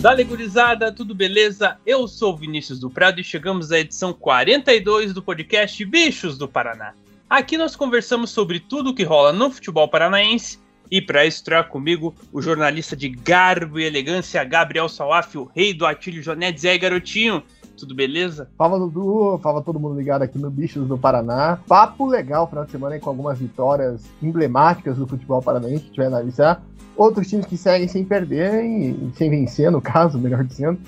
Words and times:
Dale 0.00 0.22
gurizada, 0.22 0.92
tudo 0.92 1.12
beleza? 1.12 1.76
Eu 1.84 2.06
sou 2.06 2.36
Vinícius 2.36 2.78
do 2.78 2.88
Prado 2.88 3.20
e 3.20 3.24
chegamos 3.24 3.72
à 3.72 3.80
edição 3.80 4.12
42 4.12 5.12
do 5.12 5.20
podcast 5.20 5.84
Bichos 5.84 6.38
do 6.38 6.46
Paraná. 6.46 6.94
Aqui 7.28 7.58
nós 7.58 7.74
conversamos 7.74 8.30
sobre 8.30 8.60
tudo 8.60 8.90
o 8.90 8.94
que 8.94 9.02
rola 9.02 9.32
no 9.32 9.50
futebol 9.50 9.88
paranaense 9.88 10.60
e 10.88 11.02
para 11.02 11.26
estrear 11.26 11.68
comigo, 11.68 12.14
o 12.32 12.40
jornalista 12.40 12.94
de 12.94 13.08
garbo 13.08 13.80
e 13.80 13.84
elegância 13.84 14.44
Gabriel 14.44 14.88
Salaf, 14.88 15.36
o 15.36 15.50
rei 15.52 15.74
do 15.74 15.84
Atílio 15.84 16.22
Jonetes. 16.22 16.62
E 16.62 16.68
aí, 16.68 16.78
garotinho? 16.78 17.42
Tudo 17.76 17.92
beleza? 17.92 18.48
Fala 18.56 18.78
Dudu, 18.78 19.38
fala 19.42 19.62
todo 19.62 19.80
mundo 19.80 19.98
ligado 19.98 20.22
aqui 20.22 20.38
no 20.38 20.48
Bichos 20.48 20.86
do 20.86 20.96
Paraná. 20.96 21.58
Papo 21.66 22.06
legal 22.06 22.48
final 22.48 22.64
de 22.64 22.70
semana 22.70 22.98
com 23.00 23.10
algumas 23.10 23.38
vitórias 23.40 24.04
emblemáticas 24.22 24.96
do 24.96 25.08
futebol 25.08 25.42
paranaense, 25.42 25.84
que 25.84 25.86
a 25.86 25.88
gente 25.88 25.96
vai 25.96 26.06
analisar 26.06 26.62
outros 26.98 27.28
times 27.28 27.46
que 27.46 27.56
seguem 27.56 27.88
sem 27.88 28.04
perder 28.04 28.62
e 28.64 29.10
sem 29.14 29.30
vencer, 29.30 29.70
no 29.70 29.80
caso, 29.80 30.18
melhor 30.20 30.44
dizendo. 30.44 30.78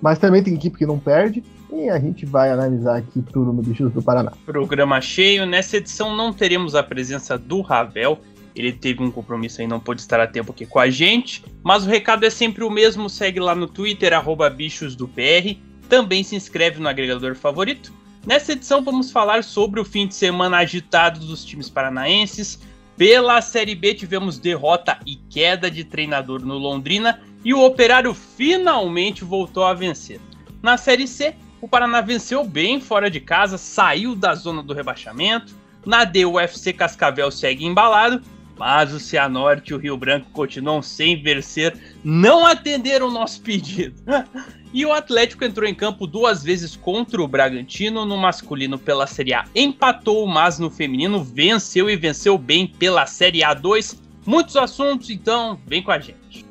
Mas 0.00 0.18
também 0.18 0.42
tem 0.42 0.54
equipe 0.54 0.78
que 0.78 0.86
não 0.86 0.98
perde. 0.98 1.42
E 1.72 1.90
a 1.90 1.98
gente 1.98 2.24
vai 2.24 2.50
analisar 2.50 2.96
aqui 2.96 3.20
tudo 3.20 3.52
no 3.52 3.60
Bichos 3.60 3.92
do 3.92 4.00
Paraná. 4.00 4.32
Programa 4.44 5.00
cheio. 5.00 5.44
Nessa 5.44 5.78
edição 5.78 6.16
não 6.16 6.32
teremos 6.32 6.74
a 6.74 6.82
presença 6.82 7.36
do 7.36 7.60
Ravel. 7.60 8.18
Ele 8.54 8.72
teve 8.72 9.02
um 9.02 9.10
compromisso 9.10 9.60
e 9.60 9.66
não 9.66 9.80
pôde 9.80 10.00
estar 10.00 10.20
a 10.20 10.26
tempo 10.26 10.52
aqui 10.52 10.64
com 10.64 10.78
a 10.78 10.88
gente. 10.88 11.44
Mas 11.62 11.84
o 11.84 11.88
recado 11.88 12.24
é 12.24 12.30
sempre 12.30 12.62
o 12.62 12.70
mesmo. 12.70 13.10
Segue 13.10 13.40
lá 13.40 13.54
no 13.54 13.66
Twitter, 13.66 14.12
bichosdopr. 14.54 15.58
Também 15.88 16.22
se 16.22 16.36
inscreve 16.36 16.80
no 16.80 16.88
agregador 16.88 17.34
favorito. 17.34 17.92
Nessa 18.26 18.52
edição 18.52 18.82
vamos 18.82 19.10
falar 19.10 19.44
sobre 19.44 19.78
o 19.78 19.84
fim 19.84 20.06
de 20.06 20.14
semana 20.14 20.58
agitado 20.58 21.20
dos 21.20 21.44
times 21.44 21.70
paranaenses, 21.70 22.58
pela 22.96 23.42
Série 23.42 23.74
B 23.74 23.94
tivemos 23.94 24.38
derrota 24.38 24.98
e 25.06 25.16
queda 25.16 25.70
de 25.70 25.84
treinador 25.84 26.40
no 26.40 26.56
Londrina 26.56 27.20
e 27.44 27.52
o 27.52 27.62
Operário 27.62 28.14
finalmente 28.14 29.22
voltou 29.22 29.64
a 29.64 29.74
vencer. 29.74 30.20
Na 30.62 30.76
Série 30.76 31.06
C, 31.06 31.34
o 31.60 31.68
Paraná 31.68 32.00
venceu 32.00 32.42
bem 32.44 32.80
fora 32.80 33.10
de 33.10 33.20
casa, 33.20 33.58
saiu 33.58 34.14
da 34.14 34.34
zona 34.34 34.62
do 34.62 34.72
rebaixamento. 34.72 35.54
Na 35.84 36.04
D, 36.04 36.24
o 36.24 36.32
UFC 36.32 36.72
Cascavel 36.72 37.30
segue 37.30 37.64
embalado, 37.64 38.20
mas 38.58 38.92
o 38.92 39.00
Cianorte 39.00 39.72
e 39.72 39.74
o 39.74 39.78
Rio 39.78 39.96
Branco 39.96 40.30
continuam 40.32 40.80
sem 40.82 41.22
vencer, 41.22 41.76
não 42.02 42.46
atenderam 42.46 43.08
o 43.08 43.12
nosso 43.12 43.40
pedido. 43.42 44.02
E 44.74 44.84
o 44.84 44.92
Atlético 44.92 45.42
entrou 45.42 45.66
em 45.66 45.74
campo 45.74 46.06
duas 46.06 46.42
vezes 46.42 46.76
contra 46.76 47.22
o 47.22 47.26
Bragantino. 47.26 48.04
No 48.04 48.18
masculino 48.18 48.78
pela 48.78 49.06
Série 49.06 49.32
A 49.32 49.46
empatou, 49.54 50.26
mas 50.26 50.58
no 50.58 50.70
feminino 50.70 51.24
venceu 51.24 51.88
e 51.88 51.96
venceu 51.96 52.36
bem 52.36 52.66
pela 52.66 53.06
Série 53.06 53.38
A2. 53.38 53.96
Muitos 54.26 54.54
assuntos, 54.54 55.08
então 55.08 55.58
vem 55.66 55.82
com 55.82 55.92
a 55.92 55.98
gente. 55.98 56.45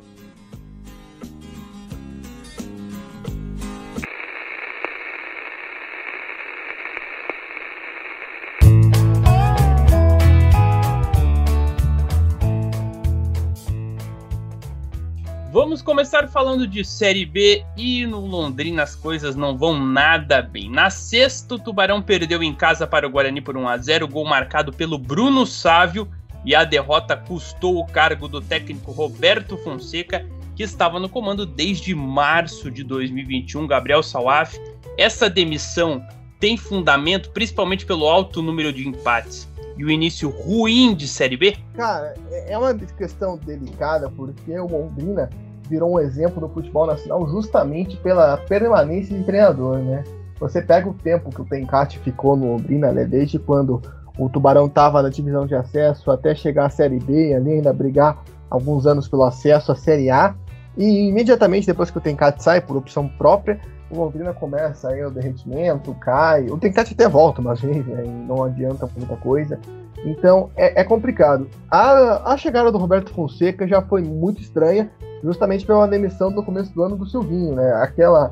Vamos 15.55 15.81
começar 15.81 16.27
falando 16.27 16.67
de 16.67 16.83
Série 16.83 17.25
B 17.25 17.63
e 17.77 18.05
no 18.05 18.19
Londrina 18.19 18.83
as 18.83 18.93
coisas 18.93 19.37
não 19.37 19.57
vão 19.57 19.79
nada 19.79 20.41
bem. 20.41 20.69
Na 20.69 20.89
sexta, 20.89 21.55
o 21.55 21.57
Tubarão 21.57 22.01
perdeu 22.01 22.43
em 22.43 22.53
casa 22.53 22.85
para 22.85 23.07
o 23.07 23.09
Guarani 23.09 23.39
por 23.39 23.55
1 23.55 23.65
a 23.65 23.77
0, 23.77 24.05
gol 24.05 24.25
marcado 24.25 24.73
pelo 24.73 24.97
Bruno 24.97 25.45
Sávio 25.45 26.09
e 26.43 26.53
a 26.53 26.65
derrota 26.65 27.15
custou 27.15 27.79
o 27.79 27.87
cargo 27.87 28.27
do 28.27 28.41
técnico 28.41 28.91
Roberto 28.91 29.57
Fonseca, 29.59 30.27
que 30.57 30.63
estava 30.63 30.99
no 30.99 31.07
comando 31.07 31.45
desde 31.45 31.95
março 31.95 32.69
de 32.69 32.83
2021. 32.83 33.65
Gabriel 33.65 34.03
Salaf, 34.03 34.57
essa 34.97 35.29
demissão 35.29 36.05
tem 36.37 36.57
fundamento 36.57 37.29
principalmente 37.29 37.85
pelo 37.85 38.09
alto 38.09 38.41
número 38.41 38.73
de 38.73 38.85
empates 38.85 39.47
e 39.77 39.85
o 39.85 39.89
início 39.89 40.29
ruim 40.29 40.93
de 40.93 41.07
Série 41.07 41.37
B? 41.37 41.55
Cara, 41.75 42.13
é 42.29 42.57
uma 42.57 42.73
questão 42.73 43.37
delicada 43.37 44.09
porque 44.09 44.51
o 44.59 44.67
Londrina 44.67 45.29
virou 45.67 45.93
um 45.93 45.99
exemplo 45.99 46.41
no 46.41 46.49
futebol 46.49 46.85
nacional 46.87 47.27
justamente 47.27 47.97
pela 47.97 48.37
permanência 48.37 49.17
de 49.17 49.23
treinador, 49.23 49.77
né? 49.79 50.03
Você 50.39 50.61
pega 50.61 50.89
o 50.89 50.93
tempo 50.93 51.29
que 51.29 51.41
o 51.41 51.45
Tencate 51.45 51.99
ficou 51.99 52.35
no 52.35 52.53
Londrina, 52.53 52.91
né? 52.91 53.05
Desde 53.05 53.39
quando 53.39 53.81
o 54.17 54.29
Tubarão 54.29 54.67
estava 54.67 55.01
na 55.01 55.09
divisão 55.09 55.45
de 55.45 55.55
acesso 55.55 56.11
até 56.11 56.35
chegar 56.35 56.65
à 56.65 56.69
Série 56.69 56.99
B, 56.99 57.33
ali 57.33 57.53
ainda 57.53 57.73
brigar 57.73 58.23
alguns 58.49 58.85
anos 58.85 59.07
pelo 59.07 59.23
acesso 59.23 59.71
à 59.71 59.75
Série 59.75 60.09
A. 60.09 60.35
E 60.77 61.07
imediatamente 61.07 61.67
depois 61.67 61.89
que 61.89 61.97
o 61.97 62.01
Tencate 62.01 62.43
sai 62.43 62.59
por 62.59 62.75
opção 62.75 63.07
própria, 63.07 63.59
o 63.89 63.97
Londrina 63.97 64.33
começa 64.33 64.89
aí 64.89 65.03
o 65.03 65.11
derretimento, 65.11 65.93
cai. 65.95 66.47
O 66.47 66.57
Tencate 66.57 66.93
até 66.93 67.07
volta 67.07 67.41
mas 67.41 67.61
vez, 67.61 67.85
né? 67.85 68.03
não 68.27 68.43
adianta 68.43 68.89
muita 68.97 69.15
coisa. 69.17 69.59
Então 70.03 70.49
é, 70.55 70.81
é 70.81 70.83
complicado. 70.83 71.47
A, 71.69 72.33
a 72.33 72.37
chegada 72.37 72.71
do 72.71 72.77
Roberto 72.77 73.13
Fonseca 73.13 73.67
já 73.67 73.81
foi 73.81 74.01
muito 74.01 74.41
estranha, 74.41 74.89
justamente 75.23 75.65
pela 75.65 75.87
demissão 75.87 76.29
no 76.29 76.43
começo 76.43 76.73
do 76.73 76.83
ano 76.83 76.95
do 76.95 77.05
Silvinho, 77.05 77.55
né? 77.55 77.73
Aquela, 77.75 78.31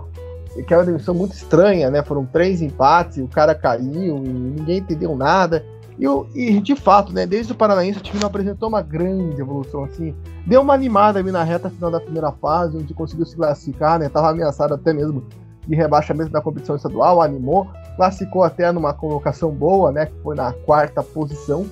aquela 0.58 0.84
demissão 0.84 1.14
muito 1.14 1.34
estranha, 1.34 1.90
né? 1.90 2.04
Foram 2.04 2.26
três 2.26 2.62
empates, 2.62 3.18
o 3.18 3.28
cara 3.28 3.56
caiu 3.56 4.20
ninguém 4.20 4.80
entendeu 4.80 5.16
nada. 5.16 5.64
E, 5.98 6.08
e, 6.34 6.60
de 6.60 6.76
fato, 6.76 7.14
né, 7.14 7.28
desde 7.28 7.52
o 7.52 7.56
Paranaense 7.56 8.00
o 8.00 8.02
time 8.02 8.20
não 8.20 8.28
apresentou 8.28 8.68
uma 8.68 8.82
grande 8.82 9.40
evolução 9.40 9.84
assim. 9.84 10.16
Deu 10.46 10.62
uma 10.62 10.74
animada 10.74 11.20
ali 11.20 11.32
na 11.32 11.44
reta 11.44 11.70
final 11.70 11.92
da 11.92 12.00
primeira 12.00 12.32
fase, 12.32 12.78
onde 12.78 12.96
conseguiu 12.96 13.26
se 13.28 13.36
classificar, 13.36 14.00
né? 14.00 14.10
Tava 14.10 14.30
ameaçado 14.30 14.74
até 14.74 14.92
mesmo 14.92 15.24
de 15.68 15.76
rebaixamento 15.76 16.32
da 16.32 16.42
competição 16.42 16.76
estadual, 16.76 17.22
animou, 17.22 17.68
classificou 17.96 18.44
até 18.44 18.72
numa 18.72 18.94
colocação 18.94 19.52
boa, 19.52 19.92
né? 19.92 20.08
Que 20.08 20.20
foi 20.22 20.36
na 20.36 20.52
quarta 20.52 21.02
posição. 21.02 21.66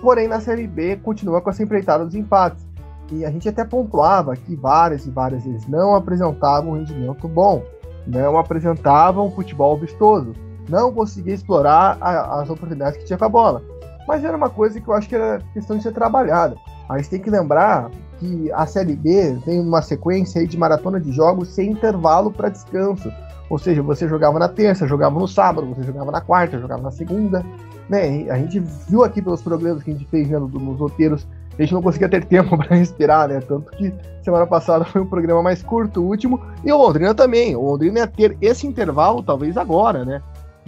Porém, 0.00 0.26
na 0.26 0.40
Série 0.40 0.66
B 0.66 0.96
continua 0.96 1.40
com 1.40 1.50
essa 1.50 1.62
empreitada 1.62 2.04
dos 2.04 2.14
empates. 2.14 2.66
E 3.12 3.24
a 3.24 3.30
gente 3.30 3.48
até 3.48 3.64
pontuava 3.64 4.36
que 4.36 4.54
várias 4.54 5.06
e 5.06 5.10
várias 5.10 5.44
vezes 5.44 5.66
não 5.66 5.94
apresentavam 5.94 6.70
um 6.70 6.74
rendimento 6.74 7.26
bom, 7.26 7.62
não 8.06 8.38
apresentavam 8.38 9.26
um 9.26 9.30
futebol 9.30 9.76
vistoso, 9.76 10.32
não 10.68 10.92
conseguia 10.92 11.34
explorar 11.34 11.98
a, 12.00 12.40
as 12.40 12.48
oportunidades 12.48 12.98
que 12.98 13.04
tinha 13.04 13.18
com 13.18 13.24
a 13.24 13.28
bola. 13.28 13.62
Mas 14.06 14.24
era 14.24 14.36
uma 14.36 14.48
coisa 14.48 14.80
que 14.80 14.88
eu 14.88 14.94
acho 14.94 15.08
que 15.08 15.14
era 15.14 15.42
questão 15.52 15.76
de 15.76 15.82
ser 15.82 15.92
trabalhada. 15.92 16.56
Mas 16.88 17.08
tem 17.08 17.20
que 17.20 17.30
lembrar 17.30 17.90
que 18.20 18.52
a 18.52 18.66
Série 18.66 18.94
B 18.94 19.36
tem 19.44 19.58
uma 19.58 19.82
sequência 19.82 20.46
de 20.46 20.56
maratona 20.56 21.00
de 21.00 21.10
jogos 21.10 21.48
sem 21.48 21.72
intervalo 21.72 22.30
para 22.30 22.48
descanso. 22.48 23.10
Ou 23.48 23.58
seja, 23.58 23.82
você 23.82 24.06
jogava 24.06 24.38
na 24.38 24.48
terça, 24.48 24.86
jogava 24.86 25.18
no 25.18 25.26
sábado, 25.26 25.74
você 25.74 25.82
jogava 25.82 26.12
na 26.12 26.20
quarta, 26.20 26.60
jogava 26.60 26.82
na 26.82 26.90
segunda. 26.92 27.44
Né? 27.88 28.30
A 28.30 28.38
gente 28.38 28.60
viu 28.88 29.02
aqui 29.02 29.20
pelos 29.20 29.42
programas 29.42 29.82
que 29.82 29.90
a 29.90 29.94
gente 29.94 30.06
fez 30.06 30.28
nos 30.30 30.78
roteiros 30.78 31.26
a 31.60 31.62
gente 31.62 31.74
não 31.74 31.82
conseguia 31.82 32.08
ter 32.08 32.24
tempo 32.24 32.56
para 32.58 32.76
respirar, 32.76 33.28
né? 33.28 33.40
Tanto 33.40 33.70
que 33.72 33.92
semana 34.22 34.46
passada 34.46 34.84
foi 34.84 35.02
um 35.02 35.06
programa 35.06 35.42
mais 35.42 35.62
curto, 35.62 36.00
o 36.00 36.06
último, 36.06 36.40
e 36.64 36.72
o 36.72 36.76
Londrina 36.76 37.14
também. 37.14 37.54
O 37.54 37.62
Londrina 37.62 38.00
ia 38.00 38.06
ter 38.06 38.36
esse 38.40 38.66
intervalo, 38.66 39.22
talvez 39.22 39.56
agora, 39.56 40.04
né? 40.04 40.22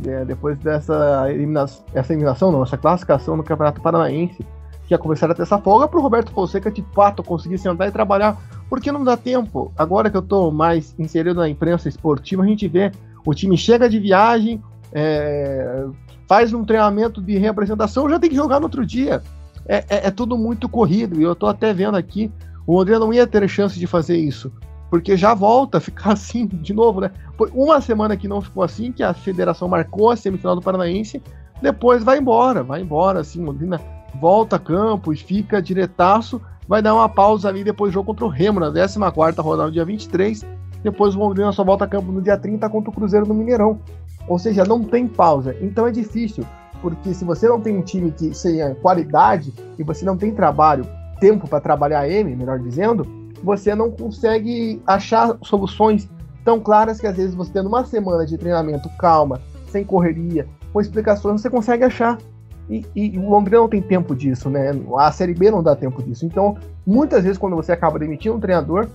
É, 0.06 0.24
depois 0.24 0.58
dessa 0.58 1.30
eliminação, 1.30 1.84
essa 1.94 2.12
eliminação, 2.12 2.52
não, 2.52 2.62
essa 2.62 2.76
classificação 2.76 3.36
no 3.36 3.42
Campeonato 3.42 3.80
Paranaense, 3.80 4.44
que 4.86 4.94
ia 4.94 4.98
começar 4.98 5.30
a 5.30 5.34
ter 5.34 5.42
essa 5.42 5.58
folga 5.58 5.86
para 5.88 5.98
o 5.98 6.02
Roberto 6.02 6.32
Fonseca 6.32 6.70
de 6.70 6.84
fato 6.94 7.22
conseguir 7.22 7.58
sentar 7.58 7.88
e 7.88 7.92
trabalhar, 7.92 8.36
porque 8.68 8.92
não 8.92 9.04
dá 9.04 9.16
tempo. 9.16 9.72
Agora 9.76 10.10
que 10.10 10.16
eu 10.16 10.22
estou 10.22 10.50
mais 10.50 10.94
inserido 10.98 11.40
na 11.40 11.48
imprensa 11.48 11.88
esportiva, 11.88 12.42
a 12.42 12.46
gente 12.46 12.66
vê 12.68 12.92
o 13.24 13.34
time 13.34 13.56
chega 13.56 13.88
de 13.88 13.98
viagem, 13.98 14.62
é, 14.92 15.86
faz 16.28 16.52
um 16.52 16.64
treinamento 16.64 17.20
de 17.22 17.38
reapresentação, 17.38 18.08
já 18.08 18.18
tem 18.18 18.30
que 18.30 18.36
jogar 18.36 18.58
no 18.58 18.66
outro 18.66 18.84
dia 18.84 19.22
é, 19.66 19.76
é, 19.88 20.06
é, 20.06 20.10
tudo 20.10 20.36
muito 20.36 20.68
corrido. 20.68 21.20
E 21.20 21.22
eu 21.22 21.34
tô 21.34 21.46
até 21.46 21.72
vendo 21.72 21.96
aqui, 21.96 22.30
o 22.66 22.80
André 22.80 22.98
não 22.98 23.12
ia 23.12 23.26
ter 23.26 23.46
chance 23.48 23.78
de 23.78 23.86
fazer 23.86 24.16
isso. 24.16 24.52
Porque 24.90 25.16
já 25.16 25.34
volta 25.34 25.78
a 25.78 25.80
ficar 25.80 26.12
assim 26.14 26.46
de 26.46 26.72
novo, 26.72 27.00
né? 27.00 27.10
Foi 27.36 27.50
uma 27.54 27.80
semana 27.80 28.16
que 28.16 28.28
não 28.28 28.40
ficou 28.40 28.62
assim, 28.62 28.92
que 28.92 29.02
a 29.02 29.14
federação 29.14 29.68
marcou 29.68 30.10
a 30.10 30.16
semifinal 30.16 30.54
do 30.54 30.62
Paranaense, 30.62 31.22
depois 31.60 32.02
vai 32.02 32.18
embora, 32.18 32.62
vai 32.62 32.80
embora, 32.80 33.20
assim, 33.20 33.42
Londrina 33.42 33.80
volta 34.20 34.56
a 34.56 34.58
campo 34.58 35.12
e 35.12 35.16
fica 35.16 35.60
diretaço, 35.60 36.40
vai 36.66 36.82
dar 36.82 36.94
uma 36.94 37.08
pausa 37.08 37.48
ali 37.48 37.64
depois 37.64 37.90
do 37.90 37.94
jogo 37.94 38.06
contra 38.06 38.24
o 38.24 38.28
Remo, 38.28 38.60
na 38.60 38.70
14 38.70 39.40
rodada, 39.40 39.66
no 39.66 39.72
dia 39.72 39.84
23, 39.84 40.44
depois 40.82 41.14
o 41.14 41.18
Londrina 41.18 41.52
só 41.52 41.64
volta 41.64 41.84
a 41.84 41.88
campo 41.88 42.10
no 42.10 42.20
dia 42.20 42.36
30 42.36 42.68
contra 42.68 42.90
o 42.90 42.92
Cruzeiro 42.92 43.26
no 43.26 43.34
Mineirão. 43.34 43.80
Ou 44.28 44.38
seja, 44.38 44.64
não 44.64 44.82
tem 44.82 45.06
pausa. 45.08 45.56
Então 45.60 45.86
é 45.86 45.90
difícil, 45.90 46.44
porque 46.80 47.14
se 47.14 47.24
você 47.24 47.48
não 47.48 47.60
tem 47.60 47.76
um 47.76 47.82
time 47.82 48.10
que 48.10 48.34
seja 48.34 48.74
qualidade 48.76 49.52
e 49.78 49.82
você 49.82 50.04
não 50.04 50.16
tem 50.16 50.32
trabalho, 50.34 50.86
tempo 51.20 51.48
para 51.48 51.60
trabalhar 51.60 52.08
ele, 52.08 52.34
melhor 52.34 52.58
dizendo, 52.58 53.06
você 53.42 53.74
não 53.74 53.90
consegue 53.90 54.80
achar 54.86 55.36
soluções 55.42 56.08
tão 56.44 56.60
claras 56.60 57.00
que 57.00 57.06
às 57.06 57.16
vezes 57.16 57.34
você 57.34 57.52
tendo 57.52 57.68
uma 57.68 57.84
semana 57.84 58.26
de 58.26 58.36
treinamento 58.36 58.88
calma, 58.98 59.40
sem 59.68 59.84
correria, 59.84 60.48
com 60.72 60.80
explicações, 60.80 61.40
você 61.40 61.50
consegue 61.50 61.84
achar. 61.84 62.18
E, 62.68 62.86
e, 62.94 63.18
o 63.18 63.28
Londrina 63.28 63.58
não 63.58 63.68
tem 63.68 63.82
tempo 63.82 64.14
disso, 64.14 64.48
né? 64.48 64.70
A 64.98 65.10
Série 65.12 65.34
B 65.34 65.50
não 65.50 65.62
dá 65.62 65.74
tempo 65.76 66.02
disso. 66.02 66.24
Então, 66.24 66.56
muitas 66.86 67.24
vezes, 67.24 67.38
quando 67.38 67.56
você 67.56 67.72
acaba 67.72 67.98
demitindo 67.98 68.36
um 68.36 68.40
treinador, 68.40 68.88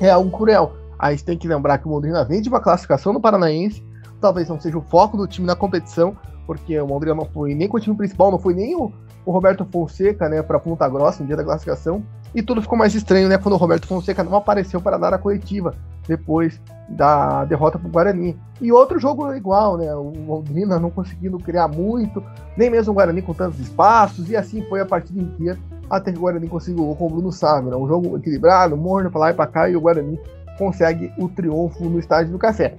é 0.00 0.10
algo 0.10 0.30
cruel. 0.30 0.72
Aí 0.98 1.08
a 1.08 1.16
gente 1.16 1.24
tem 1.24 1.38
que 1.38 1.46
lembrar 1.46 1.78
que 1.78 1.86
o 1.86 1.90
Londrina 1.90 2.24
vem 2.24 2.40
de 2.40 2.48
uma 2.48 2.60
classificação 2.60 3.12
no 3.12 3.20
Paranaense, 3.20 3.84
talvez 4.20 4.48
não 4.48 4.60
seja 4.60 4.78
o 4.78 4.82
foco 4.82 5.16
do 5.16 5.26
time 5.26 5.46
na 5.46 5.54
competição, 5.54 6.16
porque 6.46 6.78
o 6.78 6.86
Londrina 6.86 7.14
não 7.14 7.26
foi 7.26 7.54
nem 7.54 7.68
com 7.68 7.76
o 7.76 7.80
time 7.80 7.96
principal, 7.96 8.30
não 8.30 8.38
foi 8.38 8.54
nem 8.54 8.74
o, 8.74 8.92
o 9.26 9.32
Roberto 9.32 9.66
Fonseca, 9.70 10.28
né, 10.28 10.40
para 10.40 10.60
Ponta 10.60 10.88
Grossa 10.88 11.20
no 11.20 11.26
dia 11.26 11.36
da 11.36 11.44
classificação. 11.44 12.02
E 12.32 12.42
tudo 12.42 12.62
ficou 12.62 12.78
mais 12.78 12.94
estranho, 12.94 13.28
né, 13.28 13.36
quando 13.36 13.54
o 13.54 13.58
Roberto 13.58 13.86
Fonseca 13.86 14.22
não 14.22 14.36
apareceu 14.36 14.80
para 14.80 14.96
dar 14.96 15.12
a 15.12 15.18
coletiva 15.18 15.74
depois 16.06 16.60
da 16.88 17.44
derrota 17.44 17.76
para 17.76 17.88
o 17.88 17.90
Guarani. 17.90 18.38
E 18.60 18.70
outro 18.70 19.00
jogo 19.00 19.34
igual, 19.34 19.76
né, 19.76 19.92
o 19.94 20.12
Londrina 20.26 20.78
não 20.78 20.90
conseguindo 20.90 21.38
criar 21.38 21.66
muito, 21.66 22.22
nem 22.56 22.70
mesmo 22.70 22.92
o 22.92 22.94
Guarani 22.94 23.20
com 23.20 23.34
tantos 23.34 23.58
espaços, 23.58 24.30
e 24.30 24.36
assim 24.36 24.62
foi 24.68 24.80
a 24.80 24.86
partida 24.86 25.20
inteira, 25.20 25.58
até 25.90 26.12
que 26.12 26.18
o 26.18 26.20
Guarani 26.20 26.46
conseguiu 26.48 26.94
com 26.94 27.06
o 27.06 27.10
Bruno 27.10 27.32
Sávio, 27.32 27.70
né, 27.70 27.76
um 27.76 27.88
jogo 27.88 28.16
equilibrado, 28.16 28.76
morno 28.76 29.10
para 29.10 29.20
lá 29.20 29.30
e 29.30 29.34
para 29.34 29.46
cá, 29.48 29.68
e 29.68 29.74
o 29.74 29.80
Guarani 29.80 30.20
consegue 30.56 31.12
o 31.18 31.28
triunfo 31.28 31.84
no 31.84 31.98
estádio 31.98 32.32
do 32.32 32.38
Café. 32.38 32.76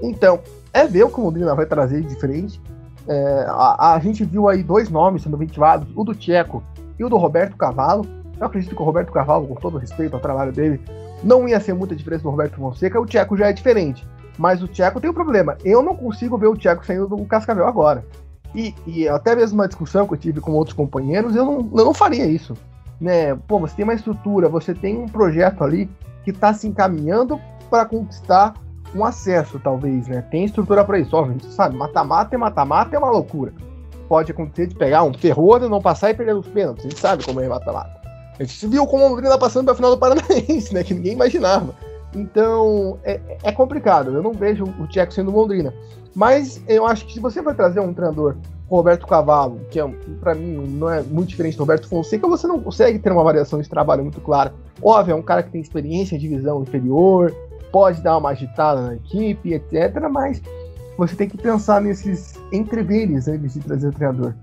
Então, 0.00 0.38
é 0.72 0.86
ver 0.86 1.04
o 1.04 1.10
que 1.10 1.20
o 1.20 1.24
Londrina 1.24 1.54
vai 1.54 1.66
trazer 1.66 2.02
de 2.02 2.14
frente. 2.20 2.60
É, 3.08 3.46
a, 3.48 3.94
a, 3.94 3.98
gente 4.00 4.22
viu 4.22 4.48
aí 4.48 4.62
dois 4.62 4.90
nomes 4.90 5.22
sendo 5.22 5.36
ventilados, 5.36 5.88
o 5.96 6.04
do 6.04 6.14
Tcheco 6.14 6.62
e 6.98 7.04
o 7.04 7.08
do 7.08 7.16
Roberto 7.16 7.56
Cavalo. 7.56 8.04
Eu 8.38 8.46
acredito 8.46 8.76
que 8.76 8.82
o 8.82 8.84
Roberto 8.84 9.10
Cavalo, 9.10 9.48
com 9.48 9.54
todo 9.54 9.78
respeito 9.78 10.14
ao 10.14 10.20
trabalho 10.20 10.52
dele, 10.52 10.80
não 11.24 11.48
ia 11.48 11.58
ser 11.58 11.72
muita 11.72 11.96
diferença 11.96 12.22
do 12.22 12.30
Roberto 12.30 12.56
Fonseca. 12.56 13.00
O 13.00 13.06
Tcheco 13.06 13.36
já 13.36 13.48
é 13.48 13.52
diferente. 13.52 14.06
Mas 14.36 14.62
o 14.62 14.68
Tcheco 14.68 15.00
tem 15.00 15.10
um 15.10 15.14
problema. 15.14 15.56
Eu 15.64 15.82
não 15.82 15.96
consigo 15.96 16.36
ver 16.36 16.46
o 16.46 16.56
Tcheco 16.56 16.86
saindo 16.86 17.08
do 17.08 17.24
Cascavel 17.24 17.66
agora. 17.66 18.04
E, 18.54 18.74
e, 18.86 19.08
até 19.08 19.34
mesmo 19.34 19.58
uma 19.58 19.66
discussão 19.66 20.06
que 20.06 20.14
eu 20.14 20.18
tive 20.18 20.40
com 20.40 20.52
outros 20.52 20.76
companheiros, 20.76 21.34
eu 21.34 21.44
não, 21.44 21.58
eu 21.76 21.84
não 21.84 21.94
faria 21.94 22.26
isso. 22.26 22.54
Né? 23.00 23.34
Pô, 23.34 23.58
você 23.58 23.74
tem 23.74 23.84
uma 23.84 23.94
estrutura, 23.94 24.48
você 24.48 24.74
tem 24.74 24.96
um 24.96 25.08
projeto 25.08 25.64
ali 25.64 25.90
que 26.24 26.30
está 26.30 26.52
se 26.52 26.68
encaminhando 26.68 27.40
para 27.68 27.84
conquistar 27.84 28.54
um 28.94 29.04
acesso, 29.04 29.58
talvez, 29.58 30.06
né? 30.08 30.22
Tem 30.30 30.44
estrutura 30.44 30.84
para 30.84 30.98
isso. 30.98 31.16
Óbvio, 31.16 31.40
sabe, 31.50 31.76
mata-mata 31.76 32.34
é 32.34 32.38
mata-mata 32.38 32.96
é 32.96 32.98
uma 32.98 33.10
loucura. 33.10 33.52
Pode 34.08 34.32
acontecer 34.32 34.68
de 34.68 34.74
pegar 34.74 35.02
um 35.02 35.12
terror 35.12 35.62
e 35.62 35.68
não 35.68 35.80
passar 35.80 36.10
e 36.10 36.14
perder 36.14 36.34
os 36.34 36.46
pênaltis. 36.48 36.86
A 36.86 36.88
gente 36.88 37.00
sabe 37.00 37.24
como 37.24 37.40
é 37.40 37.48
mata-mata. 37.48 37.98
A 38.38 38.44
gente 38.44 38.66
viu 38.66 38.86
como 38.86 39.04
o 39.04 39.08
Londrina 39.10 39.36
passando 39.36 39.64
para 39.64 39.72
a 39.72 39.76
final 39.76 39.90
do 39.90 39.98
Paranaense, 39.98 40.72
né? 40.74 40.82
Que 40.82 40.94
ninguém 40.94 41.12
imaginava. 41.12 41.74
Então, 42.14 42.98
é, 43.04 43.20
é 43.42 43.52
complicado. 43.52 44.14
Eu 44.14 44.22
não 44.22 44.32
vejo 44.32 44.64
o 44.64 44.86
Tcheco 44.86 45.12
sendo 45.12 45.30
Londrina. 45.30 45.74
Mas 46.14 46.62
eu 46.66 46.86
acho 46.86 47.06
que 47.06 47.14
se 47.14 47.20
você 47.20 47.42
vai 47.42 47.54
trazer 47.54 47.80
um 47.80 47.92
treinador 47.92 48.36
Roberto 48.68 49.06
Cavalo, 49.06 49.60
que 49.70 49.80
é, 49.80 49.88
para 50.20 50.34
mim 50.34 50.54
não 50.68 50.90
é 50.90 51.02
muito 51.02 51.28
diferente 51.28 51.56
do 51.56 51.60
Roberto 51.60 51.88
Fonseca, 51.88 52.26
você 52.28 52.46
não 52.46 52.60
consegue 52.60 52.98
ter 52.98 53.10
uma 53.10 53.24
variação 53.24 53.60
de 53.60 53.68
trabalho 53.68 54.02
muito 54.02 54.20
clara. 54.20 54.52
Óbvio, 54.82 55.12
é 55.12 55.14
um 55.14 55.22
cara 55.22 55.42
que 55.42 55.50
tem 55.50 55.60
experiência 55.60 56.16
em 56.16 56.18
divisão 56.18 56.62
inferior, 56.62 57.34
pode 57.72 58.02
dar 58.02 58.18
uma 58.18 58.30
agitada 58.30 58.80
na 58.82 58.94
equipe, 58.94 59.54
etc. 59.54 60.08
Mas 60.10 60.42
você 60.96 61.14
tem 61.14 61.28
que 61.28 61.36
pensar 61.36 61.80
nesses 61.80 62.34
entreveres 62.52 63.28
antes 63.28 63.54
de 63.54 63.60
trazer 63.60 63.88
o 63.88 63.92
treinador. 63.92 64.34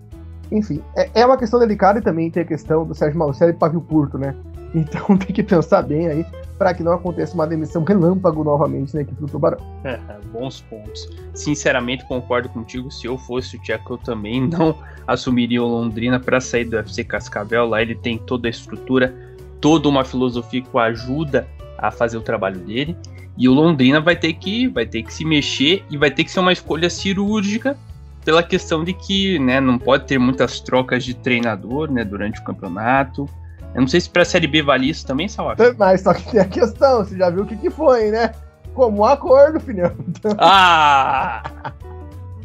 Enfim, 0.51 0.81
é, 0.95 1.09
é 1.13 1.25
uma 1.25 1.37
questão 1.37 1.59
delicada 1.59 1.99
e 1.99 2.01
também 2.01 2.29
tem 2.29 2.43
a 2.43 2.45
questão 2.45 2.85
do 2.85 2.93
Sérgio 2.93 3.17
Malucelli 3.17 3.51
e 3.51 3.55
pavio 3.55 3.81
curto, 3.81 4.17
né? 4.17 4.35
Então 4.75 5.15
tem 5.17 5.33
que 5.33 5.41
pensar 5.41 5.83
bem 5.83 6.07
aí 6.07 6.25
para 6.57 6.73
que 6.73 6.83
não 6.83 6.91
aconteça 6.91 7.33
uma 7.33 7.47
demissão 7.47 7.83
relâmpago 7.83 8.43
novamente 8.43 8.93
na 8.93 9.01
equipe 9.01 9.21
do 9.21 9.27
Tubarão. 9.27 9.57
É, 9.85 9.97
bons 10.33 10.61
pontos. 10.61 11.09
Sinceramente, 11.33 12.05
concordo 12.05 12.49
contigo. 12.49 12.91
Se 12.91 13.07
eu 13.07 13.17
fosse 13.17 13.55
o 13.55 13.61
Tcheco, 13.61 13.93
eu 13.93 13.97
também 13.97 14.41
não 14.47 14.75
assumiria 15.07 15.63
o 15.63 15.67
Londrina 15.67 16.19
para 16.19 16.41
sair 16.41 16.65
do 16.65 16.77
FC 16.77 17.05
Cascavel. 17.05 17.67
Lá 17.67 17.81
ele 17.81 17.95
tem 17.95 18.17
toda 18.17 18.47
a 18.47 18.51
estrutura, 18.51 19.15
toda 19.61 19.87
uma 19.87 20.03
filosofia 20.03 20.61
que 20.61 20.69
o 20.73 20.79
ajuda 20.79 21.47
a 21.77 21.89
fazer 21.91 22.17
o 22.17 22.21
trabalho 22.21 22.59
dele. 22.59 22.97
E 23.37 23.49
o 23.49 23.53
Londrina 23.53 23.99
vai 23.99 24.15
ter 24.15 24.33
que 24.33 24.67
vai 24.67 24.85
ter 24.85 25.03
que 25.03 25.13
se 25.13 25.25
mexer 25.25 25.83
e 25.89 25.97
vai 25.97 26.09
ter 26.09 26.23
que 26.23 26.31
ser 26.31 26.39
uma 26.39 26.53
escolha 26.53 26.89
cirúrgica 26.89 27.77
pela 28.25 28.41
questão 28.41 28.83
de 28.83 28.91
que, 28.91 29.37
né, 29.37 29.61
não 29.61 29.77
pode 29.77 30.05
ter 30.05 30.17
muitas 30.17 30.59
trocas 30.59 31.05
de 31.05 31.13
treinador, 31.13 31.91
né, 31.91 32.03
durante 32.03 32.41
o 32.41 32.43
campeonato. 32.43 33.29
Eu 33.75 33.81
não 33.81 33.87
sei 33.87 34.01
se 34.01 34.09
para 34.09 34.23
a 34.23 34.25
Série 34.25 34.47
B 34.47 34.63
vale 34.63 34.89
isso 34.89 35.05
também, 35.05 35.27
Salaf. 35.27 35.59
Mas 35.77 36.01
só 36.01 36.13
que 36.13 36.31
tem 36.31 36.39
a 36.39 36.45
questão, 36.45 37.05
você 37.05 37.15
já 37.15 37.29
viu 37.29 37.43
o 37.43 37.45
que, 37.45 37.55
que 37.55 37.69
foi, 37.69 38.09
né? 38.09 38.33
Como 38.73 39.01
um 39.01 39.05
acordo, 39.05 39.59
filhão. 39.59 39.91
Ah! 40.39 41.43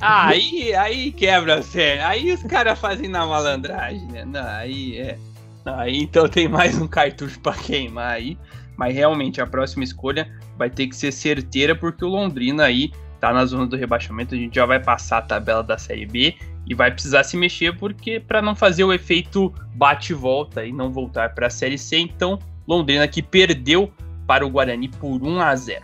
ah! 0.00 0.26
aí, 0.26 0.74
aí 0.74 1.12
quebra 1.12 1.62
sério. 1.62 2.04
Aí 2.04 2.32
os 2.32 2.42
caras 2.42 2.78
fazem 2.78 3.08
na 3.08 3.24
malandragem, 3.24 4.06
né? 4.08 4.24
Não, 4.24 4.44
aí 4.44 4.98
é. 4.98 5.18
Aí 5.64 6.02
então 6.02 6.28
tem 6.28 6.48
mais 6.48 6.80
um 6.80 6.86
cartucho 6.86 7.38
para 7.40 7.56
queimar 7.56 8.12
aí. 8.12 8.36
Mas 8.76 8.94
realmente 8.94 9.40
a 9.40 9.46
próxima 9.46 9.84
escolha 9.84 10.28
vai 10.60 10.68
ter 10.68 10.88
que 10.88 10.94
ser 10.94 11.10
certeira, 11.10 11.74
porque 11.74 12.04
o 12.04 12.08
Londrina 12.08 12.64
aí 12.64 12.92
tá 13.18 13.32
na 13.32 13.46
zona 13.46 13.66
do 13.66 13.76
rebaixamento. 13.76 14.34
A 14.34 14.38
gente 14.38 14.56
já 14.56 14.66
vai 14.66 14.78
passar 14.78 15.16
a 15.18 15.22
tabela 15.22 15.62
da 15.62 15.78
Série 15.78 16.04
B 16.04 16.34
e 16.66 16.74
vai 16.74 16.90
precisar 16.90 17.24
se 17.24 17.34
mexer, 17.34 17.74
porque 17.78 18.20
para 18.20 18.42
não 18.42 18.54
fazer 18.54 18.84
o 18.84 18.92
efeito 18.92 19.54
bate-volta 19.74 20.62
e 20.62 20.70
não 20.70 20.92
voltar 20.92 21.34
para 21.34 21.46
a 21.46 21.50
Série 21.50 21.78
C. 21.78 21.96
Então, 21.96 22.38
Londrina 22.68 23.08
que 23.08 23.22
perdeu 23.22 23.90
para 24.26 24.44
o 24.44 24.50
Guarani 24.50 24.88
por 24.88 25.22
1 25.22 25.40
a 25.40 25.56
0. 25.56 25.82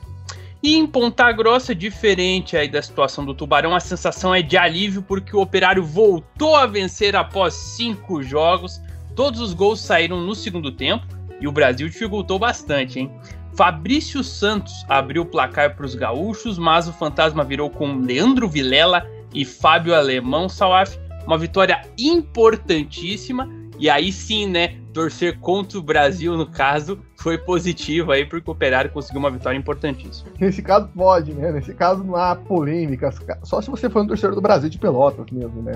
E 0.63 0.77
em 0.77 0.87
Ponta 0.87 1.33
Grossa, 1.33 1.75
diferente 1.75 2.55
aí 2.55 2.69
da 2.69 2.83
situação 2.83 3.25
do 3.25 3.35
Tubarão, 3.35 3.75
a 3.75 3.81
sensação 3.81 4.35
é 4.35 4.43
de 4.43 4.59
alívio 4.59 5.01
porque 5.01 5.35
o 5.35 5.41
Operário 5.41 5.83
voltou 5.83 6.55
a 6.55 6.67
vencer 6.67 7.17
após 7.17 7.55
cinco 7.55 8.23
jogos. 8.23 8.79
Todos 9.15 9.41
os 9.41 9.55
gols 9.55 9.81
saíram 9.81 10.21
no 10.21 10.35
segundo 10.35 10.71
tempo 10.71 11.07
e 11.41 11.49
o 11.49 11.53
Brasil 11.53 11.89
dificultou 11.89 12.39
bastante, 12.39 13.01
hein? 13.01 13.11
Fabrício 13.57 14.23
Santos 14.23 14.85
abriu 14.87 15.23
o 15.23 15.27
placar 15.27 15.75
para 15.75 15.87
os 15.87 15.95
gaúchos, 15.95 16.59
mas 16.59 16.87
o 16.87 16.93
fantasma 16.93 17.43
virou 17.43 17.71
com 17.71 18.01
Leandro 18.01 18.47
Vilela 18.47 19.07
e 19.33 19.47
Fábio 19.47 19.95
Alemão 19.95 20.47
Salaf. 20.47 20.95
Uma 21.27 21.39
vitória 21.39 21.81
importantíssima. 21.99 23.49
E 23.79 23.91
aí 23.91 24.11
sim, 24.11 24.47
né? 24.47 24.77
Torcer 24.93 25.39
contra 25.39 25.79
o 25.79 25.83
Brasil, 25.83 26.37
no 26.37 26.47
caso, 26.47 26.99
foi 27.17 27.37
positivo 27.37 28.13
aí, 28.13 28.25
porque 28.25 28.49
o 28.49 28.53
Operário 28.53 28.91
conseguiu 28.91 29.21
uma 29.21 29.31
vitória 29.31 29.59
importantíssima. 29.59 30.31
Nesse 30.41 30.63
caso 30.63 30.89
pode, 30.97 31.35
né? 31.35 31.53
Nesse 31.53 31.75
caso 31.75 32.03
não 32.03 32.17
há 32.17 32.35
polêmica. 32.35 33.11
Só 33.43 33.61
se 33.61 33.71
você 33.71 33.91
for 33.91 34.03
um 34.03 34.07
torcedor 34.07 34.35
do 34.35 34.41
Brasil 34.41 34.71
de 34.71 34.79
Pelotas 34.79 35.27
mesmo, 35.31 35.61
né? 35.63 35.75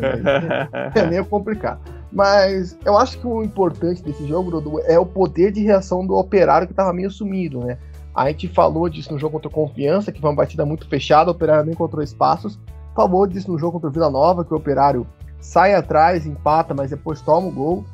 é 0.94 1.06
meio 1.06 1.24
complicado. 1.26 1.80
Mas 2.10 2.78
eu 2.84 2.96
acho 2.96 3.18
que 3.18 3.26
o 3.26 3.42
importante 3.42 4.02
desse 4.02 4.26
jogo, 4.26 4.50
Dudu, 4.50 4.80
é 4.86 4.98
o 4.98 5.04
poder 5.04 5.52
de 5.52 5.62
reação 5.62 6.06
do 6.06 6.16
Operário 6.16 6.66
que 6.66 6.72
estava 6.72 6.92
meio 6.92 7.10
sumido, 7.10 7.60
né? 7.60 7.78
A 8.14 8.26
gente 8.28 8.48
falou 8.48 8.88
disso 8.88 9.12
no 9.12 9.18
jogo 9.18 9.34
contra 9.34 9.48
o 9.48 9.52
Confiança, 9.52 10.10
que 10.10 10.20
foi 10.20 10.30
uma 10.30 10.36
batida 10.36 10.64
muito 10.66 10.88
fechada, 10.88 11.30
o 11.30 11.32
Operário 11.32 11.66
não 11.66 11.72
encontrou 11.72 12.02
espaços. 12.02 12.58
Falou 12.94 13.26
disso 13.26 13.50
no 13.50 13.58
jogo 13.58 13.72
contra 13.72 13.88
o 13.88 13.92
Vila 13.92 14.10
Nova, 14.10 14.44
que 14.44 14.52
o 14.52 14.56
Operário 14.56 15.06
sai 15.40 15.74
atrás, 15.74 16.26
empata, 16.26 16.74
mas 16.74 16.90
depois 16.90 17.20
toma 17.20 17.48
o 17.48 17.50
gol 17.50 17.84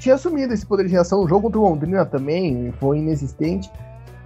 tinha 0.00 0.14
assumido 0.14 0.52
esse 0.52 0.66
poder 0.66 0.86
de 0.86 0.92
reação. 0.92 1.22
O 1.22 1.28
jogo 1.28 1.42
contra 1.42 1.60
o 1.60 1.62
Londrina 1.62 2.04
também 2.04 2.72
foi 2.80 2.98
inexistente. 2.98 3.70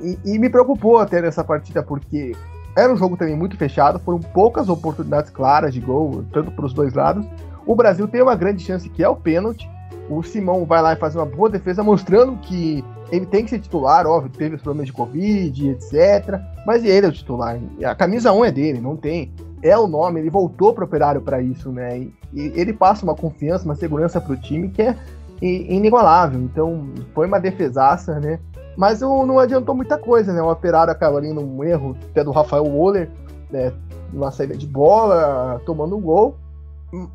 E, 0.00 0.18
e, 0.24 0.38
me 0.38 0.48
preocupou 0.48 0.98
até 0.98 1.20
nessa 1.20 1.44
partida, 1.44 1.82
porque 1.82 2.32
era 2.76 2.92
um 2.92 2.96
jogo 2.96 3.16
também 3.16 3.36
muito 3.36 3.56
fechado, 3.56 3.98
foram 4.00 4.18
poucas 4.18 4.68
oportunidades 4.68 5.30
claras 5.30 5.72
de 5.72 5.80
gol, 5.80 6.24
tanto 6.32 6.50
para 6.50 6.66
os 6.66 6.72
dois 6.72 6.94
lados. 6.94 7.24
O 7.66 7.74
Brasil 7.74 8.08
tem 8.08 8.22
uma 8.22 8.34
grande 8.34 8.62
chance 8.62 8.88
que 8.88 9.02
é 9.02 9.08
o 9.08 9.16
pênalti. 9.16 9.70
O 10.10 10.22
Simão 10.22 10.64
vai 10.64 10.82
lá 10.82 10.92
e 10.92 10.96
faz 10.96 11.14
uma 11.14 11.24
boa 11.24 11.48
defesa, 11.48 11.82
mostrando 11.82 12.36
que 12.38 12.84
ele 13.10 13.24
tem 13.24 13.44
que 13.44 13.50
ser 13.50 13.60
titular, 13.60 14.06
óbvio, 14.06 14.30
teve 14.30 14.56
os 14.56 14.62
problemas 14.62 14.88
de 14.88 14.92
Covid, 14.92 15.70
etc. 15.70 16.40
Mas 16.66 16.84
ele 16.84 17.06
é 17.06 17.08
o 17.08 17.12
titular. 17.12 17.58
A 17.84 17.94
camisa 17.94 18.32
1 18.32 18.44
é 18.44 18.52
dele, 18.52 18.80
não 18.80 18.96
tem. 18.96 19.32
É 19.64 19.78
o 19.78 19.86
nome, 19.86 20.20
ele 20.20 20.28
voltou 20.28 20.74
para 20.74 20.84
o 20.84 20.86
operário 20.86 21.22
para 21.22 21.40
isso, 21.40 21.72
né? 21.72 21.98
E, 21.98 22.12
e, 22.34 22.52
ele 22.54 22.74
passa 22.74 23.02
uma 23.02 23.14
confiança, 23.14 23.64
uma 23.64 23.74
segurança 23.74 24.20
para 24.20 24.34
o 24.34 24.36
time 24.36 24.68
que 24.68 24.82
é 24.82 24.94
inigualável. 25.40 26.38
Então, 26.38 26.86
foi 27.14 27.26
uma 27.26 27.40
defesaça, 27.40 28.20
né? 28.20 28.38
Mas 28.76 29.00
não 29.00 29.38
adiantou 29.38 29.74
muita 29.74 29.96
coisa, 29.96 30.34
né? 30.34 30.42
O 30.42 30.50
Operário 30.50 30.92
acaba 30.92 31.16
ali 31.16 31.32
num 31.32 31.64
erro 31.64 31.96
até 32.10 32.22
do 32.22 32.30
Rafael 32.30 32.64
Woller, 32.64 33.10
né? 33.50 33.72
Numa 34.12 34.30
saída 34.30 34.54
de 34.54 34.66
bola, 34.66 35.58
tomando 35.64 35.96
um 35.96 36.00
gol. 36.00 36.36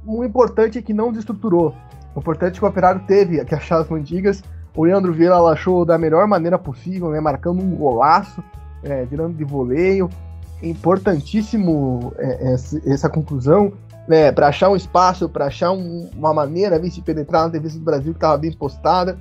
O 0.03 0.23
importante 0.23 0.79
é 0.79 0.81
que 0.81 0.93
não 0.93 1.11
destruturou. 1.11 1.75
O 2.15 2.19
importante 2.19 2.55
é 2.55 2.59
que 2.59 2.65
o 2.65 2.67
Operário 2.67 3.01
teve 3.05 3.45
que 3.45 3.53
achar 3.53 3.79
as 3.79 3.87
mandigas. 3.87 4.41
O 4.75 4.85
Leandro 4.85 5.13
Vieira 5.13 5.37
achou 5.37 5.85
da 5.85 5.99
melhor 5.99 6.25
maneira 6.25 6.57
possível, 6.57 7.11
né? 7.11 7.19
Marcando 7.19 7.61
um 7.61 7.75
golaço, 7.75 8.43
é, 8.81 9.05
virando 9.05 9.35
de 9.37 9.43
voleio. 9.43 10.09
Importantíssimo 10.61 12.13
é, 12.17 12.55
essa 12.85 13.09
conclusão, 13.09 13.73
né, 14.07 14.31
para 14.31 14.47
achar 14.47 14.69
um 14.69 14.75
espaço, 14.75 15.29
para 15.29 15.45
achar 15.45 15.71
um, 15.71 16.09
uma 16.15 16.33
maneira 16.33 16.79
de 16.79 17.01
penetrar 17.01 17.43
na 17.43 17.49
defesa 17.49 17.77
do 17.77 17.85
Brasil 17.85 18.13
que 18.13 18.17
estava 18.17 18.37
bem 18.37 18.51
postada. 18.51 19.17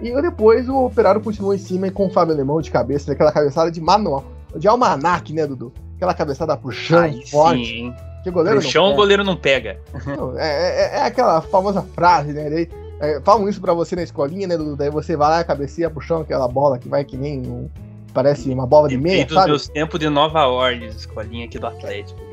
E 0.00 0.10
depois 0.20 0.68
o 0.68 0.86
Operário 0.86 1.20
continuou 1.20 1.54
em 1.54 1.58
cima 1.58 1.90
com 1.90 2.06
o 2.06 2.10
Fábio 2.10 2.34
Alemão 2.34 2.60
de 2.60 2.70
cabeça, 2.70 3.12
aquela 3.12 3.32
cabeçada 3.32 3.70
de 3.70 3.80
manual, 3.80 4.24
de 4.54 4.68
almanac, 4.68 5.32
né, 5.32 5.46
Dudu? 5.46 5.72
Aquela 5.96 6.12
cabeçada 6.12 6.56
pro 6.56 6.70
chão, 6.70 6.98
Ai, 6.98 7.22
forte. 7.30 7.64
Sim. 7.64 7.94
Que 8.22 8.30
goleiro 8.30 8.60
chão 8.60 8.92
o 8.92 8.94
goleiro 8.94 9.22
não 9.22 9.36
pega. 9.36 9.78
Não, 10.04 10.36
é, 10.36 10.48
é, 10.48 10.96
é, 10.96 11.02
aquela 11.04 11.40
famosa 11.40 11.80
frase, 11.80 12.32
né? 12.32 12.50
Daí, 12.50 12.68
é, 13.00 13.20
falam 13.20 13.48
isso 13.48 13.60
pra 13.60 13.72
você 13.72 13.94
na 13.94 14.02
escolinha, 14.02 14.48
né, 14.48 14.56
Dudu? 14.56 14.76
Daí 14.76 14.90
você 14.90 15.16
vai 15.16 15.30
lá, 15.30 15.44
cabeceia 15.44 15.88
pro 15.88 16.00
chão, 16.00 16.22
aquela 16.22 16.48
bola 16.48 16.76
que 16.76 16.88
vai 16.88 17.04
que 17.04 17.16
nem 17.16 17.46
um, 17.46 17.70
Parece 18.16 18.50
uma 18.50 18.66
bola 18.66 18.88
de 18.88 18.96
meia, 18.96 19.26
dos 19.26 19.34
sabe? 19.34 19.50
meus 19.50 19.68
tempos 19.68 20.00
de 20.00 20.08
Nova 20.08 20.46
Ordem, 20.46 20.88
escolinha 20.88 21.44
aqui 21.44 21.58
do 21.58 21.66
Atlético. 21.66 22.18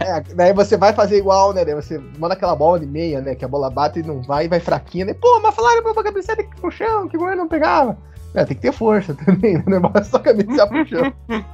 é, 0.00 0.22
daí 0.34 0.54
você 0.54 0.74
vai 0.74 0.94
fazer 0.94 1.18
igual, 1.18 1.52
né? 1.52 1.66
Daí 1.66 1.74
você 1.74 2.00
manda 2.18 2.32
aquela 2.32 2.56
bola 2.56 2.80
de 2.80 2.86
meia, 2.86 3.20
né? 3.20 3.34
Que 3.34 3.44
a 3.44 3.48
bola 3.48 3.68
bate 3.68 4.00
e 4.00 4.02
não 4.02 4.22
vai, 4.22 4.48
vai 4.48 4.58
fraquinha, 4.58 5.04
né? 5.04 5.12
Pô, 5.12 5.38
mas 5.40 5.54
falaram 5.54 5.82
pra 5.82 6.02
que 6.02 6.18
ir 6.18 6.48
pro 6.58 6.70
chão, 6.70 7.06
que 7.06 7.16
o 7.18 7.20
goleiro 7.20 7.42
não 7.42 7.46
pegava. 7.46 7.98
É, 8.32 8.42
tem 8.42 8.56
que 8.56 8.62
ter 8.62 8.72
força 8.72 9.12
também, 9.26 9.58
né? 9.58 9.64
Não 9.66 9.92
é 9.94 10.02
só 10.02 10.18
cabecear 10.18 10.66
pro 10.66 10.86
chão. 10.86 11.12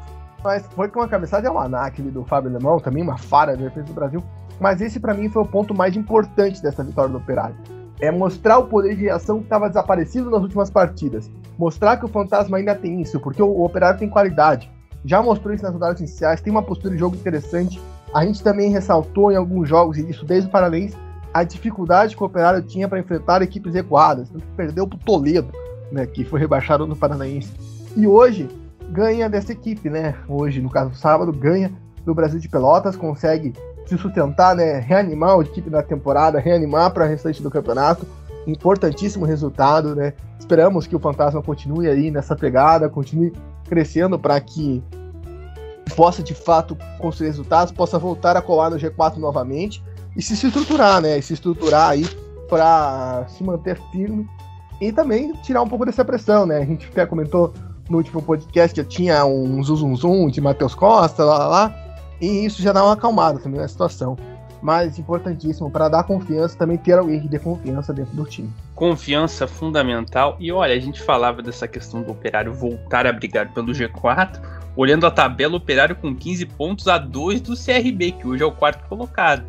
mas 0.44 0.64
foi 0.76 0.86
com 0.86 1.00
uma 1.00 1.08
cabeçada 1.08 1.42
de 1.42 1.48
almanac 1.48 2.00
do 2.00 2.22
Fábio 2.22 2.50
Alemão, 2.50 2.78
também 2.78 3.02
uma 3.02 3.18
fara 3.18 3.56
da 3.56 3.64
defesa 3.64 3.86
do 3.86 3.92
Brasil. 3.92 4.22
Mas 4.60 4.80
esse 4.80 5.00
para 5.00 5.14
mim 5.14 5.28
foi 5.28 5.42
o 5.42 5.46
ponto 5.46 5.74
mais 5.74 5.96
importante 5.96 6.62
dessa 6.62 6.84
vitória 6.84 7.10
do 7.10 7.18
Operário 7.18 7.56
é 8.04 8.10
mostrar 8.10 8.58
o 8.58 8.66
poder 8.66 8.96
de 8.96 9.02
reação 9.02 9.38
que 9.38 9.44
estava 9.44 9.68
desaparecido 9.68 10.30
nas 10.30 10.42
últimas 10.42 10.70
partidas. 10.70 11.30
Mostrar 11.58 11.96
que 11.96 12.04
o 12.04 12.08
Fantasma 12.08 12.56
ainda 12.56 12.74
tem 12.74 13.00
isso, 13.00 13.18
porque 13.20 13.42
o, 13.42 13.46
o 13.46 13.64
Operário 13.64 13.98
tem 13.98 14.08
qualidade. 14.08 14.70
Já 15.04 15.22
mostrou 15.22 15.54
isso 15.54 15.62
nas 15.62 15.72
rodadas 15.72 16.00
iniciais, 16.00 16.40
tem 16.40 16.50
uma 16.50 16.62
postura 16.62 16.94
de 16.94 17.00
jogo 17.00 17.16
interessante. 17.16 17.80
A 18.14 18.24
gente 18.24 18.42
também 18.42 18.70
ressaltou 18.70 19.30
em 19.30 19.36
alguns 19.36 19.68
jogos, 19.68 19.98
e 19.98 20.08
isso 20.08 20.24
desde 20.24 20.48
o 20.48 20.52
Paranaense, 20.52 20.96
a 21.32 21.42
dificuldade 21.42 22.16
que 22.16 22.22
o 22.22 22.26
Operário 22.26 22.62
tinha 22.62 22.88
para 22.88 22.98
enfrentar 22.98 23.42
equipes 23.42 23.74
recuadas. 23.74 24.30
Perdeu 24.56 24.86
para 24.86 24.96
o 24.96 25.00
Toledo, 25.00 25.52
né, 25.90 26.06
que 26.06 26.24
foi 26.24 26.40
rebaixado 26.40 26.86
no 26.86 26.96
Paranaense. 26.96 27.52
E 27.96 28.06
hoje 28.06 28.48
ganha 28.90 29.28
dessa 29.28 29.52
equipe, 29.52 29.90
né? 29.90 30.14
Hoje, 30.28 30.60
no 30.60 30.70
caso 30.70 30.94
sábado, 30.94 31.32
ganha 31.32 31.72
do 32.04 32.14
Brasil 32.14 32.38
de 32.38 32.48
Pelotas, 32.48 32.96
consegue 32.96 33.52
se 33.86 33.98
sustentar, 33.98 34.54
né? 34.54 34.78
Reanimar 34.80 35.36
o 35.36 35.42
equipe 35.42 35.68
na 35.70 35.82
temporada, 35.82 36.38
reanimar 36.38 36.90
para 36.92 37.04
o 37.04 37.08
restante 37.08 37.42
do 37.42 37.50
campeonato. 37.50 38.06
Importantíssimo 38.46 39.24
resultado, 39.24 39.94
né? 39.94 40.14
Esperamos 40.38 40.86
que 40.86 40.96
o 40.96 40.98
Fantasma 40.98 41.42
continue 41.42 41.88
aí 41.88 42.10
nessa 42.10 42.36
pegada, 42.36 42.88
continue 42.88 43.32
crescendo 43.66 44.18
para 44.18 44.38
que 44.40 44.82
possa 45.96 46.22
de 46.22 46.34
fato 46.34 46.76
construir 46.98 47.28
resultados, 47.28 47.72
possa 47.72 47.98
voltar 47.98 48.36
a 48.36 48.42
colar 48.42 48.70
no 48.70 48.76
G4 48.76 49.16
novamente 49.16 49.82
e 50.16 50.22
se 50.22 50.34
estruturar, 50.34 51.00
né? 51.00 51.18
E 51.18 51.22
se 51.22 51.34
estruturar 51.34 51.90
aí 51.90 52.06
para 52.48 53.26
se 53.28 53.42
manter 53.42 53.80
firme 53.90 54.26
e 54.80 54.92
também 54.92 55.32
tirar 55.42 55.62
um 55.62 55.68
pouco 55.68 55.86
dessa 55.86 56.04
pressão, 56.04 56.46
né? 56.46 56.58
A 56.58 56.64
gente 56.64 56.88
até 56.90 57.06
comentou 57.06 57.52
no 57.88 57.98
último 57.98 58.22
podcast 58.22 58.82
que 58.82 58.88
tinha 58.88 59.24
um 59.24 59.62
zum 59.62 59.96
zum 59.96 60.28
de 60.28 60.40
Matheus 60.40 60.74
Costa, 60.74 61.24
lá, 61.24 61.38
lá, 61.38 61.46
lá 61.48 61.83
e 62.20 62.44
isso 62.44 62.62
já 62.62 62.72
dá 62.72 62.84
uma 62.84 62.94
acalmada 62.94 63.38
também 63.38 63.60
na 63.60 63.68
situação. 63.68 64.16
Mas 64.62 64.98
importantíssimo 64.98 65.70
para 65.70 65.90
dar 65.90 66.04
confiança 66.04 66.56
também 66.56 66.78
ter 66.78 66.98
alguém 66.98 67.20
que 67.20 67.28
dê 67.28 67.38
confiança 67.38 67.92
dentro 67.92 68.16
do 68.16 68.24
time. 68.24 68.50
Confiança 68.74 69.46
fundamental. 69.46 70.36
E 70.40 70.50
olha, 70.50 70.74
a 70.74 70.78
gente 70.78 71.02
falava 71.02 71.42
dessa 71.42 71.68
questão 71.68 72.02
do 72.02 72.12
operário 72.12 72.54
voltar 72.54 73.06
a 73.06 73.12
brigar 73.12 73.52
pelo 73.52 73.72
G4. 73.72 74.40
Olhando 74.74 75.06
a 75.06 75.10
tabela, 75.10 75.52
o 75.52 75.58
operário 75.58 75.94
com 75.94 76.16
15 76.16 76.46
pontos 76.46 76.88
a 76.88 76.96
2 76.96 77.42
do 77.42 77.54
CRB, 77.54 78.12
que 78.12 78.26
hoje 78.26 78.42
é 78.42 78.46
o 78.46 78.52
quarto 78.52 78.88
colocado. 78.88 79.44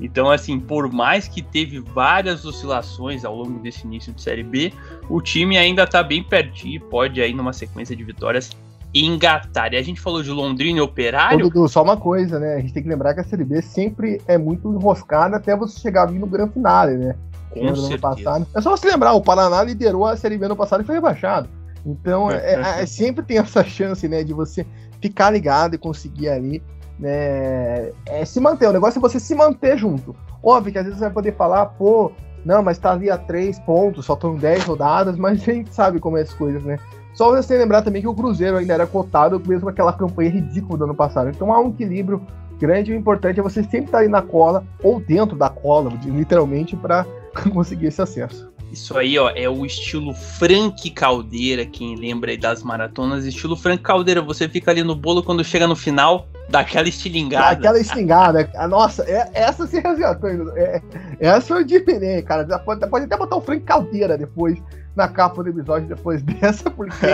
Então, 0.00 0.30
assim, 0.30 0.58
por 0.58 0.90
mais 0.92 1.28
que 1.28 1.40
teve 1.40 1.78
várias 1.78 2.44
oscilações 2.44 3.24
ao 3.24 3.36
longo 3.36 3.60
desse 3.60 3.86
início 3.86 4.12
de 4.12 4.20
Série 4.20 4.42
B, 4.42 4.72
o 5.08 5.20
time 5.20 5.56
ainda 5.56 5.84
está 5.84 6.02
bem 6.02 6.22
pertinho 6.22 6.76
e 6.76 6.80
pode 6.80 7.20
aí 7.20 7.32
numa 7.32 7.52
sequência 7.52 7.94
de 7.94 8.02
vitórias 8.02 8.50
engatar. 8.94 9.72
E 9.72 9.76
a 9.76 9.82
gente 9.82 10.00
falou 10.00 10.22
de 10.22 10.30
Londrina 10.30 10.78
e 10.78 10.80
Operário. 10.82 11.48
Dudu, 11.48 11.68
só 11.68 11.82
uma 11.82 11.96
coisa, 11.96 12.38
né? 12.38 12.54
A 12.54 12.60
gente 12.60 12.72
tem 12.72 12.82
que 12.82 12.88
lembrar 12.88 13.14
que 13.14 13.20
a 13.20 13.24
Série 13.24 13.44
B 13.44 13.60
sempre 13.60 14.20
é 14.26 14.38
muito 14.38 14.72
enroscada 14.72 15.36
até 15.36 15.56
você 15.56 15.80
chegar 15.80 16.08
ali 16.08 16.18
no 16.18 16.26
grande 16.26 16.52
finale, 16.52 16.96
né? 16.96 17.16
Com 17.52 17.74
certeza. 17.74 17.98
Passado. 17.98 18.46
É 18.54 18.60
só 18.60 18.70
você 18.70 18.88
lembrar, 18.88 19.12
o 19.12 19.22
Paraná 19.22 19.62
liderou 19.62 20.06
a 20.06 20.16
Série 20.16 20.38
B 20.38 20.48
no 20.48 20.56
passado 20.56 20.82
e 20.82 20.86
foi 20.86 20.96
rebaixado. 20.96 21.48
Então, 21.84 22.30
é, 22.32 22.54
é, 22.54 22.82
é, 22.82 22.86
sempre 22.86 23.24
tem 23.24 23.38
essa 23.38 23.64
chance, 23.64 24.06
né, 24.08 24.22
de 24.22 24.32
você 24.32 24.66
ficar 25.00 25.30
ligado 25.30 25.74
e 25.74 25.78
conseguir 25.78 26.28
ali, 26.28 26.62
né, 26.98 27.90
é, 28.06 28.24
se 28.24 28.40
manter. 28.40 28.68
O 28.68 28.72
negócio 28.72 28.98
é 28.98 29.02
você 29.02 29.20
se 29.20 29.34
manter 29.34 29.76
junto. 29.78 30.14
Óbvio 30.42 30.72
que 30.72 30.78
às 30.78 30.84
vezes 30.84 30.98
você 30.98 31.04
vai 31.04 31.14
poder 31.14 31.36
falar, 31.36 31.66
pô, 31.66 32.12
não, 32.44 32.62
mas 32.62 32.78
tá 32.78 32.92
ali 32.92 33.10
a 33.10 33.16
três 33.16 33.58
pontos, 33.60 34.04
só 34.04 34.14
estão 34.14 34.36
dez 34.36 34.64
rodadas, 34.64 35.16
mas 35.16 35.40
a 35.40 35.52
gente 35.52 35.72
sabe 35.72 35.98
como 35.98 36.18
é 36.18 36.22
as 36.22 36.34
coisas, 36.34 36.62
né? 36.62 36.78
Só 37.14 37.30
você 37.30 37.56
lembrar 37.56 37.82
também 37.82 38.02
que 38.02 38.08
o 38.08 38.14
Cruzeiro 38.14 38.56
ainda 38.56 38.74
era 38.74 38.86
cotado 38.86 39.40
mesmo 39.46 39.62
com 39.62 39.68
aquela 39.68 39.92
campanha 39.92 40.30
ridícula 40.30 40.78
do 40.78 40.84
ano 40.84 40.94
passado. 40.94 41.30
Então 41.30 41.52
há 41.52 41.60
um 41.60 41.70
equilíbrio 41.70 42.20
grande 42.58 42.90
e 42.92 42.94
o 42.94 42.98
importante 42.98 43.38
é 43.38 43.42
você 43.42 43.62
sempre 43.62 43.86
estar 43.86 43.98
aí 43.98 44.08
na 44.08 44.22
cola, 44.22 44.64
ou 44.82 45.00
dentro 45.00 45.36
da 45.36 45.48
cola, 45.48 45.92
literalmente, 46.04 46.76
para 46.76 47.06
conseguir 47.52 47.86
esse 47.86 48.02
acesso. 48.02 48.52
Isso 48.72 48.98
aí, 48.98 49.16
ó, 49.16 49.30
é 49.30 49.48
o 49.48 49.64
estilo 49.64 50.12
Frank 50.12 50.90
Caldeira, 50.90 51.64
quem 51.64 51.94
lembra 51.94 52.32
aí 52.32 52.36
das 52.36 52.60
maratonas. 52.64 53.24
Estilo 53.24 53.56
Frank 53.56 53.80
Caldeira, 53.80 54.20
você 54.20 54.48
fica 54.48 54.72
ali 54.72 54.82
no 54.82 54.96
bolo 54.96 55.22
quando 55.22 55.44
chega 55.44 55.68
no 55.68 55.76
final, 55.76 56.26
dá 56.48 56.60
aquela 56.60 56.88
estilingada. 56.88 57.52
aquela 57.52 57.78
estilingada. 57.78 58.50
Nossa, 58.68 59.04
é, 59.04 59.30
essa 59.32 59.64
se 59.68 59.78
resgatou. 59.78 60.28
É, 60.56 60.82
essa 61.20 61.54
eu 61.54 61.64
diminuí, 61.64 62.20
cara. 62.22 62.58
Pode, 62.58 62.84
pode 62.88 63.04
até 63.04 63.16
botar 63.16 63.36
o 63.36 63.40
Frank 63.40 63.62
Caldeira 63.62 64.18
depois 64.18 64.60
na 64.94 65.08
capa 65.08 65.42
do 65.42 65.48
episódio 65.48 65.88
depois 65.88 66.22
dessa, 66.24 66.70
porque 66.70 67.06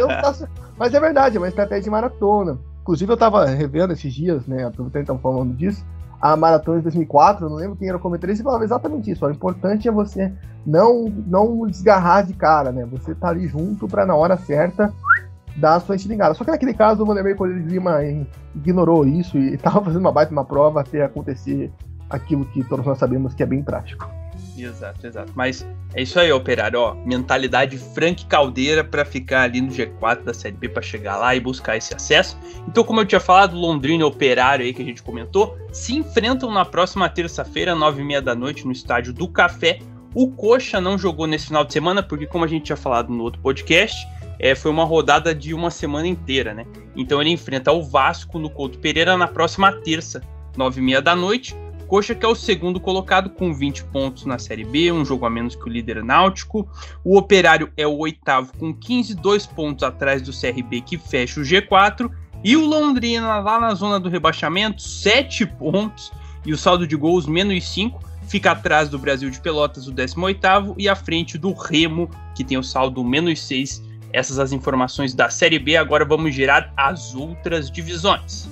eu 0.00 0.08
faço... 0.20 0.46
Mas 0.78 0.94
é 0.94 1.00
verdade, 1.00 1.36
é 1.36 1.40
uma 1.40 1.48
estratégia 1.48 1.84
de 1.84 1.90
maratona. 1.90 2.58
Inclusive, 2.82 3.12
eu 3.12 3.16
tava 3.16 3.46
revendo 3.46 3.92
esses 3.92 4.12
dias, 4.12 4.46
né? 4.46 4.64
Aproveitando 4.66 5.16
que 5.16 5.22
falando 5.22 5.54
disso, 5.54 5.84
a 6.20 6.36
maratona 6.36 6.78
de 6.78 6.84
2004, 6.84 7.46
eu 7.46 7.50
não 7.50 7.56
lembro 7.56 7.76
quem 7.76 7.88
era 7.88 7.96
o 7.96 8.00
comentarista, 8.00 8.44
falava 8.44 8.64
exatamente 8.64 9.10
isso. 9.10 9.24
O 9.24 9.30
importante 9.30 9.88
é 9.88 9.92
você 9.92 10.32
não, 10.66 11.04
não 11.26 11.66
desgarrar 11.66 12.26
de 12.26 12.34
cara, 12.34 12.70
né? 12.72 12.84
Você 12.86 13.14
tá 13.14 13.28
ali 13.28 13.46
junto 13.48 13.88
para 13.88 14.06
na 14.06 14.14
hora 14.14 14.36
certa 14.36 14.92
dar 15.56 15.76
a 15.76 15.80
sua 15.80 15.96
estilingada. 15.96 16.34
Só 16.34 16.44
que 16.44 16.50
naquele 16.50 16.74
caso, 16.74 17.02
o 17.02 17.06
Vanderlei 17.06 17.34
Correia 17.34 17.60
de 17.60 17.68
Lima 17.68 17.98
ignorou 18.54 19.06
isso 19.06 19.36
e 19.38 19.56
tava 19.58 19.84
fazendo 19.84 20.00
uma 20.00 20.12
baita 20.12 20.32
uma 20.32 20.44
prova 20.44 20.80
até 20.80 21.04
acontecer 21.04 21.72
aquilo 22.08 22.44
que 22.46 22.62
todos 22.64 22.84
nós 22.84 22.98
sabemos 22.98 23.34
que 23.34 23.42
é 23.42 23.46
bem 23.46 23.62
prático. 23.62 24.08
Exato, 24.56 25.06
exato. 25.06 25.32
Mas 25.34 25.66
é 25.94 26.02
isso 26.02 26.18
aí, 26.18 26.30
operário, 26.32 26.78
ó. 26.78 26.94
Mentalidade 26.94 27.78
Frank 27.78 28.26
Caldeira 28.26 28.84
para 28.84 29.04
ficar 29.04 29.42
ali 29.42 29.60
no 29.60 29.70
G4 29.70 30.22
da 30.22 30.34
Série 30.34 30.56
B 30.56 30.68
para 30.68 30.82
chegar 30.82 31.16
lá 31.16 31.34
e 31.34 31.40
buscar 31.40 31.76
esse 31.76 31.94
acesso. 31.94 32.38
Então, 32.68 32.84
como 32.84 33.00
eu 33.00 33.06
tinha 33.06 33.20
falado, 33.20 33.56
Londrina 33.56 34.02
e 34.02 34.06
Operário 34.06 34.64
aí 34.64 34.72
que 34.72 34.82
a 34.82 34.84
gente 34.84 35.02
comentou, 35.02 35.56
se 35.72 35.94
enfrentam 35.94 36.50
na 36.50 36.64
próxima 36.64 37.08
terça-feira, 37.08 37.74
nove 37.74 38.02
e 38.02 38.04
meia 38.04 38.22
da 38.22 38.34
noite, 38.34 38.66
no 38.66 38.72
estádio 38.72 39.12
do 39.12 39.28
Café. 39.28 39.78
O 40.14 40.30
Coxa 40.30 40.80
não 40.80 40.98
jogou 40.98 41.26
nesse 41.26 41.46
final 41.46 41.64
de 41.64 41.72
semana, 41.72 42.02
porque 42.02 42.26
como 42.26 42.44
a 42.44 42.48
gente 42.48 42.64
tinha 42.64 42.76
falado 42.76 43.10
no 43.10 43.22
outro 43.22 43.40
podcast, 43.40 44.06
é, 44.38 44.54
foi 44.54 44.70
uma 44.70 44.84
rodada 44.84 45.34
de 45.34 45.54
uma 45.54 45.70
semana 45.70 46.06
inteira, 46.06 46.52
né? 46.52 46.66
Então 46.94 47.20
ele 47.20 47.30
enfrenta 47.30 47.72
o 47.72 47.82
Vasco 47.82 48.38
no 48.38 48.50
Couto 48.50 48.78
Pereira 48.78 49.16
na 49.16 49.28
próxima 49.28 49.72
terça, 49.72 50.20
nove 50.56 50.80
e 50.80 50.84
meia 50.84 51.00
da 51.00 51.16
noite. 51.16 51.56
Coxa, 51.92 52.14
que 52.14 52.24
é 52.24 52.28
o 52.28 52.34
segundo 52.34 52.80
colocado 52.80 53.28
com 53.28 53.52
20 53.52 53.84
pontos 53.84 54.24
na 54.24 54.38
Série 54.38 54.64
B, 54.64 54.90
um 54.90 55.04
jogo 55.04 55.26
a 55.26 55.30
menos 55.30 55.54
que 55.54 55.64
o 55.64 55.68
líder 55.68 56.02
náutico. 56.02 56.66
O 57.04 57.18
Operário 57.18 57.70
é 57.76 57.86
o 57.86 57.98
oitavo 57.98 58.50
com 58.56 58.72
15, 58.72 59.14
dois 59.16 59.44
pontos 59.44 59.84
atrás 59.84 60.22
do 60.22 60.32
CRB, 60.32 60.80
que 60.80 60.96
fecha 60.96 61.38
o 61.38 61.42
G4. 61.42 62.10
E 62.42 62.56
o 62.56 62.64
Londrina, 62.64 63.40
lá 63.40 63.60
na 63.60 63.74
zona 63.74 64.00
do 64.00 64.08
rebaixamento, 64.08 64.80
7 64.80 65.44
pontos. 65.44 66.10
E 66.46 66.52
o 66.54 66.56
saldo 66.56 66.86
de 66.86 66.96
gols, 66.96 67.26
menos 67.26 67.68
5. 67.68 68.02
Fica 68.26 68.52
atrás 68.52 68.88
do 68.88 68.98
Brasil 68.98 69.28
de 69.28 69.38
Pelotas, 69.38 69.86
o 69.86 69.92
18º. 69.92 70.74
E 70.78 70.88
à 70.88 70.96
frente 70.96 71.36
do 71.36 71.52
Remo, 71.52 72.08
que 72.34 72.42
tem 72.42 72.56
o 72.56 72.62
saldo 72.62 73.04
menos 73.04 73.38
6. 73.42 73.82
Essas 74.14 74.38
as 74.38 74.50
informações 74.50 75.12
da 75.12 75.28
Série 75.28 75.58
B. 75.58 75.76
Agora 75.76 76.06
vamos 76.06 76.34
girar 76.34 76.72
as 76.74 77.14
outras 77.14 77.70
divisões. 77.70 78.48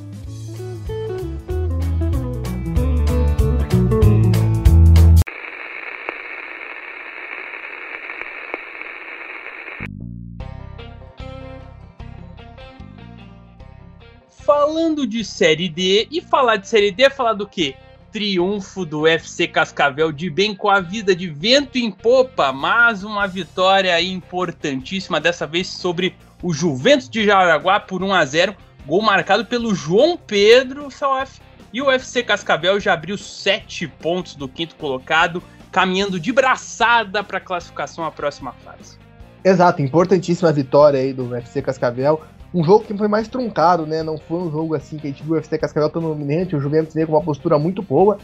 Falando 15.01 15.07
de 15.07 15.25
Série 15.25 15.69
D, 15.69 16.09
e 16.11 16.21
falar 16.21 16.57
de 16.57 16.69
Série 16.69 16.91
D 16.91 17.05
é 17.05 17.11
falar 17.11 17.33
do 17.33 17.47
quê? 17.47 17.75
Triunfo 18.13 18.85
do 18.85 19.07
FC 19.07 19.47
Cascavel 19.47 20.11
de 20.13 20.29
bem 20.29 20.55
com 20.55 20.69
a 20.69 20.81
vida 20.81 21.15
de 21.15 21.29
vento 21.29 21.79
em 21.79 21.91
popa, 21.91 22.53
mas 22.53 23.05
uma 23.05 23.27
vitória 23.27 24.01
importantíssima, 24.01 25.21
dessa 25.21 25.47
vez 25.47 25.69
sobre 25.69 26.15
o 26.43 26.53
Juventus 26.53 27.09
de 27.09 27.25
Jaraguá 27.25 27.81
por 27.81 28.03
1 28.03 28.13
a 28.13 28.25
0 28.25 28.57
Gol 28.87 29.03
marcado 29.03 29.45
pelo 29.45 29.75
João 29.75 30.17
Pedro, 30.17 30.89
COF. 30.91 31.41
E 31.73 31.81
o 31.81 31.87
UFC 31.87 32.23
Cascavel 32.23 32.81
já 32.81 32.95
abriu 32.95 33.17
sete 33.17 33.87
pontos 33.87 34.35
do 34.35 34.49
quinto 34.49 34.75
colocado, 34.75 35.43
caminhando 35.71 36.19
de 36.19 36.33
braçada 36.33 37.23
para 37.23 37.39
a 37.39 37.41
classificação 37.41 38.05
à 38.05 38.11
próxima 38.11 38.53
fase. 38.65 38.99
Exato, 39.45 39.81
importantíssima 39.81 40.51
vitória 40.53 40.99
aí 40.99 41.13
do 41.13 41.29
UFC 41.29 41.63
Cascavel. 41.63 42.23
Um 42.53 42.65
jogo 42.65 42.85
que 42.85 42.97
foi 42.97 43.07
mais 43.07 43.29
truncado, 43.29 43.87
né? 43.87 44.03
Não 44.03 44.19
foi 44.19 44.39
um 44.39 44.51
jogo 44.51 44.75
assim 44.75 44.97
que 44.97 45.07
a 45.07 45.11
gente 45.11 45.23
viu 45.23 45.33
o 45.33 45.37
UFC 45.37 45.57
Cascavel 45.57 45.89
tão 45.89 46.03
dominante. 46.03 46.57
O 46.57 46.61
Juventus 46.61 46.93
veio 46.93 47.07
com 47.07 47.13
uma 47.13 47.23
postura 47.23 47.59
muito 47.59 47.81
boa, 47.81 48.19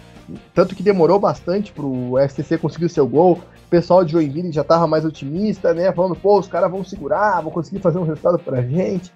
tanto 0.52 0.74
que 0.74 0.82
demorou 0.82 1.20
bastante 1.20 1.72
pro 1.72 2.18
FCC 2.18 2.58
conseguir 2.58 2.86
o 2.86 2.90
seu 2.90 3.06
gol. 3.06 3.34
O 3.66 3.68
pessoal 3.70 4.04
de 4.04 4.12
Joinville 4.12 4.50
já 4.50 4.64
tava 4.64 4.86
mais 4.86 5.04
otimista, 5.04 5.72
né? 5.72 5.92
Falando, 5.92 6.16
pô, 6.16 6.38
os 6.38 6.48
caras 6.48 6.70
vão 6.70 6.82
segurar, 6.82 7.40
vão 7.40 7.52
conseguir 7.52 7.78
fazer 7.78 7.98
um 7.98 8.04
resultado 8.04 8.38
pra 8.38 8.62
gente. 8.62 9.12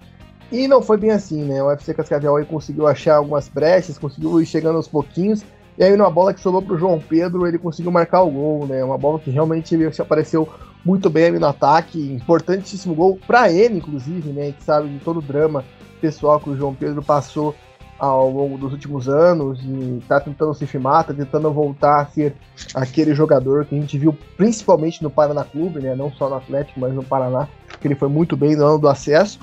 E 0.49 0.67
não 0.67 0.81
foi 0.81 0.97
bem 0.97 1.11
assim, 1.11 1.43
né? 1.43 1.61
O 1.61 1.67
UFC 1.67 1.93
Cascavel 1.93 2.37
aí 2.37 2.45
conseguiu 2.45 2.87
achar 2.87 3.17
algumas 3.17 3.49
brechas, 3.49 3.97
conseguiu 3.97 4.41
ir 4.41 4.45
chegando 4.45 4.77
aos 4.77 4.87
pouquinhos. 4.87 5.43
E 5.77 5.83
aí, 5.83 5.95
numa 5.95 6.09
bola 6.09 6.33
que 6.33 6.41
sobrou 6.41 6.61
pro 6.61 6.77
João 6.77 6.99
Pedro, 6.99 7.47
ele 7.47 7.57
conseguiu 7.57 7.91
marcar 7.91 8.21
o 8.21 8.29
gol, 8.29 8.67
né? 8.67 8.83
Uma 8.83 8.97
bola 8.97 9.19
que 9.19 9.31
realmente 9.31 9.75
apareceu 9.99 10.47
muito 10.83 11.09
bem 11.09 11.31
no 11.31 11.47
ataque. 11.47 12.13
Importantíssimo 12.13 12.93
gol 12.93 13.19
para 13.25 13.51
ele, 13.51 13.77
inclusive, 13.77 14.29
né? 14.31 14.41
A 14.41 14.45
gente 14.45 14.63
sabe 14.63 14.89
de 14.89 14.99
todo 14.99 15.17
o 15.17 15.21
drama 15.21 15.63
pessoal 15.99 16.39
que 16.39 16.49
o 16.49 16.57
João 16.57 16.73
Pedro 16.73 17.01
passou 17.01 17.55
ao 17.97 18.31
longo 18.31 18.57
dos 18.57 18.71
últimos 18.71 19.07
anos 19.07 19.59
e 19.63 20.01
tá 20.07 20.19
tentando 20.19 20.55
se 20.55 20.65
firmar, 20.65 21.03
tá 21.03 21.13
tentando 21.13 21.51
voltar 21.53 22.01
a 22.01 22.05
ser 22.07 22.35
aquele 22.73 23.13
jogador 23.13 23.63
que 23.63 23.75
a 23.75 23.79
gente 23.79 23.95
viu 23.95 24.17
principalmente 24.35 25.03
no 25.03 25.09
Paraná 25.11 25.43
Clube, 25.43 25.79
né? 25.79 25.95
Não 25.95 26.11
só 26.11 26.27
no 26.27 26.35
Atlético, 26.35 26.79
mas 26.79 26.93
no 26.93 27.03
Paraná, 27.03 27.47
que 27.79 27.87
ele 27.87 27.93
foi 27.93 28.09
muito 28.09 28.35
bem 28.35 28.55
no 28.55 28.65
ano 28.65 28.79
do 28.79 28.87
acesso. 28.87 29.39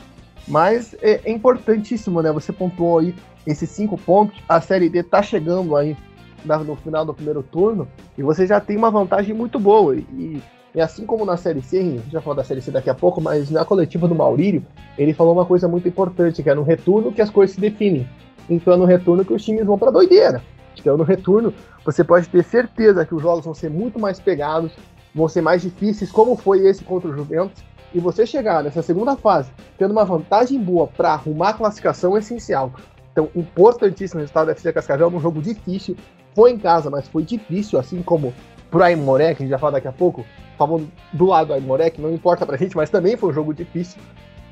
Mas 0.49 0.94
é, 1.00 1.20
é 1.25 1.30
importantíssimo, 1.30 2.20
né? 2.20 2.32
Você 2.32 2.52
pontuou 2.52 2.99
aí 2.99 3.14
esses 3.47 3.70
cinco 3.70 3.97
pontos. 3.97 4.42
A 4.49 4.61
Série 4.61 4.88
D 4.88 5.04
tá 5.04 5.23
chegando 5.23 5.76
aí 5.76 5.97
no 6.45 6.76
final 6.76 7.04
do 7.04 7.14
primeiro 7.14 7.42
turno 7.42 7.88
e 8.16 8.23
você 8.23 8.47
já 8.47 8.61
tem 8.61 8.76
uma 8.76 8.90
vantagem 8.90 9.35
muito 9.35 9.59
boa. 9.59 9.95
E, 9.95 10.42
e 10.75 10.80
assim 10.80 11.04
como 11.04 11.25
na 11.25 11.37
Série 11.37 11.62
C, 11.62 11.78
a 11.78 11.83
gente 11.83 12.12
vai 12.12 12.23
falar 12.23 12.37
da 12.37 12.45
Série 12.45 12.61
C 12.61 12.71
daqui 12.71 12.90
a 12.90 12.95
pouco, 12.95 13.21
mas 13.21 13.50
na 13.50 13.64
coletiva 13.64 14.07
do 14.07 14.14
Maurílio, 14.14 14.64
ele 14.97 15.12
falou 15.12 15.33
uma 15.33 15.47
coisa 15.47 15.66
muito 15.68 15.88
importante, 15.88 16.42
que 16.42 16.50
é 16.50 16.54
no 16.54 16.62
retorno 16.62 17.12
que 17.12 17.23
as 17.23 17.30
coisas 17.30 17.54
se 17.54 17.61
definem. 17.61 18.09
Então 18.49 18.73
é 18.73 18.76
no 18.76 18.85
retorno 18.85 19.25
que 19.25 19.33
os 19.33 19.45
times 19.45 19.66
vão 19.66 19.78
para 19.78 19.90
doideira. 19.90 20.42
Então 20.78 20.97
no 20.97 21.04
retorno 21.04 21.52
você 21.85 22.04
pode 22.04 22.28
ter 22.28 22.45
certeza 22.45 23.04
que 23.04 23.14
os 23.14 23.23
jogos 23.23 23.45
vão 23.45 23.54
ser 23.54 23.71
muito 23.71 23.99
mais 23.99 24.21
pegados, 24.21 24.73
vão 25.14 25.28
ser 25.28 25.40
mais 25.40 25.62
difíceis, 25.62 26.12
como 26.12 26.37
foi 26.37 26.66
esse 26.66 26.85
contra 26.85 27.09
o 27.09 27.16
Juventus 27.16 27.62
e 27.95 28.00
você 28.00 28.26
chegar 28.26 28.62
nessa 28.62 28.83
segunda 28.83 29.16
fase 29.16 29.50
tendo 29.78 29.92
uma 29.92 30.04
vantagem 30.04 30.61
boa 30.61 30.87
para 30.87 31.12
arrumar 31.12 31.50
a 31.50 31.54
classificação 31.54 32.16
é 32.16 32.21
essencial. 32.21 32.73
Então, 33.12 33.28
importantíssimo 33.35 34.21
resultado 34.21 34.47
da 34.47 34.52
FC 34.52 34.73
Cascavel 34.73 35.11
num 35.11 35.21
jogo 35.21 35.40
difícil. 35.40 35.97
Foi 36.38 36.52
em 36.52 36.59
casa, 36.59 36.88
mas 36.88 37.09
foi 37.09 37.25
difícil, 37.25 37.80
assim 37.80 38.00
como 38.00 38.33
pro 38.71 38.85
Aimoré, 38.85 39.35
que 39.35 39.42
a 39.42 39.45
gente 39.45 39.50
vai 39.50 39.59
falar 39.59 39.73
daqui 39.73 39.88
a 39.88 39.92
pouco, 39.92 40.25
falando 40.57 40.88
do 41.12 41.26
lado 41.26 41.49
do 41.49 41.54
Aimoré, 41.54 41.90
que 41.90 42.00
não 42.00 42.14
importa 42.14 42.47
pra 42.47 42.57
gente, 42.57 42.76
mas 42.76 42.88
também 42.88 43.16
foi 43.16 43.30
um 43.30 43.33
jogo 43.33 43.52
difícil. 43.52 44.00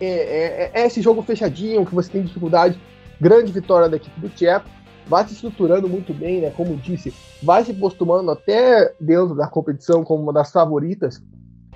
É, 0.00 0.08
é, 0.08 0.70
é, 0.74 0.84
esse 0.84 1.00
jogo 1.00 1.22
fechadinho, 1.22 1.86
que 1.86 1.94
você 1.94 2.10
tem 2.10 2.24
dificuldade. 2.24 2.76
Grande 3.20 3.52
vitória 3.52 3.88
da 3.88 3.98
equipe 3.98 4.20
do 4.20 4.28
Tcheco. 4.30 4.68
Vai 5.06 5.28
se 5.28 5.34
estruturando 5.34 5.88
muito 5.88 6.12
bem, 6.12 6.40
né? 6.40 6.52
Como 6.56 6.76
disse, 6.76 7.14
vai 7.40 7.64
se 7.64 7.72
postumando 7.72 8.32
até 8.32 8.92
dentro 8.98 9.36
da 9.36 9.46
competição 9.46 10.02
como 10.02 10.24
uma 10.24 10.32
das 10.32 10.50
favoritas 10.50 11.22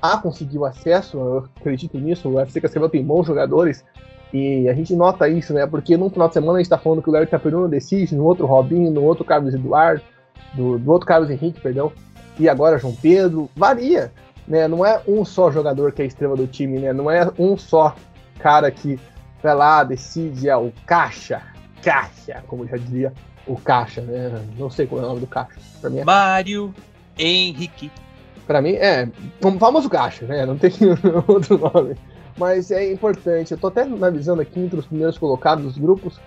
a 0.03 0.17
conseguir 0.17 0.59
o 0.59 0.65
acesso, 0.65 1.19
eu 1.19 1.49
acredito 1.57 1.97
nisso, 2.01 2.29
o 2.29 2.41
FC 2.41 2.61
Cascavel 2.61 2.89
tem 2.89 3.05
bons 3.05 3.29
jogadores, 3.29 3.85
e 4.33 4.69
a 4.69 4.75
gente 4.75 4.95
nota 4.95 5.29
isso, 5.29 5.53
né? 5.53 5.67
Porque 5.67 5.97
num 5.97 6.11
final 6.11 6.29
de 6.29 6.35
semana 6.35 6.59
a 6.59 6.59
gente 6.59 6.71
tá 6.71 6.79
falando 6.79 7.03
que 7.03 7.09
o 7.09 7.13
Léo 7.13 7.25
Itaperuna 7.25 7.69
decide, 7.69 8.15
no 8.15 8.25
outro 8.25 8.47
Robinho, 8.47 8.91
no 8.91 9.03
outro 9.03 9.25
Carlos 9.25 9.55
Eduardo, 9.55 10.03
do, 10.55 10.79
do, 10.79 10.91
outro 10.91 11.07
Carlos 11.07 11.31
Henrique, 11.31 11.61
perdão, 11.61 11.93
e 12.39 12.49
agora 12.49 12.79
João 12.79 12.95
Pedro, 12.95 13.51
varia, 13.57 14.13
né? 14.47 14.69
Não 14.69 14.87
é 14.87 15.01
um 15.07 15.25
só 15.25 15.51
jogador 15.51 15.93
que 15.93 16.03
é 16.03 16.05
a 16.05 16.09
estrela 16.09 16.37
do 16.37 16.47
time, 16.47 16.79
né? 16.79 16.93
Não 16.93 17.11
é 17.11 17.31
um 17.39 17.57
só 17.57 17.95
cara 18.39 18.71
que 18.71 18.99
vai 19.43 19.55
lá, 19.55 19.83
decide, 19.85 20.49
é 20.49 20.57
o 20.57 20.73
Caixa, 20.87 21.43
Caixa, 21.83 22.43
como 22.47 22.67
já 22.67 22.77
dizia 22.77 23.13
o 23.47 23.57
Caixa, 23.57 24.01
né? 24.01 24.43
Não 24.57 24.71
sei 24.71 24.87
qual 24.87 25.03
é 25.03 25.05
o 25.05 25.09
nome 25.09 25.21
do 25.21 25.27
Caixa. 25.27 25.59
Pra 25.81 25.91
mim 25.91 25.99
é... 25.99 26.05
Mário 26.05 26.75
Henrique. 27.19 27.91
Pra 28.51 28.61
mim, 28.61 28.73
é, 28.73 29.09
famoso 29.61 29.89
caixa, 29.89 30.27
né? 30.27 30.45
Não 30.45 30.59
tem 30.59 30.73
outro 31.29 31.57
nome. 31.57 31.95
Mas 32.37 32.73
é 32.73 32.91
importante. 32.91 33.53
Eu 33.53 33.59
tô 33.59 33.69
até 33.69 33.83
analisando 33.83 34.43
aqui 34.43 34.59
entre 34.59 34.77
os 34.77 34.87
primeiros 34.87 35.17
colocados 35.17 35.65
dos 35.65 35.79
grupos. 35.79 36.19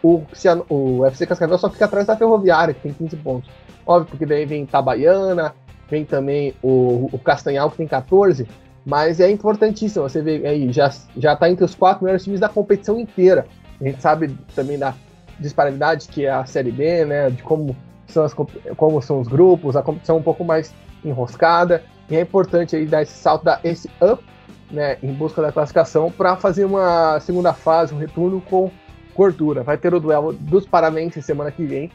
O, 0.00 0.22
o 0.68 1.04
FC 1.06 1.26
Cascavel 1.26 1.58
só 1.58 1.68
fica 1.68 1.86
atrás 1.86 2.06
da 2.06 2.16
Ferroviária, 2.16 2.72
que 2.72 2.82
tem 2.82 2.92
15 2.92 3.16
pontos. 3.16 3.50
Óbvio, 3.84 4.10
porque 4.10 4.24
daí 4.24 4.46
vem 4.46 4.62
Itabaiana, 4.62 5.56
vem 5.90 6.04
também 6.04 6.54
o, 6.62 7.08
o 7.12 7.18
Castanhal, 7.18 7.68
que 7.68 7.78
tem 7.78 7.88
14. 7.88 8.46
Mas 8.86 9.18
é 9.18 9.28
importantíssimo 9.28 10.08
você 10.08 10.22
ver 10.22 10.46
aí, 10.46 10.72
já, 10.72 10.88
já 11.16 11.34
tá 11.34 11.50
entre 11.50 11.64
os 11.64 11.74
quatro 11.74 12.04
melhores 12.04 12.22
times 12.22 12.38
da 12.38 12.48
competição 12.48 13.00
inteira. 13.00 13.44
A 13.80 13.84
gente 13.84 14.00
sabe 14.00 14.38
também 14.54 14.78
da 14.78 14.94
disparidade 15.40 16.06
que 16.06 16.26
é 16.26 16.30
a 16.30 16.44
Série 16.44 16.70
B, 16.70 17.04
né? 17.06 17.28
De 17.28 17.42
como 17.42 17.76
são, 18.06 18.22
as, 18.22 18.32
como 18.76 19.02
são 19.02 19.20
os 19.20 19.26
grupos, 19.26 19.74
a 19.74 19.82
competição 19.82 20.18
um 20.18 20.22
pouco 20.22 20.44
mais 20.44 20.72
enroscada. 21.04 21.82
E 22.10 22.16
é 22.16 22.20
importante 22.20 22.76
aí 22.76 22.86
dar 22.86 23.02
esse 23.02 23.14
salto, 23.14 23.44
dar 23.44 23.60
esse 23.64 23.88
up, 24.02 24.22
né, 24.70 24.96
em 25.02 25.12
busca 25.12 25.40
da 25.42 25.52
classificação, 25.52 26.10
para 26.10 26.36
fazer 26.36 26.64
uma 26.64 27.20
segunda 27.20 27.52
fase, 27.52 27.94
um 27.94 27.98
retorno 27.98 28.40
com 28.40 28.70
gordura. 29.14 29.62
Vai 29.62 29.76
ter 29.76 29.94
o 29.94 30.00
duelo 30.00 30.32
dos 30.32 30.66
Paranenses 30.66 31.24
semana 31.24 31.50
que 31.50 31.64
vem. 31.64 31.90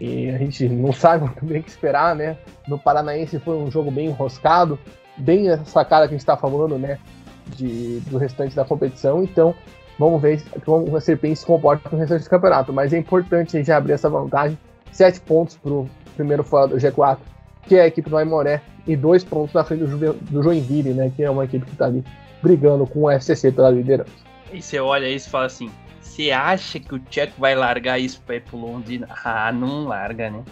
E 0.00 0.30
a 0.30 0.38
gente 0.38 0.68
não 0.68 0.92
sabe 0.92 1.24
muito 1.26 1.44
bem 1.44 1.60
o 1.60 1.62
que 1.62 1.70
esperar, 1.70 2.16
né? 2.16 2.38
No 2.66 2.78
Paranaense 2.78 3.38
foi 3.38 3.56
um 3.56 3.70
jogo 3.70 3.90
bem 3.90 4.06
enroscado, 4.06 4.78
bem 5.16 5.50
essa 5.50 5.84
cara 5.84 6.06
que 6.06 6.14
a 6.14 6.16
gente 6.16 6.20
está 6.20 6.36
falando, 6.36 6.78
né? 6.78 6.98
De, 7.46 8.00
do 8.00 8.16
restante 8.16 8.54
da 8.54 8.64
competição. 8.64 9.22
Então, 9.22 9.54
vamos 9.98 10.22
ver 10.22 10.42
como 10.64 10.96
a 10.96 11.00
Serpente 11.00 11.40
se 11.40 11.46
comporta 11.46 11.88
no 11.90 11.98
restante 11.98 12.24
do 12.24 12.30
campeonato. 12.30 12.72
Mas 12.72 12.92
é 12.92 12.98
importante 12.98 13.56
a 13.56 13.60
gente 13.60 13.70
abrir 13.70 13.92
essa 13.92 14.08
vantagem. 14.08 14.58
Sete 14.90 15.20
pontos 15.20 15.56
para 15.56 15.70
o 15.70 15.88
primeiro 16.16 16.42
fora 16.42 16.68
do 16.68 16.76
G4 16.76 17.18
que 17.66 17.76
é 17.76 17.82
a 17.82 17.86
equipe 17.86 18.08
do 18.08 18.16
Aimoré, 18.16 18.62
e 18.86 18.96
dois 18.96 19.22
pontos 19.22 19.54
na 19.54 19.64
frente 19.64 19.84
do, 19.84 20.42
Joinville, 20.42 20.94
né? 20.94 21.12
Que 21.14 21.22
é 21.22 21.30
uma 21.30 21.44
equipe 21.44 21.64
que 21.64 21.72
está 21.72 21.86
ali 21.86 22.04
brigando 22.42 22.86
com 22.86 23.02
o 23.02 23.10
FCC 23.10 23.52
pela 23.52 23.70
liderança. 23.70 24.10
E 24.52 24.60
você 24.60 24.80
olha 24.80 25.08
isso 25.08 25.28
e 25.28 25.30
fala 25.30 25.46
assim: 25.46 25.70
você 26.00 26.30
acha 26.30 26.80
que 26.80 26.94
o 26.94 26.98
Tcheco 26.98 27.40
vai 27.40 27.54
largar 27.54 27.98
isso 27.98 28.20
para 28.22 28.36
ir 28.36 28.42
pro 28.42 28.56
Londrina? 28.56 29.08
Ah, 29.24 29.52
não 29.52 29.84
larga, 29.84 30.30
né? 30.30 30.42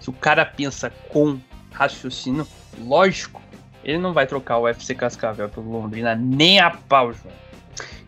Se 0.00 0.10
o 0.10 0.12
cara 0.12 0.44
pensa 0.44 0.90
com 1.08 1.38
raciocínio 1.72 2.46
lógico, 2.78 3.40
ele 3.82 3.98
não 3.98 4.12
vai 4.12 4.26
trocar 4.26 4.58
o 4.58 4.68
FC 4.68 4.94
Cascavel 4.94 5.48
pelo 5.48 5.70
Londrina 5.70 6.14
nem 6.14 6.60
a 6.60 6.70
pau, 6.70 7.12
João. 7.12 7.34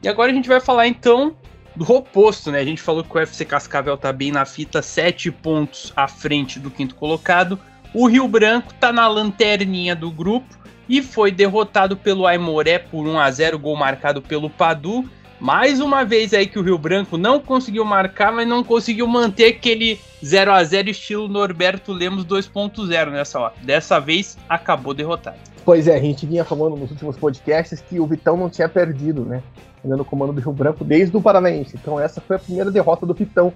E 0.03 0.09
agora 0.09 0.31
a 0.31 0.35
gente 0.35 0.49
vai 0.49 0.61
falar 0.61 0.87
então 0.87 1.37
do 1.75 1.91
oposto, 1.93 2.51
né? 2.51 2.59
A 2.59 2.65
gente 2.65 2.83
falou 2.83 3.05
que 3.05 3.17
o 3.17 3.21
FC 3.21 3.45
Cascavel 3.45 3.97
tá 3.97 4.13
bem 4.13 4.33
na 4.33 4.45
fita, 4.45 4.83
sete 4.83 5.31
pontos 5.31 5.93
à 5.97 6.09
frente 6.09 6.59
do 6.59 6.71
quinto 6.71 6.95
colocado. 6.95 7.59
O 7.95 8.07
Rio 8.07 8.29
Branco 8.29 8.75
tá 8.75 8.93
na 8.93 9.09
lanterninha 9.09 9.97
do 9.97 10.11
grupo 10.11 10.59
e 10.87 11.01
foi 11.01 11.33
derrotado 11.33 11.97
pelo 11.97 12.27
Aimoré 12.27 12.79
por 12.79 13.07
1 13.07 13.19
a 13.19 13.31
0 13.31 13.59
gol 13.59 13.77
marcado 13.77 14.21
pelo 14.21 14.51
Padu. 14.51 15.09
Mais 15.41 15.81
uma 15.81 16.05
vez 16.05 16.35
aí 16.35 16.47
que 16.47 16.59
o 16.59 16.63
Rio 16.63 16.77
Branco 16.77 17.17
não 17.17 17.41
conseguiu 17.41 17.85
marcar, 17.87 18.31
mas 18.31 18.47
não 18.47 18.63
conseguiu 18.63 19.07
manter 19.07 19.47
aquele 19.47 19.99
0 20.23 20.53
a 20.53 20.63
0 20.63 20.91
estilo 20.91 21.29
Norberto 21.29 21.93
Lemos 21.93 22.27
2.0 22.27 23.11
nessa 23.11 23.39
hora. 23.39 23.55
Dessa 23.63 23.99
vez 23.99 24.37
acabou 24.49 24.93
derrotado. 24.93 25.39
Pois 25.65 25.89
é, 25.89 25.97
a 25.97 26.01
gente 26.01 26.27
vinha 26.27 26.45
falando 26.45 26.77
nos 26.77 26.91
últimos 26.91 27.17
podcasts 27.17 27.81
que 27.81 27.99
o 27.99 28.07
Vitão 28.07 28.37
não 28.37 28.51
tinha 28.51 28.69
perdido, 28.69 29.25
né? 29.25 29.43
Ainda 29.83 29.97
no 29.97 30.05
comando 30.05 30.35
do 30.35 30.41
Rio 30.41 30.53
Branco 30.53 30.85
desde 30.85 31.17
o 31.17 31.23
Paranaense. 31.23 31.79
Então 31.81 31.99
essa 31.99 32.21
foi 32.21 32.37
a 32.37 32.39
primeira 32.39 32.71
derrota 32.71 33.07
do 33.07 33.15
Vitão 33.15 33.53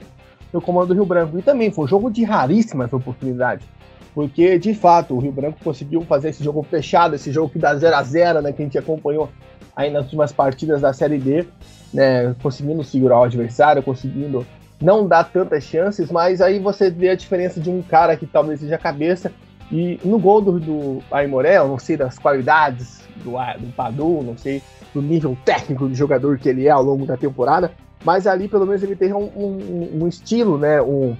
no 0.53 0.61
comando 0.61 0.89
do 0.89 0.95
Rio 0.95 1.05
Branco. 1.05 1.39
E 1.39 1.43
também 1.43 1.71
foi 1.71 1.85
um 1.85 1.89
jogo 1.89 2.11
de 2.11 2.25
raríssimas 2.25 2.93
oportunidades 2.93 3.67
porque 4.15 4.59
de 4.59 4.75
fato 4.75 5.15
o 5.15 5.19
Rio 5.19 5.33
Branco 5.33 5.59
conseguiu 5.63 6.03
fazer 6.03 6.31
esse 6.31 6.45
jogo 6.45 6.63
fechado, 6.63 7.15
esse 7.15 7.33
jogo 7.33 7.49
que 7.49 7.59
dá 7.59 7.75
0 7.75 7.97
a 7.97 8.03
0 8.03 8.43
né, 8.43 8.53
que 8.53 8.63
a 8.63 8.65
gente 8.65 8.79
acompanhou 8.79 9.29
aí 9.75 9.91
nas 9.91 10.05
últimas 10.05 10.33
partidas 10.33 10.81
da 10.81 10.93
Série 10.93 11.19
D, 11.19 11.47
né, 11.93 12.35
conseguindo 12.43 12.85
segurar 12.85 13.21
o 13.21 13.25
adversário, 13.25 13.83
conseguindo 13.83 14.47
não 14.81 15.07
dar 15.07 15.25
tantas 15.25 15.65
chances, 15.65 16.11
mas 16.11 16.41
aí 16.41 16.59
você 16.59 16.91
vê 16.91 17.11
a 17.11 17.15
diferença 17.15 17.61
de 17.61 17.71
um 17.71 17.81
cara 17.83 18.17
que 18.17 18.27
talvez 18.27 18.61
seja 18.61 18.77
cabeça 18.77 19.33
e 19.71 19.99
no 20.05 20.19
gol 20.19 20.41
do, 20.43 20.61
do 20.61 21.03
Aimoré, 21.11 21.57
eu 21.57 21.69
não 21.69 21.79
sei 21.79 21.97
das 21.97 22.19
qualidades 22.19 23.01
do, 23.25 23.31
do 23.31 23.73
Padu, 23.75 24.23
não 24.23 24.37
sei 24.37 24.61
do 24.93 25.01
nível 25.01 25.37
técnico 25.45 25.89
de 25.89 25.95
jogador 25.95 26.39
que 26.39 26.49
ele 26.49 26.67
é 26.67 26.71
ao 26.71 26.83
longo 26.83 27.07
da 27.07 27.17
temporada, 27.17 27.73
mas 28.05 28.27
ali 28.27 28.49
pelo 28.49 28.67
menos 28.67 28.83
ele 28.83 28.97
tem 28.97 29.13
um, 29.15 29.31
um, 29.35 30.03
um 30.03 30.09
estilo, 30.09 30.59
né, 30.59 30.83
um, 30.83 31.17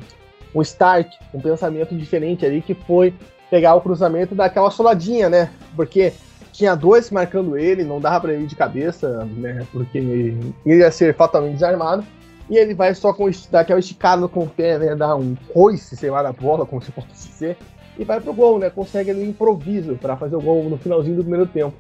um 0.55 0.63
start, 0.63 1.15
um 1.33 1.41
pensamento 1.41 1.95
diferente 1.95 2.45
ali, 2.45 2.61
que 2.61 2.75
foi 2.75 3.15
pegar 3.51 3.75
o 3.75 3.81
cruzamento 3.81 4.35
daquela 4.35 4.71
soladinha, 4.71 5.29
né? 5.29 5.51
Porque 5.77 6.13
tinha 6.53 6.75
dois 6.75 7.11
marcando 7.11 7.57
ele, 7.57 7.85
não 7.85 8.01
dava 8.01 8.21
para 8.21 8.35
ele 8.35 8.47
de 8.47 8.55
cabeça, 8.57 9.25
né? 9.37 9.67
Porque 9.73 10.35
ia 10.65 10.91
ser 10.91 11.15
fatalmente 11.15 11.55
desarmado. 11.55 12.05
e 12.51 12.57
ele 12.57 12.75
vai 12.75 12.95
só 12.95 13.13
com 13.13 13.31
dar 13.51 13.61
aquela 13.61 13.81
esticada 13.81 14.29
com 14.29 14.45
o 14.45 14.49
pé, 14.49 14.79
né? 14.79 14.95
Dar 14.95 15.17
um 15.17 15.35
coice, 15.53 15.97
sei 15.97 16.11
lá, 16.11 16.23
na 16.23 16.33
bola, 16.33 16.67
como 16.67 16.83
se 16.83 16.93
fosse 16.93 17.09
dizer, 17.29 17.57
e 17.99 18.05
vai 18.05 18.21
pro 18.21 18.33
gol, 18.33 18.59
né? 18.59 18.71
Consegue 18.71 19.11
ali 19.11 19.29
improviso 19.29 19.97
para 19.97 20.17
fazer 20.17 20.37
o 20.37 20.41
gol 20.41 20.65
no 20.65 20.77
finalzinho 20.77 21.17
do 21.17 21.23
primeiro 21.23 21.47
tempo. 21.47 21.75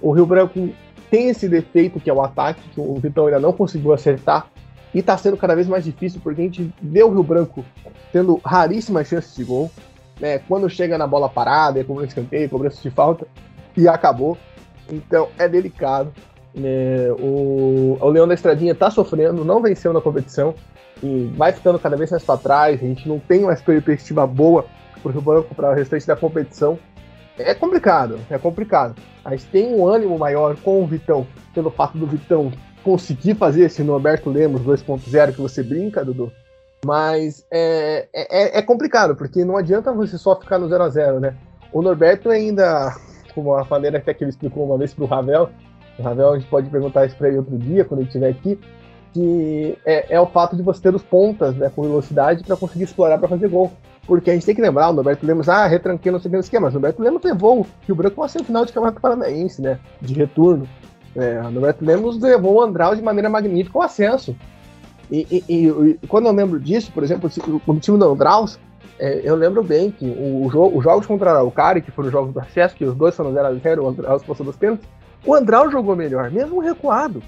O 0.00 0.12
Rio 0.12 0.26
Branco 0.26 0.68
tem 1.10 1.28
esse 1.28 1.48
defeito 1.48 2.00
que 2.00 2.10
é 2.10 2.12
o 2.12 2.22
ataque, 2.22 2.60
que 2.74 2.80
o 2.80 2.94
Vitão 2.96 3.26
ainda 3.26 3.40
não 3.40 3.52
conseguiu 3.52 3.92
acertar, 3.92 4.50
e 4.94 5.02
tá 5.02 5.16
sendo 5.16 5.36
cada 5.36 5.54
vez 5.54 5.66
mais 5.66 5.84
difícil, 5.84 6.20
porque 6.22 6.40
a 6.40 6.44
gente 6.44 6.72
vê 6.80 7.02
o 7.02 7.10
Rio 7.10 7.22
Branco 7.22 7.64
tendo 8.12 8.40
raríssimas 8.44 9.06
chances 9.06 9.34
de 9.34 9.44
gol, 9.44 9.70
né? 10.20 10.38
Quando 10.38 10.68
chega 10.68 10.96
na 10.96 11.06
bola 11.06 11.28
parada, 11.28 11.80
é 11.80 11.84
cobrança 11.84 12.06
de 12.06 12.12
escanteio, 12.12 12.48
cobrança 12.48 12.80
de 12.82 12.90
falta, 12.90 13.26
e 13.76 13.86
acabou. 13.86 14.36
Então 14.90 15.28
é 15.38 15.48
delicado. 15.48 16.12
É, 16.56 17.14
o, 17.18 17.98
o 18.00 18.08
Leão 18.08 18.26
da 18.26 18.34
Estradinha 18.34 18.72
está 18.72 18.90
sofrendo, 18.90 19.44
não 19.44 19.62
venceu 19.62 19.92
na 19.92 20.00
competição 20.00 20.54
e 21.02 21.30
vai 21.36 21.52
ficando 21.52 21.78
cada 21.78 21.96
vez 21.96 22.10
mais 22.10 22.24
para 22.24 22.38
trás. 22.38 22.82
A 22.82 22.86
gente 22.86 23.08
não 23.08 23.18
tem 23.18 23.44
uma 23.44 23.54
perspectiva 23.54 24.26
boa 24.26 24.64
para 25.02 25.16
o 25.16 25.20
banco 25.20 25.54
para 25.54 25.70
o 25.70 25.74
restante 25.74 26.06
da 26.06 26.16
competição. 26.16 26.78
É 27.38 27.54
complicado, 27.54 28.18
é 28.28 28.38
complicado. 28.38 28.96
Gente 29.30 29.46
tem 29.46 29.74
um 29.74 29.86
ânimo 29.86 30.18
maior 30.18 30.56
com 30.56 30.82
o 30.82 30.86
Vitão, 30.86 31.26
pelo 31.54 31.70
fato 31.70 31.96
do 31.96 32.06
Vitão 32.06 32.50
conseguir 32.82 33.34
fazer 33.34 33.62
esse 33.62 33.82
Norberto 33.82 34.30
Lemos 34.30 34.62
2.0 34.62 35.34
que 35.34 35.40
você 35.40 35.62
brinca, 35.62 36.04
Dudu. 36.04 36.32
Mas 36.84 37.44
é, 37.50 38.08
é, 38.12 38.58
é, 38.58 38.62
complicado, 38.62 39.16
porque 39.16 39.44
não 39.44 39.56
adianta 39.56 39.92
você 39.92 40.16
só 40.16 40.38
ficar 40.38 40.58
no 40.58 40.68
0 40.68 40.84
a 40.84 40.88
0 40.88 41.20
né? 41.20 41.34
O 41.72 41.82
Norberto 41.82 42.30
ainda, 42.30 42.94
como 43.34 43.54
a 43.54 43.64
maneira 43.64 43.98
até 43.98 44.14
que 44.14 44.22
ele 44.22 44.30
explicou 44.30 44.64
uma 44.64 44.78
vez 44.78 44.94
para 44.94 45.04
o 45.04 45.06
Ravel, 45.06 45.50
o 45.98 46.02
Ravel, 46.02 46.30
a 46.30 46.38
gente 46.38 46.48
pode 46.48 46.70
perguntar 46.70 47.06
isso 47.06 47.16
para 47.16 47.28
ele 47.28 47.38
outro 47.38 47.58
dia, 47.58 47.84
quando 47.84 48.00
ele 48.00 48.08
estiver 48.08 48.30
aqui, 48.30 48.58
que 49.12 49.76
é, 49.84 50.14
é, 50.14 50.20
o 50.20 50.26
fato 50.26 50.56
de 50.56 50.62
você 50.62 50.80
ter 50.82 50.94
os 50.94 51.02
pontas 51.02 51.56
né, 51.56 51.70
com 51.74 51.82
velocidade 51.82 52.44
para 52.44 52.56
conseguir 52.56 52.84
explorar 52.84 53.18
para 53.18 53.28
fazer 53.28 53.48
gol. 53.48 53.72
Porque 54.06 54.30
a 54.30 54.34
gente 54.34 54.46
tem 54.46 54.54
que 54.54 54.62
lembrar, 54.62 54.88
o 54.88 54.92
Norberto 54.92 55.26
Lemos, 55.26 55.48
ah, 55.48 55.66
retranquei, 55.66 56.10
não 56.10 56.18
sei 56.18 56.30
o 56.30 56.42
que 56.42 56.58
mas 56.58 56.72
o 56.72 56.74
Norberto 56.74 57.02
Lemos 57.02 57.22
levou 57.22 57.60
o 57.60 57.66
Rio 57.86 57.96
Branco 57.96 58.14
para 58.14 58.22
uma 58.22 58.44
final 58.44 58.64
de 58.64 58.72
campeonato 58.72 59.00
paranaense, 59.00 59.60
né, 59.60 59.78
de 60.00 60.14
retorno. 60.14 60.66
É, 61.18 61.40
o 61.40 61.50
Norberto 61.50 61.84
Lemos 61.84 62.18
levou 62.20 62.54
o 62.54 62.62
Andral 62.62 62.94
de 62.94 63.02
maneira 63.02 63.28
magnífica 63.28 63.76
ao 63.78 63.82
acesso. 63.82 64.36
E, 65.10 65.44
e, 65.48 65.66
e, 65.68 66.06
quando 66.06 66.26
eu 66.26 66.32
lembro 66.32 66.60
disso, 66.60 66.92
por 66.92 67.02
exemplo, 67.02 67.30
o 67.66 67.76
time 67.80 67.98
do 67.98 68.04
Andraus, 68.04 68.58
é, 68.98 69.20
eu 69.24 69.34
lembro 69.34 69.62
bem 69.62 69.90
que 69.90 70.04
o, 70.04 70.46
os 70.46 70.84
jogos 70.84 71.06
contra 71.06 71.42
o 71.42 71.50
Cari, 71.50 71.82
que 71.82 71.90
foram 71.90 72.06
os 72.06 72.12
jogos 72.12 72.32
do 72.32 72.40
acesso, 72.40 72.76
que 72.76 72.84
os 72.84 72.94
dois 72.94 73.14
foram 73.14 73.32
0x0, 73.32 73.82
o 73.82 73.88
Andraus 73.88 74.22
passou 74.22 74.46
dos 74.46 74.56
pênaltis, 74.56 74.88
o 75.24 75.34
Andral 75.34 75.70
jogou 75.70 75.96
melhor, 75.96 76.30
mesmo 76.30 76.60
recuado. 76.60 77.22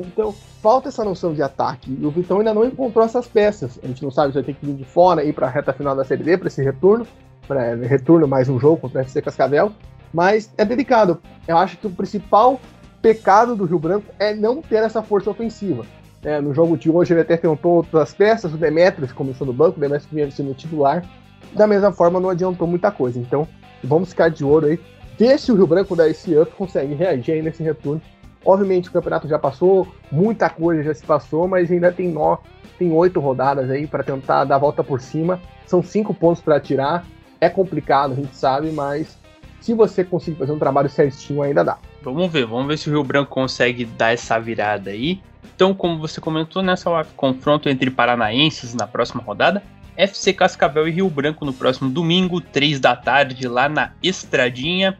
Então, 0.00 0.32
falta 0.62 0.88
essa 0.88 1.04
noção 1.04 1.34
de 1.34 1.42
ataque. 1.42 1.96
E 2.00 2.06
o 2.06 2.10
Vitão 2.10 2.38
ainda 2.38 2.54
não 2.54 2.64
encontrou 2.64 3.04
essas 3.04 3.26
peças. 3.26 3.78
A 3.82 3.86
gente 3.86 4.02
não 4.02 4.10
sabe 4.10 4.32
se 4.32 4.34
vai 4.34 4.44
ter 4.44 4.54
que 4.54 4.64
vir 4.64 4.74
de 4.74 4.84
fora 4.84 5.24
e 5.24 5.30
ir 5.30 5.32
para 5.32 5.46
a 5.46 5.50
reta 5.50 5.72
final 5.72 5.94
da 5.94 6.04
Série 6.04 6.22
D, 6.22 6.38
para 6.38 6.48
esse 6.48 6.62
retorno. 6.62 7.06
Para 7.46 7.74
retorno 7.74 8.28
mais 8.28 8.48
um 8.48 8.60
jogo 8.60 8.76
contra 8.76 8.98
o 8.98 9.02
FC 9.02 9.22
Cascavel. 9.22 9.72
Mas 10.12 10.52
é 10.56 10.64
delicado. 10.64 11.20
Eu 11.46 11.56
acho 11.56 11.76
que 11.78 11.86
o 11.86 11.90
principal 11.90 12.60
pecado 13.00 13.54
do 13.54 13.64
Rio 13.64 13.78
Branco 13.78 14.06
é 14.18 14.34
não 14.34 14.60
ter 14.60 14.82
essa 14.82 15.02
força 15.02 15.30
ofensiva. 15.30 15.84
É, 16.22 16.40
no 16.40 16.52
jogo 16.52 16.76
de 16.76 16.90
hoje 16.90 17.12
ele 17.12 17.20
até 17.20 17.36
tentou 17.36 17.76
outras 17.76 18.12
peças, 18.12 18.52
o 18.52 18.56
Demetrius 18.56 19.12
começou 19.12 19.46
no 19.46 19.52
banco, 19.52 19.78
o 19.78 19.80
Demetrius 19.80 20.12
vinha 20.12 20.30
sendo 20.30 20.54
titular. 20.54 21.04
Da 21.52 21.66
mesma 21.66 21.92
forma, 21.92 22.18
não 22.18 22.30
adiantou 22.30 22.66
muita 22.66 22.90
coisa. 22.90 23.18
Então, 23.18 23.46
vamos 23.82 24.10
ficar 24.10 24.28
de 24.28 24.44
ouro 24.44 24.66
aí 24.66 24.78
ver 25.18 25.38
se 25.38 25.50
o 25.50 25.56
Rio 25.56 25.66
Branco 25.66 25.96
da 25.96 26.08
esse 26.08 26.36
up 26.38 26.52
consegue 26.52 26.94
reagir 26.94 27.32
aí 27.32 27.42
nesse 27.42 27.62
retorno. 27.62 28.00
Obviamente 28.44 28.88
o 28.88 28.92
campeonato 28.92 29.26
já 29.26 29.38
passou, 29.38 29.88
muita 30.10 30.48
coisa 30.48 30.82
já 30.82 30.94
se 30.94 31.04
passou, 31.04 31.48
mas 31.48 31.70
ainda 31.70 31.90
tem 31.90 32.08
nó, 32.08 32.38
tem 32.78 32.92
oito 32.92 33.18
rodadas 33.18 33.68
aí 33.68 33.86
para 33.86 34.04
tentar 34.04 34.44
dar 34.44 34.54
a 34.54 34.58
volta 34.58 34.84
por 34.84 35.00
cima. 35.00 35.40
São 35.66 35.82
cinco 35.82 36.14
pontos 36.14 36.40
para 36.40 36.60
tirar. 36.60 37.04
É 37.40 37.48
complicado, 37.48 38.12
a 38.12 38.14
gente 38.14 38.34
sabe, 38.34 38.70
mas 38.70 39.18
se 39.60 39.74
você 39.74 40.04
conseguir 40.04 40.38
fazer 40.38 40.52
um 40.52 40.58
trabalho 40.58 40.88
certinho, 40.88 41.42
ainda 41.42 41.64
dá. 41.64 41.78
Vamos 42.02 42.30
ver, 42.30 42.46
vamos 42.46 42.66
ver 42.66 42.78
se 42.78 42.88
o 42.88 42.92
Rio 42.92 43.04
Branco 43.04 43.30
consegue 43.30 43.84
dar 43.84 44.12
essa 44.12 44.38
virada 44.38 44.90
aí. 44.90 45.20
Então, 45.54 45.74
como 45.74 45.98
você 45.98 46.20
comentou, 46.20 46.62
nessa 46.62 47.04
confronto 47.16 47.68
entre 47.68 47.90
paranaenses 47.90 48.74
na 48.74 48.86
próxima 48.86 49.22
rodada, 49.22 49.62
FC 49.96 50.32
Cascavel 50.32 50.86
e 50.86 50.92
Rio 50.92 51.10
Branco 51.10 51.44
no 51.44 51.52
próximo 51.52 51.90
domingo, 51.90 52.40
3 52.40 52.78
da 52.78 52.94
tarde, 52.94 53.48
lá 53.48 53.68
na 53.68 53.92
Estradinha. 54.00 54.96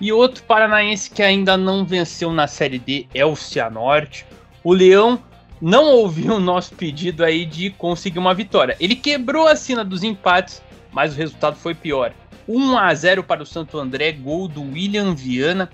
E 0.00 0.12
outro 0.12 0.44
paranaense 0.44 1.10
que 1.10 1.22
ainda 1.22 1.56
não 1.56 1.84
venceu 1.84 2.30
na 2.30 2.46
Série 2.46 2.78
D 2.78 3.08
é 3.12 3.26
o 3.26 3.34
Cianorte. 3.34 4.24
O 4.62 4.72
Leão 4.72 5.20
não 5.60 5.86
ouviu 5.86 6.34
o 6.34 6.40
nosso 6.40 6.74
pedido 6.74 7.24
aí 7.24 7.44
de 7.44 7.70
conseguir 7.70 8.18
uma 8.18 8.34
vitória. 8.34 8.76
Ele 8.78 8.94
quebrou 8.94 9.48
a 9.48 9.56
cena 9.56 9.84
dos 9.84 10.04
empates, 10.04 10.62
mas 10.92 11.12
o 11.12 11.16
resultado 11.16 11.56
foi 11.56 11.74
pior. 11.74 12.12
1 12.46 12.78
a 12.78 12.94
0 12.94 13.24
para 13.24 13.42
o 13.42 13.46
Santo 13.46 13.78
André, 13.78 14.12
gol 14.12 14.46
do 14.46 14.62
William 14.62 15.14
Viana. 15.14 15.68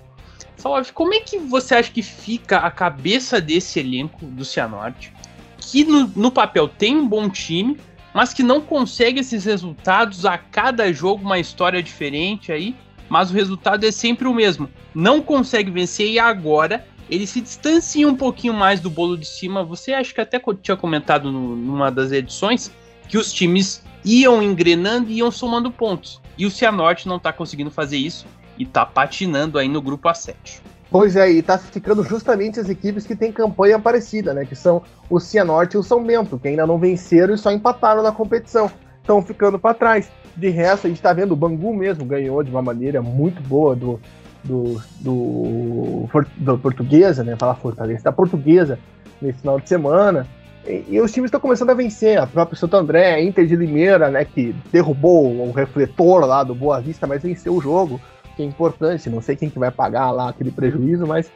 Salve, 0.57 0.91
como 0.91 1.13
é 1.13 1.19
que 1.19 1.37
você 1.37 1.75
acha 1.75 1.91
que 1.91 2.01
fica 2.01 2.57
a 2.59 2.71
cabeça 2.71 3.41
desse 3.41 3.79
elenco 3.79 4.25
do 4.25 4.45
Cianorte? 4.45 5.13
Que 5.57 5.83
no, 5.83 6.07
no 6.15 6.31
papel 6.31 6.67
tem 6.67 6.95
um 6.95 7.07
bom 7.07 7.29
time, 7.29 7.77
mas 8.13 8.33
que 8.33 8.43
não 8.43 8.61
consegue 8.61 9.19
esses 9.19 9.45
resultados 9.45 10.25
a 10.25 10.37
cada 10.37 10.91
jogo, 10.93 11.23
uma 11.23 11.39
história 11.39 11.81
diferente 11.81 12.51
aí, 12.51 12.75
mas 13.09 13.31
o 13.31 13.33
resultado 13.33 13.85
é 13.85 13.91
sempre 13.91 14.27
o 14.27 14.33
mesmo. 14.33 14.69
Não 14.93 15.21
consegue 15.21 15.69
vencer 15.69 16.09
e 16.09 16.19
agora 16.19 16.85
ele 17.09 17.27
se 17.27 17.41
distancia 17.41 18.07
um 18.07 18.15
pouquinho 18.15 18.53
mais 18.53 18.79
do 18.79 18.89
bolo 18.89 19.17
de 19.17 19.25
cima. 19.25 19.63
Você 19.63 19.93
acha 19.93 20.13
que 20.13 20.21
até 20.21 20.41
tinha 20.61 20.77
comentado 20.77 21.31
no, 21.31 21.55
numa 21.55 21.91
das 21.91 22.11
edições 22.11 22.71
que 23.09 23.17
os 23.17 23.33
times 23.33 23.83
iam 24.05 24.41
engrenando 24.41 25.11
e 25.11 25.17
iam 25.17 25.29
somando 25.29 25.69
pontos. 25.69 26.21
E 26.37 26.45
o 26.45 26.51
Cianorte 26.51 27.07
não 27.07 27.17
está 27.17 27.33
conseguindo 27.33 27.69
fazer 27.69 27.97
isso 27.97 28.25
e 28.57 28.63
está 28.63 28.85
patinando 28.85 29.57
aí 29.57 29.67
no 29.67 29.81
grupo 29.81 30.07
A7. 30.09 30.61
Pois 30.93 31.15
é, 31.15 31.27
e 31.31 31.41
tá 31.41 31.57
ficando 31.57 32.03
justamente 32.03 32.59
as 32.59 32.69
equipes 32.69 33.07
que 33.07 33.15
têm 33.15 33.31
campanha 33.31 33.79
parecida, 33.79 34.31
né? 34.31 34.45
Que 34.45 34.55
são 34.55 34.83
o 35.09 35.19
Cianorte 35.19 35.75
e 35.75 35.79
o 35.79 35.81
São 35.81 36.03
Bento, 36.03 36.37
que 36.37 36.47
ainda 36.47 36.67
não 36.67 36.77
venceram 36.77 37.33
e 37.33 37.37
só 37.37 37.51
empataram 37.51 38.03
na 38.03 38.11
competição. 38.11 38.69
Estão 39.01 39.19
ficando 39.19 39.57
para 39.57 39.73
trás. 39.73 40.11
De 40.37 40.49
resto, 40.49 40.85
a 40.85 40.89
gente 40.91 41.01
tá 41.01 41.11
vendo 41.11 41.31
o 41.31 41.35
Bangu 41.35 41.75
mesmo 41.75 42.05
ganhou 42.05 42.43
de 42.43 42.51
uma 42.51 42.61
maneira 42.61 43.01
muito 43.01 43.41
boa 43.41 43.75
do, 43.75 43.99
do, 44.43 44.79
do, 44.99 46.07
do 46.37 46.57
Portuguesa, 46.59 47.23
né? 47.23 47.35
Falar 47.39 47.55
Fortaleza, 47.55 48.03
da 48.03 48.11
Portuguesa 48.11 48.77
nesse 49.19 49.39
final 49.39 49.59
de 49.59 49.67
semana. 49.67 50.27
E, 50.63 50.85
e 50.89 51.01
os 51.01 51.11
times 51.11 51.29
estão 51.29 51.39
começando 51.39 51.71
a 51.71 51.73
vencer. 51.73 52.19
A 52.19 52.27
própria 52.27 52.55
Santo 52.55 52.77
André, 52.77 53.15
a 53.15 53.19
Inter 53.19 53.47
de 53.47 53.55
Limeira, 53.55 54.11
né? 54.11 54.23
Que 54.25 54.55
derrubou 54.71 55.25
o 55.25 55.51
refletor 55.51 56.23
lá 56.23 56.43
do 56.43 56.53
Boa 56.53 56.79
Vista, 56.79 57.07
mas 57.07 57.23
venceu 57.23 57.55
o 57.55 57.61
jogo 57.61 57.99
que 58.35 58.43
é 58.43 58.45
importante. 58.45 59.09
Não 59.09 59.21
sei 59.21 59.35
quem 59.35 59.49
que 59.49 59.59
vai 59.59 59.71
pagar 59.71 60.11
lá 60.11 60.29
aquele 60.29 60.51
prejuízo, 60.51 61.05
mas 61.07 61.31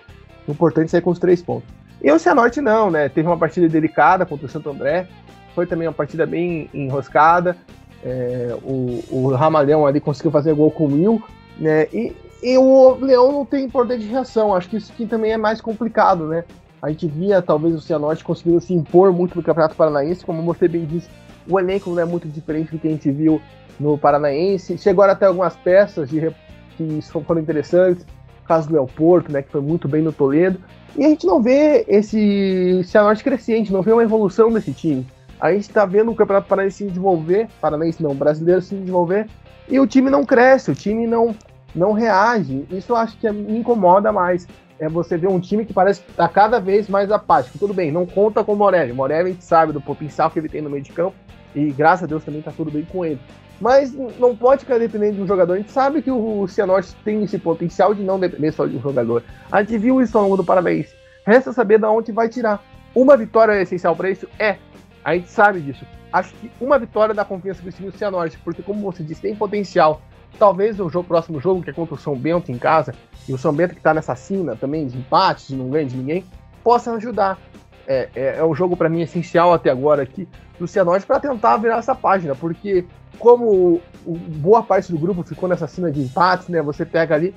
o 0.48 0.52
importante 0.52 0.88
é 0.88 0.90
sair 0.90 1.02
com 1.02 1.12
os 1.12 1.20
três 1.20 1.42
pontos. 1.42 1.70
E 2.02 2.12
o 2.12 2.20
Cianorte 2.20 2.62
não, 2.62 2.92
né? 2.92 3.10
Teve 3.10 3.28
uma 3.28 3.38
partida 3.38 3.68
delicada 3.68 4.26
contra 4.26 4.46
o 4.46 4.50
Santo 4.50 4.70
André, 4.70 5.08
foi 5.56 5.66
também 5.66 5.88
uma 5.88 5.94
partida 5.94 6.26
bem 6.26 6.70
enroscada. 6.74 7.58
É, 8.04 8.56
o, 8.64 9.04
o 9.10 9.34
Ramalhão 9.34 9.86
ali 9.86 10.00
conseguiu 10.00 10.32
fazer 10.32 10.54
gol 10.54 10.70
com 10.70 10.86
o 10.86 10.94
Will, 10.94 11.24
né? 11.58 11.88
E, 11.92 12.16
e 12.44 12.58
o 12.58 12.96
Leão 13.02 13.32
não 13.32 13.46
tem 13.46 13.66
importante 13.66 14.06
reação. 14.06 14.54
Acho 14.54 14.70
que 14.70 14.78
isso 14.78 14.92
aqui 14.92 15.08
também 15.08 15.32
é 15.32 15.38
mais 15.38 15.60
complicado, 15.60 16.28
né? 16.28 16.44
A 16.82 16.90
gente 16.90 17.08
via 17.08 17.42
talvez 17.42 17.74
o 17.74 17.82
Cianorte 17.82 18.24
conseguindo 18.24 18.62
se 18.62 18.74
impor 18.74 19.12
muito 19.12 19.36
no 19.36 19.42
Campeonato 19.42 19.76
Paranaense, 19.76 20.24
como 20.24 20.44
você 20.44 20.68
bem 20.68 20.86
disse, 20.86 21.10
o 21.50 21.60
elenco 21.60 21.90
não 21.90 22.02
é 22.02 22.06
muito 22.06 22.28
diferente 22.28 22.72
do 22.72 22.78
que 22.78 22.88
a 22.88 22.92
gente 22.92 23.10
viu 23.10 23.42
no 23.80 23.98
Paranaense. 23.98 24.78
Chegou 24.78 25.04
até 25.04 25.26
algumas 25.26 25.56
peças 25.56 26.10
de, 26.10 26.32
que 26.78 27.02
foram 27.26 27.42
interessantes, 27.42 28.04
o 28.44 28.48
caso 28.48 28.70
do 28.70 28.78
El 28.78 28.88
Porto, 28.88 29.32
né, 29.32 29.42
que 29.42 29.52
foi 29.52 29.62
muito 29.62 29.88
bem 29.88 30.02
no 30.02 30.12
Toledo, 30.12 30.60
e 30.96 31.06
a 31.06 31.10
gente 31.10 31.26
não 31.26 31.42
vê 31.42 31.86
esse 31.88 32.82
Cianorte 32.86 33.24
crescente, 33.24 33.74
não 33.74 33.82
vê 33.82 33.92
uma 33.92 34.04
evolução 34.04 34.52
desse 34.52 34.72
time. 34.72 35.06
A 35.40 35.52
gente 35.52 35.64
está 35.64 35.86
vendo 35.86 36.12
o 36.12 36.16
Campeonato 36.16 36.48
Paranaense 36.48 36.78
se 36.78 36.86
desenvolver, 36.86 37.48
Paranaense 37.62 38.02
não, 38.02 38.16
brasileiro 38.16 38.62
se 38.62 38.76
desenvolver, 38.76 39.28
e 39.70 39.80
o 39.80 39.86
time 39.86 40.10
não 40.10 40.26
cresce, 40.26 40.72
o 40.72 40.76
time 40.76 41.06
não, 41.06 41.36
não 41.76 41.92
reage. 41.92 42.66
Isso 42.72 42.94
eu 42.94 42.96
acho 42.96 43.18
que 43.18 43.30
me 43.32 43.60
incomoda 43.60 44.12
mais. 44.12 44.48
É 44.80 44.88
você 44.88 45.18
ver 45.18 45.28
um 45.28 45.40
time 45.40 45.66
que 45.66 45.74
parece 45.74 46.02
estar 46.02 46.28
tá 46.28 46.34
cada 46.34 46.60
vez 46.60 46.88
mais 46.88 47.12
apático. 47.12 47.58
Tudo 47.58 47.74
bem, 47.74 47.92
não 47.92 48.06
conta 48.06 48.44
com 48.44 48.54
o 48.54 48.56
Morelli. 48.56 48.94
Morelli 48.94 49.30
a 49.30 49.34
gente 49.34 49.44
sabe 49.44 49.74
do 49.74 49.82
potencial 49.82 50.30
que 50.32 50.40
ele 50.40 50.50
tem 50.50 50.62
no 50.62 50.70
meio 50.70 50.84
de 50.84 50.92
campo, 50.92 51.16
e 51.56 51.72
graças 51.72 52.04
a 52.04 52.08
Deus 52.08 52.24
também 52.24 52.40
está 52.40 52.52
tudo 52.52 52.72
bem 52.72 52.86
com 52.86 53.04
ele. 53.04 53.20
Mas 53.60 53.94
não 53.94 54.36
pode 54.36 54.62
ficar 54.62 54.78
dependendo 54.78 55.16
de 55.16 55.22
um 55.22 55.28
jogador. 55.28 55.54
A 55.54 55.58
gente 55.58 55.72
sabe 55.72 56.02
que 56.02 56.12
o 56.12 56.48
Cianorte 56.48 56.96
tem 57.04 57.24
esse 57.24 57.40
potencial 57.40 57.94
de 57.94 58.04
não 58.04 58.20
depender 58.20 58.52
só 58.52 58.66
de 58.66 58.78
um 58.78 58.82
jogador. 58.82 59.24
A 59.52 59.62
gente 59.62 59.78
viu 59.78 60.02
isso 60.02 60.18
ao 60.18 60.24
longo 60.24 60.38
do 60.38 60.44
Paranaense. 60.44 60.94
Resta 61.26 61.52
saber 61.52 61.80
de 61.80 61.86
onde 61.86 62.12
vai 62.12 62.30
tirar. 62.30 62.64
Uma 62.94 63.18
vitória 63.18 63.54
é 63.54 63.62
essencial 63.62 63.96
para 63.96 64.10
isso? 64.10 64.28
É. 64.40 64.58
A 65.04 65.16
gente 65.16 65.30
sabe 65.30 65.60
disso. 65.60 65.86
Acho 66.12 66.34
que 66.36 66.52
uma 66.60 66.80
vitória 66.80 67.14
dá 67.14 67.26
confiança 67.26 67.62
para 67.62 67.70
o 67.70 67.72
time 67.72 67.92
do 67.92 67.98
Cianorte, 67.98 68.38
porque 68.44 68.62
como 68.62 68.82
você 68.82 69.04
disse, 69.04 69.22
tem 69.22 69.36
potencial. 69.36 70.02
Talvez 70.38 70.80
o 70.80 70.90
jogo, 70.90 71.08
próximo 71.08 71.40
jogo, 71.40 71.64
que 71.64 71.70
é 71.70 71.74
contra 71.74 71.96
o 71.96 71.98
São 71.98 72.16
Bento 72.16 72.52
em 72.52 72.58
casa, 72.58 72.94
e 73.28 73.34
o 73.34 73.38
São 73.38 73.54
Bento 73.54 73.74
que 73.74 73.80
está 73.80 73.94
nessa 73.94 74.16
cena 74.16 74.56
também 74.56 74.88
de 74.88 74.98
empate, 74.98 75.48
de 75.48 75.56
não 75.56 75.70
ganhar 75.70 75.88
de 75.88 75.98
ninguém, 75.98 76.24
possa 76.64 76.94
ajudar. 76.94 77.40
É, 77.88 78.10
é, 78.16 78.36
é 78.40 78.44
um 78.44 78.54
jogo 78.54 78.76
para 78.76 78.90
mim 78.90 79.02
essencial 79.02 79.54
até 79.54 79.70
agora 79.70 80.04
aqui 80.04 80.28
do 80.60 80.68
Cianorte 80.68 81.06
para 81.06 81.20
tentar 81.20 81.58
virar 81.58 81.78
essa 81.78 81.96
página, 81.96 82.36
porque 82.36 82.86
como 83.18 83.82
boa 84.06 84.62
parte 84.62 84.92
do 84.92 84.98
grupo 84.98 85.24
ficou 85.24 85.48
nessa 85.48 85.68
cena 85.68 85.92
de 85.92 86.02
empates, 86.02 86.48
né? 86.50 86.62
Você 86.62 86.86
pega 86.86 87.16
ali 87.16 87.34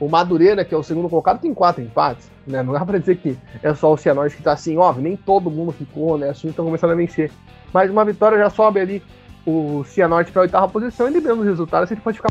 o 0.00 0.08
Madureira, 0.08 0.64
que 0.64 0.74
é 0.74 0.76
o 0.76 0.82
segundo 0.82 1.08
colocado, 1.08 1.40
tem 1.40 1.54
quatro 1.54 1.82
empates, 1.82 2.30
né? 2.46 2.62
Não 2.62 2.72
dá 2.72 2.84
para 2.84 2.98
dizer 2.98 3.16
que 3.16 3.38
é 3.62 3.74
só 3.74 3.92
o 3.92 3.96
Cianorte 3.96 4.36
que 4.36 4.42
tá 4.42 4.52
assim, 4.52 4.76
óbvio, 4.76 5.04
nem 5.04 5.16
todo 5.16 5.50
mundo 5.50 5.72
ficou, 5.72 6.18
né? 6.18 6.30
Assim, 6.30 6.48
estão 6.48 6.64
começando 6.64 6.90
a 6.90 6.96
vencer. 6.96 7.30
Mas 7.72 7.90
uma 7.90 8.04
vitória 8.04 8.36
já 8.36 8.50
sobe 8.50 8.80
ali 8.80 9.02
o 9.46 9.84
Cianorte 9.84 10.32
para 10.32 10.42
a 10.42 10.44
oitava 10.44 10.68
posição 10.68 11.08
e 11.08 11.12
liberando 11.12 11.42
os 11.42 11.48
resultados, 11.48 11.90
ele 11.90 12.00
pode 12.00 12.18
ficar 12.18 12.30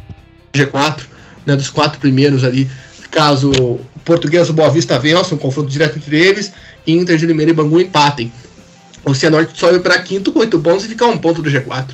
G4, 0.53 1.07
né, 1.45 1.55
dos 1.55 1.69
quatro 1.69 1.99
primeiros 1.99 2.43
ali, 2.43 2.69
caso 3.09 3.51
o 3.51 3.79
Português 4.03 4.49
o 4.49 4.53
Boa 4.53 4.69
Vista 4.69 4.97
vença, 4.99 5.35
um 5.35 5.37
confronto 5.37 5.69
direto 5.69 5.97
entre 5.97 6.17
eles, 6.19 6.53
Inter 6.85 7.17
de 7.17 7.25
Limeira 7.25 7.51
e 7.51 7.53
Bangu 7.53 7.79
empatem. 7.79 8.31
O 9.03 9.13
Cianorte 9.13 9.59
sobe 9.59 9.79
para 9.79 9.99
quinto 9.99 10.31
com 10.31 10.39
oito 10.39 10.59
pontos 10.59 10.85
e 10.85 10.89
fica 10.89 11.05
um 11.07 11.17
ponto 11.17 11.41
do 11.41 11.49
G4. 11.49 11.89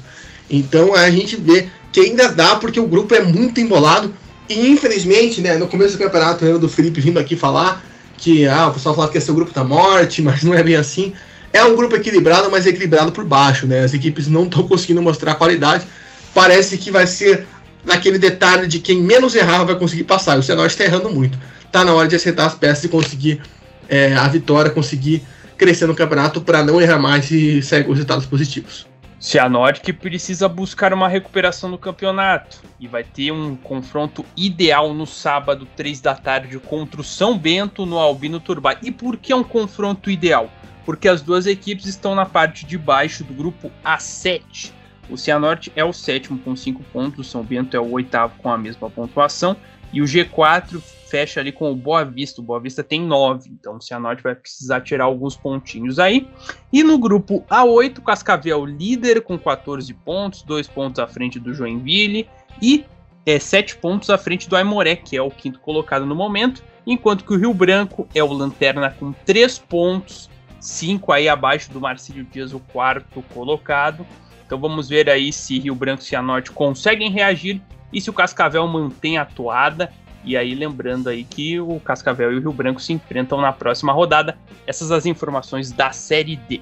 Então 0.50 0.94
a 0.96 1.10
gente 1.10 1.36
vê 1.36 1.68
que 1.92 2.00
ainda 2.00 2.30
dá, 2.30 2.56
porque 2.56 2.80
o 2.80 2.88
grupo 2.88 3.14
é 3.16 3.22
muito 3.22 3.60
embolado. 3.60 4.14
E 4.50 4.70
infelizmente, 4.70 5.42
né, 5.42 5.58
no 5.58 5.68
começo 5.68 5.98
do 5.98 6.04
campeonato, 6.04 6.46
eu 6.46 6.60
do 6.60 6.70
Felipe 6.70 7.02
vindo 7.02 7.20
aqui 7.20 7.36
falar 7.36 7.84
que 8.18 8.48
ah, 8.48 8.68
o 8.68 8.74
pessoal 8.74 8.96
falava 8.96 9.12
que 9.12 9.18
esse 9.18 9.30
o 9.30 9.34
grupo 9.34 9.54
da 9.54 9.64
morte, 9.64 10.22
mas 10.24 10.44
não 10.44 10.54
é 10.54 10.64
bem 10.64 10.76
assim. 10.76 11.14
É 11.54 11.64
um 11.64 11.76
grupo 11.76 11.96
equilibrado, 11.96 12.52
mas 12.52 12.66
equilibrado 12.66 13.12
por 13.12 13.24
baixo, 13.24 13.66
né? 13.66 13.84
As 13.84 13.94
equipes 13.94 14.28
não 14.28 14.44
estão 14.44 14.68
conseguindo 14.68 15.02
mostrar 15.02 15.36
qualidade. 15.36 15.88
Parece 16.34 16.78
que 16.78 16.92
vai 16.92 17.08
ser 17.08 17.48
naquele 17.86 18.20
detalhe 18.20 18.68
de 18.68 18.80
quem 18.80 19.02
menos 19.02 19.34
errar 19.34 19.64
vai 19.64 19.76
conseguir 19.76 20.04
passar. 20.04 20.38
O 20.38 20.44
Cianorte 20.44 20.74
está 20.74 20.84
errando 20.84 21.10
muito. 21.10 21.38
Tá 21.72 21.86
na 21.86 21.94
hora 21.94 22.08
de 22.08 22.16
acertar 22.16 22.48
as 22.48 22.54
peças 22.54 22.84
e 22.84 22.90
conseguir 22.90 23.42
é, 23.90 24.16
a 24.16 24.28
vitória, 24.28 24.72
conseguir 24.72 25.24
crescer 25.58 25.88
no 25.88 25.96
campeonato 25.96 26.42
para 26.42 26.64
não 26.64 26.80
errar 26.80 27.00
mais 27.00 27.32
e 27.32 27.62
sair 27.62 27.84
com 27.84 27.92
resultados 27.92 28.26
positivos. 28.26 28.88
Cianorte 29.20 29.82
que 29.82 29.92
precisa 29.92 30.48
buscar 30.48 30.94
uma 30.94 31.08
recuperação 31.08 31.72
no 31.72 31.78
campeonato 31.78 32.62
e 32.80 32.88
vai 32.88 33.04
ter 33.04 33.32
um 33.32 33.56
confronto 33.56 34.24
ideal 34.36 34.94
no 34.94 35.08
sábado, 35.08 35.68
3 35.76 36.00
da 36.00 36.14
tarde, 36.14 36.60
contra 36.60 37.02
o 37.02 37.04
São 37.04 37.36
Bento 37.36 37.84
no 37.84 37.98
Albino 37.98 38.40
Turbay. 38.40 38.78
E 38.84 38.92
por 38.92 39.18
que 39.18 39.34
é 39.34 39.36
um 39.36 39.44
confronto 39.44 40.12
ideal? 40.12 40.52
Porque 40.86 41.08
as 41.08 41.24
duas 41.24 41.48
equipes 41.48 41.88
estão 41.88 42.14
na 42.14 42.28
parte 42.28 42.64
de 42.64 42.78
baixo 42.78 43.24
do 43.24 43.34
grupo 43.34 43.72
A7. 43.84 44.72
O 45.10 45.18
Cianorte 45.18 45.72
é 45.76 45.84
o 45.84 45.92
sétimo 45.92 46.38
com 46.38 46.56
5 46.56 46.84
pontos, 46.94 47.28
o 47.28 47.30
São 47.30 47.44
Bento 47.44 47.76
é 47.76 47.80
o 47.80 47.92
oitavo 47.92 48.36
com 48.38 48.52
a 48.52 48.58
mesma 48.58 48.88
pontuação 48.88 49.58
e 49.92 50.02
o 50.02 50.06
G4 50.06 50.82
fecha 51.08 51.40
ali 51.40 51.52
com 51.52 51.72
o 51.72 51.76
Boa 51.76 52.04
Vista. 52.04 52.42
O 52.42 52.44
Boa 52.44 52.60
Vista 52.60 52.84
tem 52.84 53.02
9, 53.02 53.50
então 53.50 53.78
o 53.78 53.82
Cianorte 53.82 54.22
vai 54.22 54.36
precisar 54.36 54.82
tirar 54.82 55.06
alguns 55.06 55.36
pontinhos 55.36 56.00
aí. 56.00 56.28
E 56.72 56.84
no 56.84 56.98
grupo 56.98 57.44
A8, 57.50 58.02
Cascavel 58.04 58.66
líder 58.66 59.22
com 59.22 59.38
14 59.38 59.94
pontos, 59.94 60.42
2 60.44 60.68
pontos 60.68 61.00
à 61.00 61.08
frente 61.08 61.40
do 61.40 61.54
Joinville 61.54 62.28
e 62.62 62.86
é, 63.26 63.40
7 63.40 63.78
pontos 63.78 64.10
à 64.10 64.18
frente 64.18 64.48
do 64.48 64.56
Aimoré, 64.56 64.96
que 64.96 65.18
é 65.18 65.22
o 65.22 65.32
quinto 65.32 65.60
colocado 65.60 66.06
no 66.06 66.16
momento, 66.16 66.64
enquanto 66.86 67.26
que 67.26 67.34
o 67.34 67.38
Rio 67.38 67.54
Branco 67.54 68.08
é 68.14 68.24
o 68.24 68.32
lanterna 68.32 68.90
com 68.90 69.12
3 69.26 69.60
pontos, 69.60 70.30
5 70.60 71.12
aí 71.12 71.30
abaixo 71.30 71.72
do 71.72 71.80
Marcílio 71.80 72.26
Dias, 72.26 72.54
o 72.54 72.60
quarto 72.60 73.24
colocado. 73.34 74.06
Então 74.46 74.58
vamos 74.58 74.88
ver 74.88 75.10
aí 75.10 75.32
se 75.34 75.60
Rio 75.60 75.76
Branco 75.76 76.02
e 76.02 76.06
Cianorte 76.06 76.52
conseguem 76.52 77.12
reagir 77.12 77.62
e 77.92 78.02
se 78.02 78.10
o 78.10 78.14
Cascavel 78.14 78.68
mantém 78.68 79.18
a 79.18 79.26
toada 79.26 79.92
e 80.28 80.36
aí, 80.36 80.54
lembrando 80.54 81.08
aí 81.08 81.24
que 81.24 81.58
o 81.58 81.80
Cascavel 81.80 82.34
e 82.34 82.36
o 82.36 82.42
Rio 82.42 82.52
Branco 82.52 82.82
se 82.82 82.92
enfrentam 82.92 83.40
na 83.40 83.54
próxima 83.54 83.94
rodada. 83.94 84.38
Essas 84.68 84.92
as 84.92 85.06
informações 85.06 85.72
da 85.72 85.94
Série 85.94 86.36
D. 86.36 86.60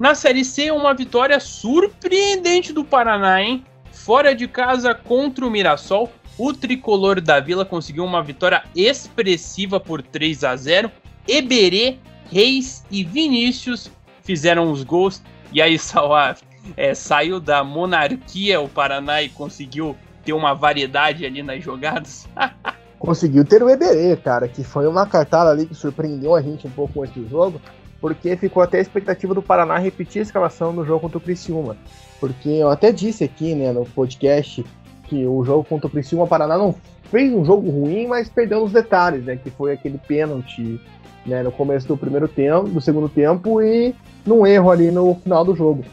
Na 0.00 0.16
Série 0.16 0.44
C, 0.44 0.72
uma 0.72 0.92
vitória 0.92 1.38
surpreendente 1.38 2.72
do 2.72 2.84
Paraná, 2.84 3.40
hein? 3.40 3.64
Fora 3.92 4.34
de 4.34 4.48
casa 4.48 4.96
contra 4.96 5.46
o 5.46 5.50
Mirassol, 5.50 6.10
o 6.36 6.52
tricolor 6.52 7.20
da 7.20 7.38
Vila 7.38 7.64
conseguiu 7.64 8.04
uma 8.04 8.20
vitória 8.20 8.64
expressiva 8.74 9.78
por 9.78 10.02
3 10.02 10.42
a 10.42 10.56
0. 10.56 10.90
Eberê, 11.28 11.98
Reis 12.32 12.84
e 12.90 13.04
Vinícius 13.04 13.92
fizeram 14.24 14.72
os 14.72 14.82
gols. 14.82 15.22
E 15.52 15.62
aí, 15.62 15.78
Sauá, 15.78 16.34
é, 16.76 16.94
saiu 16.94 17.38
da 17.38 17.62
monarquia 17.62 18.60
o 18.60 18.68
Paraná 18.68 19.22
e 19.22 19.28
conseguiu 19.28 19.96
ter 20.24 20.32
uma 20.32 20.54
variedade 20.54 21.24
ali 21.24 21.42
nas 21.42 21.62
jogadas. 21.62 22.28
Conseguiu 22.98 23.44
ter 23.44 23.62
o 23.62 23.68
Eberê, 23.68 24.16
cara, 24.16 24.46
que 24.46 24.62
foi 24.62 24.86
uma 24.86 25.04
cartada 25.06 25.50
ali 25.50 25.66
que 25.66 25.74
surpreendeu 25.74 26.36
a 26.36 26.40
gente 26.40 26.66
um 26.68 26.70
pouco 26.70 27.02
antes 27.02 27.14
do 27.14 27.28
jogo, 27.28 27.60
porque 28.00 28.36
ficou 28.36 28.62
até 28.62 28.78
a 28.78 28.80
expectativa 28.80 29.34
do 29.34 29.42
Paraná 29.42 29.76
repetir 29.78 30.20
a 30.20 30.22
escalação 30.22 30.72
no 30.72 30.84
jogo 30.84 31.00
contra 31.00 31.18
o 31.18 31.20
Criciúma. 31.20 31.76
Porque 32.20 32.48
eu 32.48 32.70
até 32.70 32.92
disse 32.92 33.24
aqui, 33.24 33.54
né, 33.56 33.72
no 33.72 33.84
podcast, 33.84 34.64
que 35.08 35.26
o 35.26 35.44
jogo 35.44 35.64
contra 35.64 35.88
o 35.88 35.90
Criciúma, 35.90 36.24
o 36.24 36.28
Paraná 36.28 36.56
não 36.56 36.74
fez 37.10 37.32
um 37.32 37.44
jogo 37.44 37.68
ruim, 37.68 38.06
mas 38.06 38.28
perdeu 38.28 38.60
nos 38.60 38.72
detalhes, 38.72 39.24
né, 39.24 39.36
que 39.36 39.50
foi 39.50 39.72
aquele 39.72 39.98
pênalti 39.98 40.80
né, 41.26 41.42
no 41.42 41.50
começo 41.50 41.88
do 41.88 41.96
primeiro 41.96 42.28
tempo, 42.28 42.68
do 42.68 42.80
segundo 42.80 43.08
tempo 43.08 43.60
e 43.60 43.94
num 44.24 44.46
erro 44.46 44.70
ali 44.70 44.90
no 44.90 45.14
final 45.16 45.44
do 45.44 45.56
jogo. 45.56 45.84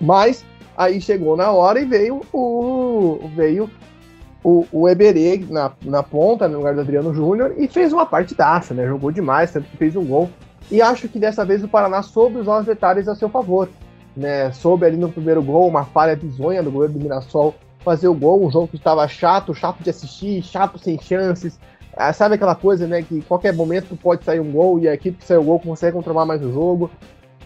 Mas 0.00 0.44
Aí 0.78 1.00
chegou 1.00 1.36
na 1.36 1.50
hora 1.50 1.80
e 1.80 1.84
veio 1.84 2.22
o. 2.32 3.28
veio 3.34 3.68
o, 4.44 4.64
o 4.70 4.88
Eberê 4.88 5.44
na, 5.50 5.72
na 5.82 6.04
ponta, 6.04 6.46
no 6.46 6.58
lugar 6.58 6.72
do 6.72 6.82
Adriano 6.82 7.12
Júnior, 7.12 7.52
e 7.58 7.66
fez 7.66 7.92
uma 7.92 8.06
partidaça, 8.06 8.72
né? 8.72 8.86
Jogou 8.86 9.10
demais, 9.10 9.50
tanto 9.50 9.68
que 9.68 9.76
fez 9.76 9.96
um 9.96 10.04
gol. 10.04 10.30
E 10.70 10.80
acho 10.80 11.08
que 11.08 11.18
dessa 11.18 11.44
vez 11.44 11.64
o 11.64 11.68
Paraná 11.68 12.00
soube 12.00 12.38
usar 12.38 12.60
os 12.60 12.66
detalhes 12.66 13.08
a 13.08 13.16
seu 13.16 13.28
favor. 13.28 13.68
Né? 14.16 14.52
Soube 14.52 14.86
ali 14.86 14.96
no 14.96 15.10
primeiro 15.10 15.42
gol, 15.42 15.66
uma 15.66 15.84
falha 15.84 16.14
bizonha 16.14 16.62
do 16.62 16.70
goleiro 16.70 16.92
do 16.92 17.00
Mirassol 17.00 17.56
fazer 17.84 18.06
o 18.06 18.14
gol, 18.14 18.46
um 18.46 18.50
jogo 18.50 18.68
que 18.68 18.76
estava 18.76 19.06
chato, 19.08 19.54
chato 19.54 19.82
de 19.82 19.90
assistir, 19.90 20.42
chato 20.42 20.78
sem 20.78 20.96
chances. 21.00 21.58
Ah, 21.96 22.12
sabe 22.12 22.36
aquela 22.36 22.54
coisa, 22.54 22.86
né? 22.86 23.02
Que 23.02 23.20
qualquer 23.22 23.52
momento 23.52 23.96
pode 23.96 24.24
sair 24.24 24.38
um 24.38 24.52
gol 24.52 24.78
e 24.78 24.86
a 24.86 24.94
equipe 24.94 25.18
que 25.18 25.24
saiu 25.24 25.40
o 25.40 25.44
gol 25.44 25.58
consegue 25.58 25.96
controlar 25.96 26.24
mais 26.24 26.40
o 26.44 26.52
jogo. 26.52 26.88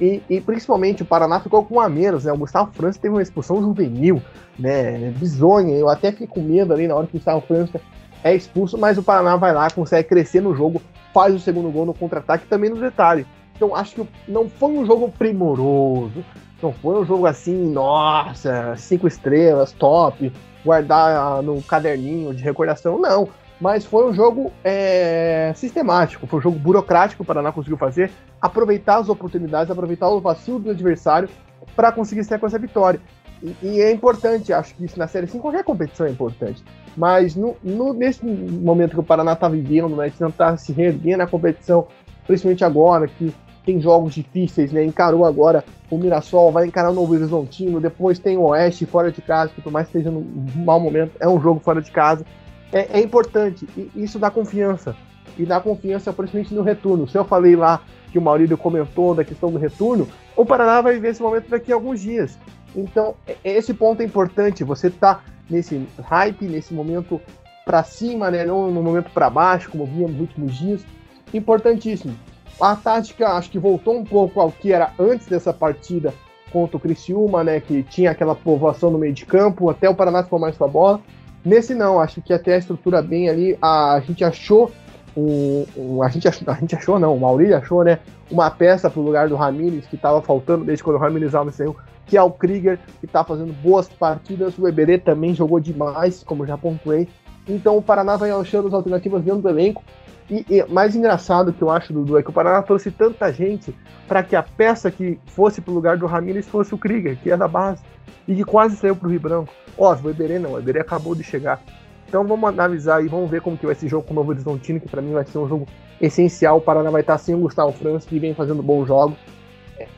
E, 0.00 0.22
e, 0.28 0.40
principalmente 0.40 1.02
o 1.02 1.06
Paraná 1.06 1.38
ficou 1.38 1.64
com 1.64 1.76
um 1.76 1.80
a 1.80 1.88
menos, 1.88 2.24
né? 2.24 2.32
O 2.32 2.38
Gustavo 2.38 2.72
França 2.72 2.98
teve 2.98 3.14
uma 3.14 3.22
expulsão 3.22 3.60
juvenil, 3.60 4.22
né? 4.58 5.10
Bizonha. 5.16 5.76
Eu 5.76 5.88
até 5.88 6.10
fiquei 6.10 6.26
com 6.26 6.40
medo 6.40 6.72
ali 6.72 6.88
na 6.88 6.94
hora 6.94 7.06
que 7.06 7.16
o 7.16 7.18
Gustavo 7.18 7.40
França 7.42 7.80
é 8.24 8.34
expulso, 8.34 8.78
mas 8.78 8.98
o 8.98 9.02
Paraná 9.02 9.36
vai 9.36 9.52
lá, 9.52 9.70
consegue 9.70 10.08
crescer 10.08 10.40
no 10.40 10.54
jogo, 10.54 10.80
faz 11.12 11.34
o 11.34 11.38
segundo 11.38 11.70
gol 11.70 11.86
no 11.86 11.94
contra-ataque 11.94 12.46
também 12.46 12.70
no 12.70 12.76
detalhe. 12.76 13.26
Então 13.54 13.76
acho 13.76 13.94
que 13.94 14.08
não 14.26 14.48
foi 14.48 14.70
um 14.70 14.86
jogo 14.86 15.10
primoroso, 15.10 16.24
não 16.62 16.72
foi 16.72 17.00
um 17.00 17.04
jogo 17.04 17.26
assim, 17.26 17.70
nossa, 17.70 18.74
cinco 18.76 19.06
estrelas, 19.06 19.72
top, 19.72 20.32
guardar 20.64 21.42
no 21.42 21.62
caderninho 21.62 22.34
de 22.34 22.42
recordação, 22.42 22.98
não 22.98 23.28
mas 23.62 23.84
foi 23.84 24.10
um 24.10 24.12
jogo 24.12 24.50
é, 24.64 25.52
sistemático, 25.54 26.26
foi 26.26 26.40
um 26.40 26.42
jogo 26.42 26.58
burocrático 26.58 27.18
que 27.18 27.22
o 27.22 27.24
Paraná 27.24 27.52
conseguiu 27.52 27.78
fazer, 27.78 28.10
aproveitar 28.40 28.96
as 28.96 29.08
oportunidades, 29.08 29.70
aproveitar 29.70 30.08
o 30.08 30.20
vacilo 30.20 30.58
do 30.58 30.70
adversário 30.70 31.28
para 31.76 31.92
conseguir 31.92 32.24
sair 32.24 32.40
com 32.40 32.46
essa 32.48 32.58
vitória. 32.58 33.00
E, 33.40 33.54
e, 33.62 33.80
é 33.80 33.92
importante, 33.92 34.52
acho 34.52 34.74
que 34.74 34.84
isso 34.84 34.98
na 34.98 35.06
Série 35.06 35.28
5, 35.28 35.40
qualquer 35.40 35.62
competição 35.62 36.06
é 36.06 36.10
importante. 36.10 36.64
Mas 36.96 37.36
no, 37.36 37.56
no, 37.62 37.94
nesse 37.94 38.26
momento 38.26 38.94
que 38.94 39.00
o 39.00 39.04
Paraná 39.04 39.34
está 39.34 39.48
vivendo, 39.48 39.94
né, 39.94 40.12
não 40.18 40.28
está 40.28 40.56
se 40.56 40.72
reerguendo 40.72 41.18
na 41.18 41.28
competição, 41.28 41.86
principalmente 42.26 42.64
agora, 42.64 43.06
que 43.06 43.32
tem 43.64 43.80
jogos 43.80 44.12
difíceis, 44.12 44.72
né? 44.72 44.84
Encarou 44.84 45.24
agora 45.24 45.64
o 45.88 45.96
Mirassol, 45.96 46.50
vai 46.50 46.66
encarar 46.66 46.90
o 46.90 46.94
Novo 46.94 47.14
Horizontino, 47.14 47.80
depois 47.80 48.18
tem 48.18 48.36
o 48.36 48.42
Oeste 48.42 48.84
fora 48.86 49.12
de 49.12 49.22
casa, 49.22 49.52
que 49.54 49.62
por 49.62 49.70
mais 49.70 49.86
que 49.86 49.98
esteja 49.98 50.10
num 50.12 50.26
mau 50.56 50.80
momento, 50.80 51.12
é 51.20 51.28
um 51.28 51.40
jogo 51.40 51.60
fora 51.60 51.80
de 51.80 51.92
casa 51.92 52.26
é, 52.72 52.98
é 52.98 53.00
importante. 53.00 53.68
E 53.76 53.90
isso 53.94 54.18
dá 54.18 54.30
confiança. 54.30 54.96
E 55.38 55.44
dá 55.44 55.60
confiança 55.60 56.12
principalmente 56.12 56.54
no 56.54 56.62
retorno. 56.62 57.08
Se 57.08 57.16
eu 57.16 57.24
falei 57.24 57.54
lá 57.54 57.82
que 58.10 58.18
o 58.18 58.22
Maurílio 58.22 58.58
comentou 58.58 59.14
da 59.14 59.24
questão 59.24 59.50
do 59.50 59.58
retorno, 59.58 60.08
o 60.36 60.44
Paraná 60.44 60.80
vai 60.80 60.94
viver 60.94 61.08
esse 61.08 61.22
momento 61.22 61.48
daqui 61.48 61.72
a 61.72 61.74
alguns 61.74 62.00
dias. 62.00 62.38
Então, 62.74 63.14
é, 63.26 63.36
esse 63.44 63.72
ponto 63.74 64.00
é 64.00 64.04
importante. 64.04 64.64
Você 64.64 64.90
tá 64.90 65.22
nesse 65.48 65.86
hype, 66.02 66.46
nesse 66.46 66.72
momento 66.72 67.20
para 67.64 67.82
cima, 67.84 68.30
né? 68.30 68.44
Não 68.44 68.70
no 68.70 68.82
momento 68.82 69.10
para 69.10 69.30
baixo, 69.30 69.70
como 69.70 69.86
vimos 69.86 70.12
nos 70.12 70.20
últimos 70.20 70.54
dias. 70.54 70.84
Importantíssimo. 71.32 72.14
A 72.60 72.76
tática 72.76 73.28
acho 73.28 73.50
que 73.50 73.58
voltou 73.58 73.96
um 73.96 74.04
pouco 74.04 74.40
ao 74.40 74.50
que 74.50 74.72
era 74.72 74.92
antes 74.98 75.26
dessa 75.26 75.52
partida 75.52 76.12
contra 76.52 76.76
o 76.76 76.80
Criciúma, 76.80 77.42
né? 77.42 77.60
Que 77.60 77.82
tinha 77.82 78.10
aquela 78.10 78.34
povoação 78.34 78.90
no 78.90 78.98
meio 78.98 79.12
de 79.12 79.24
campo, 79.24 79.70
até 79.70 79.88
o 79.88 79.94
Paraná 79.94 80.22
ficou 80.22 80.38
mais 80.38 80.56
com 80.56 80.64
a 80.64 80.68
bola. 80.68 81.00
Nesse 81.44 81.74
não, 81.74 82.00
acho 82.00 82.22
que 82.22 82.32
até 82.32 82.54
a 82.54 82.58
estrutura 82.58 83.02
bem 83.02 83.28
ali, 83.28 83.58
a, 83.60 83.94
a 83.94 84.00
gente 84.00 84.24
achou 84.24 84.70
um, 85.16 85.64
um, 85.76 86.02
a, 86.02 86.08
gente 86.08 86.26
achou, 86.28 86.48
a 86.48 86.54
gente 86.54 86.74
achou 86.74 86.98
não, 86.98 87.14
o 87.14 87.20
Maurício 87.20 87.56
achou, 87.56 87.84
né, 87.84 87.98
uma 88.30 88.50
peça 88.50 88.88
pro 88.88 89.02
lugar 89.02 89.28
do 89.28 89.36
Ramires 89.36 89.86
que 89.86 89.96
estava 89.96 90.22
faltando 90.22 90.64
desde 90.64 90.82
quando 90.82 90.96
o 90.96 90.98
Ramires 90.98 91.34
Alves 91.34 91.56
saiu, 91.56 91.76
que 92.06 92.16
é 92.16 92.22
o 92.22 92.30
Krieger, 92.30 92.78
que 93.00 93.06
está 93.06 93.24
fazendo 93.24 93.52
boas 93.52 93.88
partidas, 93.88 94.58
o 94.58 94.66
Eberê 94.66 94.98
também 94.98 95.34
jogou 95.34 95.60
demais, 95.60 96.22
como 96.22 96.46
já 96.46 96.56
pontuei. 96.56 97.08
Então 97.48 97.76
o 97.76 97.82
Paraná 97.82 98.16
vai 98.16 98.30
achando 98.30 98.68
as 98.68 98.74
alternativas 98.74 99.22
dentro 99.22 99.40
do 99.40 99.48
elenco 99.48 99.82
E, 100.32 100.46
e 100.48 100.64
mais 100.64 100.96
engraçado 100.96 101.52
que 101.52 101.60
eu 101.60 101.68
acho, 101.68 101.92
Dudu, 101.92 102.16
é 102.16 102.22
que 102.22 102.30
o 102.30 102.32
Paraná 102.32 102.62
trouxe 102.62 102.90
tanta 102.90 103.30
gente 103.30 103.76
para 104.08 104.22
que 104.22 104.34
a 104.34 104.42
peça 104.42 104.90
que 104.90 105.20
fosse 105.26 105.60
pro 105.60 105.74
lugar 105.74 105.98
do 105.98 106.06
Ramírez 106.06 106.48
fosse 106.48 106.74
o 106.74 106.78
Krieger, 106.78 107.18
que 107.18 107.30
é 107.30 107.36
da 107.36 107.46
base, 107.46 107.82
e 108.26 108.34
que 108.34 108.42
quase 108.42 108.74
saiu 108.76 108.96
pro 108.96 109.10
Rio 109.10 109.20
Branco. 109.20 109.52
Ó, 109.76 109.94
o 109.94 110.10
Iberê 110.10 110.38
não, 110.38 110.54
o 110.54 110.58
Iberê 110.58 110.80
acabou 110.80 111.14
de 111.14 111.22
chegar. 111.22 111.60
Então 112.08 112.26
vamos 112.26 112.48
analisar 112.48 113.04
e 113.04 113.08
vamos 113.08 113.30
ver 113.30 113.42
como 113.42 113.58
que 113.58 113.66
vai 113.66 113.74
ser 113.74 113.88
jogo 113.88 114.06
com 114.06 114.12
o 114.12 114.16
Novo 114.16 114.30
Horizontino, 114.30 114.80
que 114.80 114.88
para 114.88 115.02
mim 115.02 115.12
vai 115.12 115.24
ser 115.26 115.36
um 115.36 115.46
jogo 115.46 115.68
essencial. 116.00 116.56
O 116.56 116.62
Paraná 116.62 116.88
vai 116.88 117.02
estar 117.02 117.18
sem 117.18 117.34
o 117.34 117.38
Gustavo 117.38 117.72
França, 117.72 118.08
que 118.08 118.18
vem 118.18 118.34
fazendo 118.34 118.62
bons 118.62 118.86
jogos. 118.86 119.18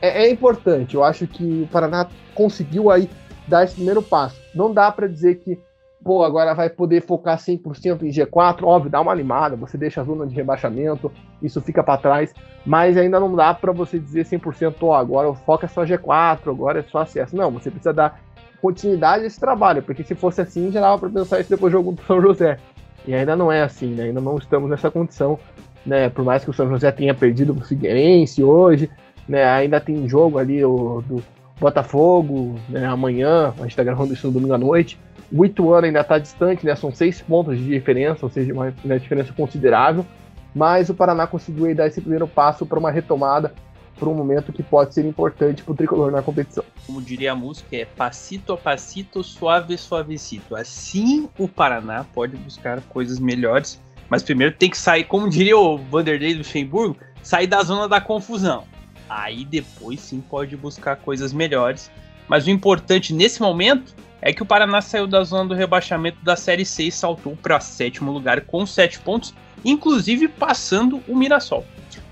É, 0.01 0.23
é 0.23 0.29
importante, 0.29 0.95
eu 0.95 1.03
acho 1.03 1.27
que 1.27 1.63
o 1.63 1.67
Paraná 1.67 2.07
conseguiu 2.33 2.91
aí 2.91 3.09
dar 3.47 3.63
esse 3.63 3.75
primeiro 3.75 4.01
passo. 4.01 4.41
Não 4.53 4.73
dá 4.73 4.91
para 4.91 5.07
dizer 5.07 5.35
que 5.35 5.57
pô, 6.05 6.23
agora 6.23 6.53
vai 6.53 6.69
poder 6.69 7.01
focar 7.01 7.35
100% 7.35 8.03
em 8.03 8.11
G4, 8.11 8.63
óbvio, 8.63 8.91
dá 8.91 9.01
uma 9.01 9.11
animada, 9.11 9.55
você 9.55 9.75
deixa 9.75 10.01
a 10.01 10.03
zona 10.03 10.27
de 10.27 10.35
rebaixamento, 10.35 11.11
isso 11.41 11.59
fica 11.59 11.83
para 11.83 11.97
trás, 11.99 12.31
mas 12.63 12.95
ainda 12.95 13.19
não 13.19 13.35
dá 13.35 13.55
para 13.55 13.71
você 13.71 13.97
dizer 13.97 14.23
100%, 14.23 14.75
ó, 14.83 14.93
agora 14.93 15.27
o 15.27 15.33
foco 15.33 15.65
é 15.65 15.67
só 15.67 15.83
G4, 15.83 16.51
agora 16.51 16.81
é 16.81 16.83
só 16.83 16.99
acesso. 16.99 17.35
Não, 17.35 17.49
você 17.49 17.71
precisa 17.71 17.91
dar 17.91 18.21
continuidade 18.61 19.23
a 19.23 19.25
esse 19.27 19.39
trabalho, 19.39 19.81
porque 19.81 20.03
se 20.03 20.13
fosse 20.13 20.41
assim, 20.41 20.71
já 20.71 20.79
dava 20.79 20.99
para 20.99 21.09
pensar 21.09 21.39
isso 21.39 21.49
depois 21.49 21.71
do 21.71 21.77
jogo 21.79 21.93
do 21.93 22.03
São 22.03 22.21
José. 22.21 22.59
E 23.07 23.13
ainda 23.15 23.35
não 23.35 23.51
é 23.51 23.63
assim, 23.63 23.95
né? 23.95 24.03
Ainda 24.03 24.21
não 24.21 24.37
estamos 24.37 24.69
nessa 24.69 24.91
condição, 24.91 25.39
né? 25.83 26.07
Por 26.09 26.23
mais 26.23 26.43
que 26.43 26.51
o 26.51 26.53
São 26.53 26.69
José 26.69 26.91
tenha 26.91 27.15
perdido 27.15 27.51
o 27.51 27.61
Figueirense 27.61 28.43
hoje, 28.43 28.91
né? 29.27 29.43
Ainda 29.43 29.79
tem 29.79 30.07
jogo 30.07 30.37
ali 30.37 30.63
o, 30.63 31.01
do 31.01 31.23
Botafogo, 31.59 32.59
né? 32.67 32.85
Amanhã, 32.85 33.53
a 33.57 33.61
gente 33.61 33.71
está 33.71 33.83
gravando 33.83 34.13
isso 34.13 34.27
no 34.27 34.33
domingo 34.33 34.53
à 34.53 34.57
noite. 34.57 34.99
O 35.31 35.45
Ituano 35.45 35.87
ainda 35.87 36.01
está 36.01 36.19
distante, 36.19 36.65
né? 36.65 36.75
São 36.75 36.93
seis 36.93 37.21
pontos 37.21 37.57
de 37.57 37.65
diferença, 37.65 38.25
ou 38.25 38.29
seja, 38.29 38.53
uma, 38.53 38.73
uma 38.83 38.99
diferença 38.99 39.33
considerável. 39.33 40.05
Mas 40.53 40.89
o 40.89 40.93
Paraná 40.93 41.27
conseguiu 41.27 41.73
dar 41.75 41.87
esse 41.87 41.99
primeiro 41.99 42.27
passo 42.27 42.65
para 42.65 42.79
uma 42.79 42.91
retomada, 42.91 43.53
para 43.97 44.09
um 44.09 44.13
momento 44.13 44.51
que 44.51 44.61
pode 44.61 44.93
ser 44.93 45.05
importante 45.05 45.63
para 45.63 45.71
o 45.71 45.75
tricolor 45.75 46.11
na 46.11 46.21
competição. 46.21 46.63
Como 46.85 47.01
diria 47.01 47.31
a 47.31 47.35
música, 47.35 47.75
é 47.75 47.85
passito 47.85 48.53
a 48.53 48.57
passito, 48.57 49.23
suave 49.23 49.77
suavecito. 49.77 50.55
Assim 50.55 51.29
o 51.37 51.47
Paraná 51.47 52.05
pode 52.13 52.35
buscar 52.37 52.81
coisas 52.81 53.19
melhores, 53.19 53.81
mas 54.09 54.21
primeiro 54.21 54.53
tem 54.55 54.69
que 54.69 54.77
sair, 54.77 55.05
como 55.05 55.29
diria 55.29 55.57
o 55.57 55.77
Vanderlei 55.77 56.33
Luxemburgo, 56.33 56.97
sair 57.23 57.47
da 57.47 57.63
zona 57.63 57.87
da 57.87 57.99
confusão. 57.99 58.63
Aí 59.09 59.45
depois 59.45 59.99
sim 59.99 60.21
pode 60.21 60.55
buscar 60.57 60.95
coisas 60.97 61.33
melhores. 61.33 61.91
Mas 62.27 62.47
o 62.47 62.49
importante 62.49 63.13
nesse 63.13 63.41
momento 63.41 63.95
é 64.21 64.33
que 64.33 64.41
o 64.41 64.45
Paraná 64.45 64.81
saiu 64.81 65.05
da 65.05 65.23
zona 65.23 65.49
do 65.49 65.53
rebaixamento 65.53 66.17
da 66.23 66.35
Série 66.35 66.65
C 66.65 66.85
e 66.85 66.91
saltou 66.91 67.35
para 67.35 67.59
sétimo 67.59 68.11
lugar 68.11 68.41
com 68.41 68.65
sete 68.65 68.99
pontos, 68.99 69.33
inclusive 69.63 70.27
passando 70.27 71.01
o 71.07 71.15
Mirassol. 71.15 71.63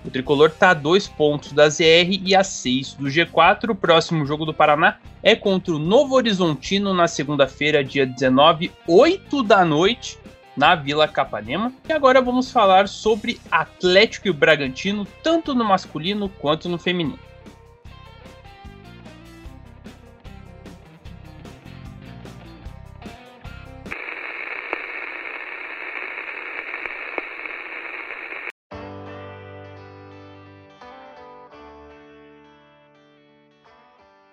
O 0.06 0.10
tricolor 0.10 0.50
está 0.50 0.72
a 0.72 0.74
dois 0.74 1.08
pontos 1.08 1.54
da 1.54 1.70
ZR 1.70 2.20
e 2.24 2.36
a 2.36 2.44
seis 2.44 2.94
do 2.94 3.06
G4. 3.06 3.70
O 3.70 3.76
próximo 3.76 4.26
jogo 4.26 4.46
do 4.46 4.54
Paraná 4.54 4.98
é 5.22 5.36
contra 5.36 5.74
o 5.74 5.80
Novo 5.80 6.16
Horizontino 6.16 6.94
na 6.94 7.08
segunda-feira, 7.08 7.84
dia 7.84 8.06
19, 8.06 8.72
8 8.86 9.42
da 9.44 9.64
noite, 9.64 10.20
na 10.56 10.76
Vila 10.76 11.08
Capanema. 11.08 11.74
E 11.88 11.94
agora 11.94 12.22
vamos 12.22 12.52
falar 12.52 12.88
sobre 12.88 13.40
Atlético 13.52 14.28
e 14.28 14.34
Bragantino, 14.34 15.06
tanto 15.24 15.54
no 15.54 15.64
masculino 15.64 16.30
quanto 16.30 16.70
no 16.70 16.78
feminino. 16.78 17.20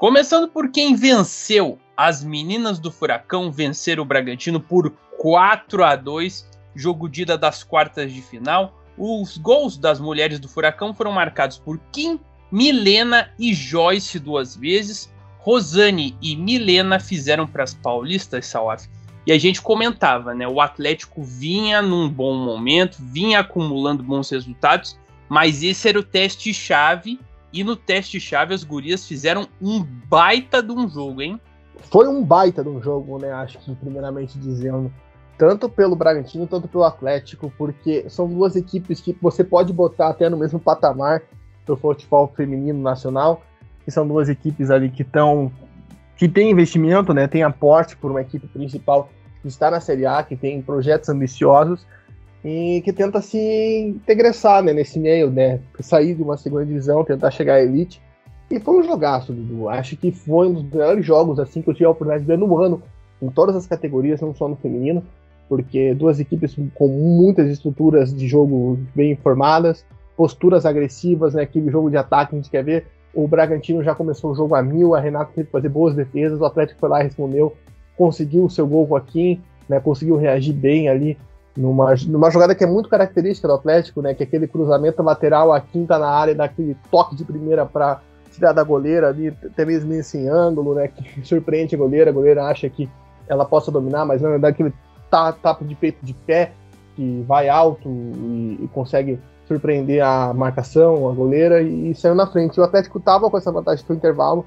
Começando 0.01 0.49
por 0.49 0.71
quem 0.71 0.97
venceu. 0.97 1.79
As 1.95 2.25
meninas 2.25 2.79
do 2.79 2.91
Furacão 2.91 3.53
venceram 3.53 4.03
o 4.03 4.07
Bragantino 4.07 4.59
por 4.59 4.91
4 5.21 5.85
a 5.85 5.97
2, 5.97 6.49
jogo 6.75 7.07
de 7.07 7.23
ida 7.23 7.37
das 7.37 7.63
quartas 7.63 8.11
de 8.11 8.23
final. 8.23 8.81
Os 8.97 9.37
gols 9.37 9.77
das 9.77 10.01
mulheres 10.01 10.41
do 10.41 10.49
Furacão 10.49 10.95
foram 10.95 11.13
marcados 11.13 11.59
por 11.59 11.79
Kim, 11.93 12.19
Milena 12.51 13.29
e 13.39 13.53
Joyce 13.53 14.19
duas 14.19 14.57
vezes. 14.57 15.13
Rosane 15.41 16.17
e 16.23 16.35
Milena 16.35 16.99
fizeram 16.99 17.47
para 17.47 17.65
as 17.65 17.75
paulistas, 17.75 18.47
Salaf. 18.47 18.89
E 19.27 19.33
a 19.33 19.39
gente 19.39 19.61
comentava, 19.61 20.35
né? 20.35 20.49
O 20.49 20.59
Atlético 20.59 21.23
vinha 21.23 21.83
num 21.83 22.09
bom 22.09 22.35
momento, 22.35 22.97
vinha 22.99 23.41
acumulando 23.41 24.03
bons 24.03 24.31
resultados, 24.31 24.99
mas 25.29 25.63
esse 25.63 25.87
era 25.87 25.99
o 25.99 26.03
teste 26.03 26.55
chave 26.55 27.21
e 27.53 27.63
no 27.63 27.77
teste-chave, 27.77 28.55
as 28.55 28.65
gurias 28.65 29.07
fizeram 29.07 29.47
um 29.61 29.83
baita 29.83 30.63
de 30.63 30.73
um 30.73 30.89
jogo, 30.89 31.21
hein? 31.21 31.39
Foi 31.91 32.09
um 32.09 32.25
baita 32.25 32.63
de 32.63 32.71
um 32.71 32.81
jogo, 32.81 33.19
né? 33.19 33.31
Acho 33.33 33.59
que, 33.59 33.75
primeiramente 33.75 34.39
dizendo. 34.39 34.91
Tanto 35.41 35.71
pelo 35.71 35.97
Bragantino, 35.97 36.47
tanto 36.47 36.69
pelo 36.69 36.85
Atlético, 36.85 37.51
porque 37.57 38.05
são 38.11 38.29
duas 38.29 38.57
equipes 38.57 39.01
que 39.01 39.17
você 39.23 39.43
pode 39.43 39.73
botar 39.73 40.11
até 40.11 40.29
no 40.29 40.37
mesmo 40.37 40.61
patamar 40.61 41.23
do 41.65 41.75
futebol 41.79 42.31
feminino 42.37 42.79
nacional, 42.79 43.41
que 43.83 43.91
são 43.91 44.07
duas 44.07 44.29
equipes 44.29 44.69
ali 44.69 44.91
que 44.91 45.01
estão. 45.01 45.51
que 46.15 46.29
tem 46.29 46.51
investimento, 46.51 47.15
né? 47.15 47.27
Tem 47.27 47.43
aporte 47.43 47.97
por 47.97 48.11
uma 48.11 48.21
equipe 48.21 48.47
principal 48.49 49.09
que 49.41 49.49
está 49.49 49.71
na 49.71 49.81
Série 49.81 50.05
A, 50.05 50.23
que 50.23 50.37
tem 50.37 50.61
projetos 50.61 51.09
ambiciosos 51.09 51.87
e 52.45 52.83
que 52.85 52.93
tenta 52.93 53.23
se 53.23 53.39
integressar 53.97 54.63
né, 54.63 54.75
nesse 54.75 54.99
meio, 54.99 55.31
né? 55.31 55.59
Sair 55.81 56.15
de 56.15 56.23
uma 56.23 56.37
segunda 56.37 56.67
divisão, 56.67 57.03
tentar 57.03 57.31
chegar 57.31 57.55
à 57.55 57.63
elite. 57.63 57.99
E 58.51 58.61
foi 58.61 58.79
um 58.79 58.83
jogaço, 58.83 59.33
Dudu. 59.33 59.71
Acho 59.71 59.97
que 59.97 60.13
foi 60.13 60.49
um 60.49 60.53
dos 60.53 60.65
melhores 60.65 61.07
jogos 61.07 61.39
assim 61.39 61.63
que 61.63 61.71
eu 61.71 61.73
tive 61.73 61.87
a 61.87 61.91
oportunidade 61.91 62.25
de 62.25 62.27
ver 62.27 62.37
no 62.37 62.59
ano, 62.59 62.83
em 63.23 63.31
todas 63.31 63.57
as 63.57 63.67
categorias, 63.67 64.21
não 64.21 64.35
só 64.35 64.47
no 64.47 64.57
feminino, 64.57 65.03
porque 65.51 65.93
duas 65.95 66.21
equipes 66.21 66.55
com 66.77 66.87
muitas 66.87 67.51
estruturas 67.51 68.15
de 68.15 68.29
jogo 68.29 68.79
bem 68.95 69.11
informadas, 69.11 69.85
posturas 70.17 70.65
agressivas, 70.65 71.35
né? 71.35 71.43
Aquele 71.43 71.69
jogo 71.73 71.91
de 71.91 71.97
ataque 71.97 72.37
a 72.37 72.39
gente 72.39 72.49
quer 72.49 72.63
ver. 72.63 72.87
O 73.13 73.27
Bragantino 73.27 73.83
já 73.83 73.93
começou 73.93 74.31
o 74.31 74.35
jogo 74.37 74.55
a 74.55 74.63
mil, 74.63 74.95
a 74.95 75.01
Renata 75.01 75.33
teve 75.35 75.47
que 75.47 75.53
fazer 75.53 75.69
boas 75.69 75.97
defesas, 75.97 76.41
o 76.41 76.45
Atlético 76.45 76.79
foi 76.79 76.89
lá 76.89 77.01
e 77.01 77.03
respondeu, 77.03 77.57
conseguiu 77.97 78.45
o 78.45 78.51
seu 78.51 78.65
gol 78.65 78.87
com 78.87 78.95
a 78.95 79.01
Kim, 79.01 79.43
né? 79.69 79.81
Conseguiu 79.81 80.17
reagir 80.17 80.53
bem 80.53 80.89
ali 80.89 81.19
numa, 81.57 81.97
numa 82.07 82.31
jogada 82.31 82.55
que 82.55 82.63
é 82.63 82.67
muito 82.69 82.89
característica 82.89 83.49
do 83.49 83.55
Atlético, 83.55 84.01
né? 84.01 84.15
Que 84.15 84.23
é 84.23 84.27
aquele 84.27 84.47
cruzamento 84.47 85.03
lateral, 85.03 85.53
a 85.53 85.61
quinta 85.61 85.99
na 85.99 86.11
área, 86.11 86.33
daquele 86.33 86.77
toque 86.93 87.17
de 87.17 87.25
primeira 87.25 87.67
para 87.67 88.01
tirar 88.31 88.53
da 88.53 88.63
goleira 88.63 89.09
ali, 89.09 89.35
até 89.45 89.65
mesmo 89.65 89.93
em 89.93 90.29
ângulo, 90.29 90.77
né? 90.77 90.87
Que 90.87 91.27
surpreende 91.27 91.75
a 91.75 91.79
goleira, 91.79 92.11
a 92.11 92.15
goleira 92.15 92.45
acha 92.45 92.71
que 92.71 92.89
ela 93.29 93.45
possa 93.45 93.73
dominar, 93.73 94.05
mas 94.05 94.23
não, 94.23 94.31
é 94.31 94.39
daquele 95.11 95.43
tapa 95.43 95.65
de 95.65 95.75
peito 95.75 96.05
de 96.05 96.15
pé 96.15 96.53
que 96.97 97.25
vai 97.27 97.49
alto 97.49 97.89
e, 97.89 98.59
e 98.63 98.71
consegue 98.73 99.19
surpreender 99.47 100.05
a 100.05 100.33
marcação, 100.33 101.09
a 101.09 101.13
goleira 101.13 101.61
e, 101.61 101.91
e 101.91 101.95
saiu 101.95 102.15
na 102.15 102.27
frente. 102.27 102.61
O 102.61 102.63
Atlético 102.63 103.01
tava 103.01 103.31
com 103.31 103.37
essa 103.37 103.51
vantagem 103.51 103.85
pro 103.85 103.97
intervalo, 103.97 104.45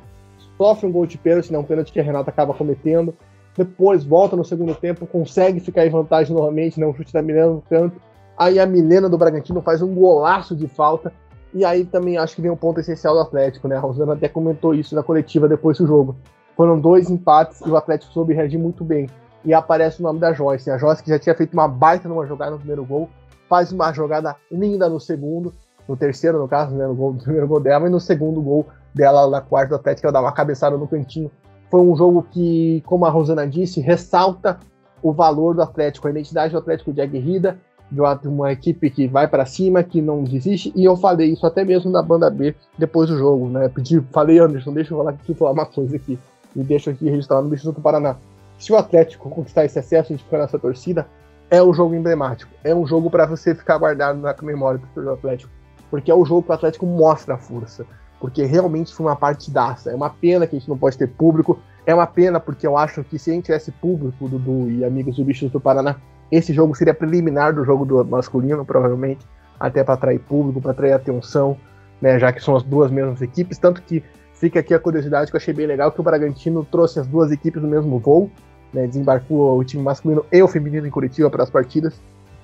sofre 0.57 0.87
um 0.87 0.91
gol 0.91 1.05
de 1.05 1.17
pênalti, 1.17 1.51
não 1.51 1.59
né, 1.59 1.65
um 1.65 1.67
pênalti 1.67 1.91
que 1.91 1.99
a 1.99 2.03
Renata 2.03 2.29
acaba 2.29 2.53
cometendo 2.53 3.13
depois 3.55 4.03
volta 4.03 4.35
no 4.35 4.43
segundo 4.43 4.73
tempo, 4.73 5.05
consegue 5.05 5.59
ficar 5.59 5.85
em 5.85 5.89
vantagem 5.89 6.35
novamente, 6.35 6.79
né? 6.79 6.87
Um 6.87 6.93
chute 6.93 7.13
da 7.13 7.21
Milena 7.21 7.47
no 7.47 7.61
canto. 7.61 8.01
Aí 8.37 8.59
a 8.59 8.65
Milena 8.65 9.07
do 9.07 9.17
Bragantino 9.17 9.61
faz 9.61 9.81
um 9.81 9.93
golaço 9.93 10.55
de 10.55 10.67
falta. 10.67 11.13
E 11.53 11.63
aí 11.63 11.85
também 11.85 12.17
acho 12.17 12.35
que 12.35 12.41
vem 12.41 12.49
um 12.49 12.55
ponto 12.55 12.79
essencial 12.79 13.13
do 13.13 13.21
Atlético, 13.21 13.67
né? 13.67 13.77
A 13.77 13.79
Rosana 13.79 14.13
até 14.13 14.27
comentou 14.27 14.73
isso 14.73 14.95
na 14.95 15.03
coletiva 15.03 15.47
depois 15.47 15.77
do 15.77 15.85
jogo. 15.85 16.15
Foram 16.57 16.79
dois 16.79 17.11
empates 17.11 17.61
e 17.61 17.69
o 17.69 17.77
Atlético 17.77 18.11
soube 18.11 18.33
reagir 18.33 18.57
muito 18.57 18.83
bem. 18.83 19.07
E 19.45 19.53
aparece 19.53 19.99
o 19.99 20.03
nome 20.03 20.19
da 20.19 20.33
Joyce. 20.33 20.71
A 20.71 20.77
Joyce 20.77 21.03
que 21.03 21.09
já 21.09 21.19
tinha 21.19 21.35
feito 21.35 21.53
uma 21.53 21.67
baita 21.67 22.07
numa 22.07 22.25
jogada 22.25 22.51
no 22.51 22.57
primeiro 22.57 22.85
gol, 22.85 23.09
faz 23.49 23.71
uma 23.71 23.91
jogada 23.91 24.35
linda 24.51 24.87
no 24.87 24.99
segundo, 24.99 25.53
no 25.87 25.97
terceiro, 25.97 26.39
no 26.39 26.47
caso, 26.47 26.73
né? 26.75 26.87
No, 26.87 26.95
gol, 26.95 27.13
no 27.13 27.19
primeiro 27.19 27.47
gol 27.47 27.59
dela, 27.59 27.87
e 27.87 27.89
no 27.89 27.99
segundo 27.99 28.41
gol 28.41 28.67
dela 28.93 29.29
na 29.29 29.41
quarta 29.41 29.69
do 29.69 29.75
Atlético, 29.75 30.07
ela 30.07 30.13
dá 30.13 30.21
uma 30.21 30.31
cabeçada 30.31 30.77
no 30.77 30.87
cantinho 30.87 31.29
foi 31.73 31.81
um 31.81 31.95
jogo 31.95 32.27
que, 32.29 32.83
como 32.85 33.03
a 33.03 33.09
Rosana 33.09 33.47
disse, 33.47 33.81
ressalta 33.81 34.59
o 35.01 35.11
valor 35.11 35.55
do 35.55 35.63
Atlético, 35.63 36.07
a 36.07 36.11
identidade 36.11 36.53
do 36.53 36.59
Atlético 36.59 36.93
de 36.93 37.01
aguerrida, 37.01 37.57
de 37.89 38.27
uma 38.27 38.51
equipe 38.51 38.91
que 38.91 39.07
vai 39.07 39.27
para 39.27 39.43
cima, 39.43 39.81
que 39.81 39.99
não 39.99 40.23
desiste, 40.23 40.71
e 40.75 40.85
eu 40.85 40.95
falei 40.95 41.31
isso 41.33 41.47
até 41.47 41.65
mesmo 41.65 41.89
na 41.89 42.03
banda 42.03 42.29
B 42.29 42.53
depois 42.77 43.09
do 43.09 43.17
jogo, 43.17 43.49
né? 43.49 43.69
Pedi, 43.69 43.99
falei, 44.11 44.37
Anderson, 44.37 44.71
deixa 44.71 44.93
eu 44.93 44.99
falar 44.99 45.09
aqui, 45.09 45.33
falar 45.33 45.49
uma 45.49 45.65
coisa 45.65 45.95
aqui, 45.95 46.19
e 46.55 46.63
deixa 46.63 46.91
aqui 46.91 47.09
registrar 47.09 47.41
no 47.41 47.49
Bicho 47.49 47.71
do 47.71 47.81
Paraná. 47.81 48.17
Se 48.63 48.71
o 48.71 48.77
Atlético 48.77 49.29
conquistar 49.29 49.65
esse 49.65 49.77
acesso, 49.77 50.13
gente 50.13 50.23
ficar 50.23 50.37
nessa 50.37 50.57
torcida, 50.57 51.05
é 51.51 51.61
um 51.61 51.73
jogo 51.73 51.93
emblemático, 51.95 52.49
é 52.63 52.73
um 52.73 52.87
jogo 52.87 53.11
para 53.11 53.25
você 53.25 53.53
ficar 53.53 53.77
guardado 53.77 54.19
na 54.19 54.33
memória 54.41 54.79
do 54.95 55.11
Atlético, 55.11 55.51
porque 55.91 56.09
é 56.09 56.15
o 56.15 56.23
jogo 56.23 56.43
que 56.43 56.51
o 56.51 56.53
Atlético 56.53 56.85
mostra 56.85 57.33
a 57.33 57.37
força 57.37 57.85
porque 58.21 58.45
realmente 58.45 58.93
foi 58.93 59.05
uma 59.05 59.17
partidaça. 59.17 59.91
É 59.91 59.95
uma 59.95 60.09
pena 60.09 60.47
que 60.47 60.55
a 60.55 60.59
gente 60.59 60.69
não 60.69 60.77
pode 60.77 60.97
ter 60.97 61.07
público. 61.07 61.59
É 61.85 61.93
uma 61.93 62.07
pena 62.07 62.39
porque 62.39 62.65
eu 62.65 62.77
acho 62.77 63.03
que 63.03 63.19
se 63.19 63.29
a 63.29 63.33
gente 63.33 63.47
tivesse 63.47 63.69
público, 63.69 64.29
Dudu 64.29 64.69
e 64.69 64.85
amigos 64.85 65.17
do 65.17 65.25
Bichos 65.25 65.51
do 65.51 65.59
Paraná, 65.59 65.97
Esse 66.31 66.53
jogo 66.53 66.73
seria 66.73 66.93
preliminar 66.93 67.53
do 67.53 67.65
jogo 67.65 67.83
do 67.83 68.05
masculino, 68.05 68.63
provavelmente, 68.63 69.27
até 69.59 69.83
para 69.83 69.95
atrair 69.95 70.19
público, 70.19 70.61
para 70.61 70.71
atrair 70.71 70.93
atenção, 70.93 71.57
né, 72.01 72.17
já 72.17 72.31
que 72.31 72.41
são 72.41 72.55
as 72.55 72.63
duas 72.63 72.89
mesmas 72.89 73.21
equipes. 73.21 73.57
Tanto 73.57 73.81
que 73.81 74.01
fica 74.35 74.61
aqui 74.61 74.73
a 74.73 74.79
curiosidade 74.79 75.29
que 75.29 75.35
eu 75.35 75.39
achei 75.41 75.53
bem 75.53 75.67
legal 75.67 75.91
que 75.91 75.99
o 75.99 76.03
Bragantino 76.03 76.63
trouxe 76.63 77.01
as 77.01 77.05
duas 77.05 77.29
equipes 77.29 77.61
no 77.61 77.67
mesmo 77.67 77.99
voo, 77.99 78.31
né, 78.73 78.87
desembarcou 78.87 79.57
o 79.57 79.63
time 79.63 79.83
masculino 79.83 80.25
e 80.31 80.41
o 80.41 80.47
feminino 80.47 80.87
em 80.87 80.89
Curitiba 80.89 81.29
para 81.29 81.43
as 81.43 81.49
partidas. 81.49 81.93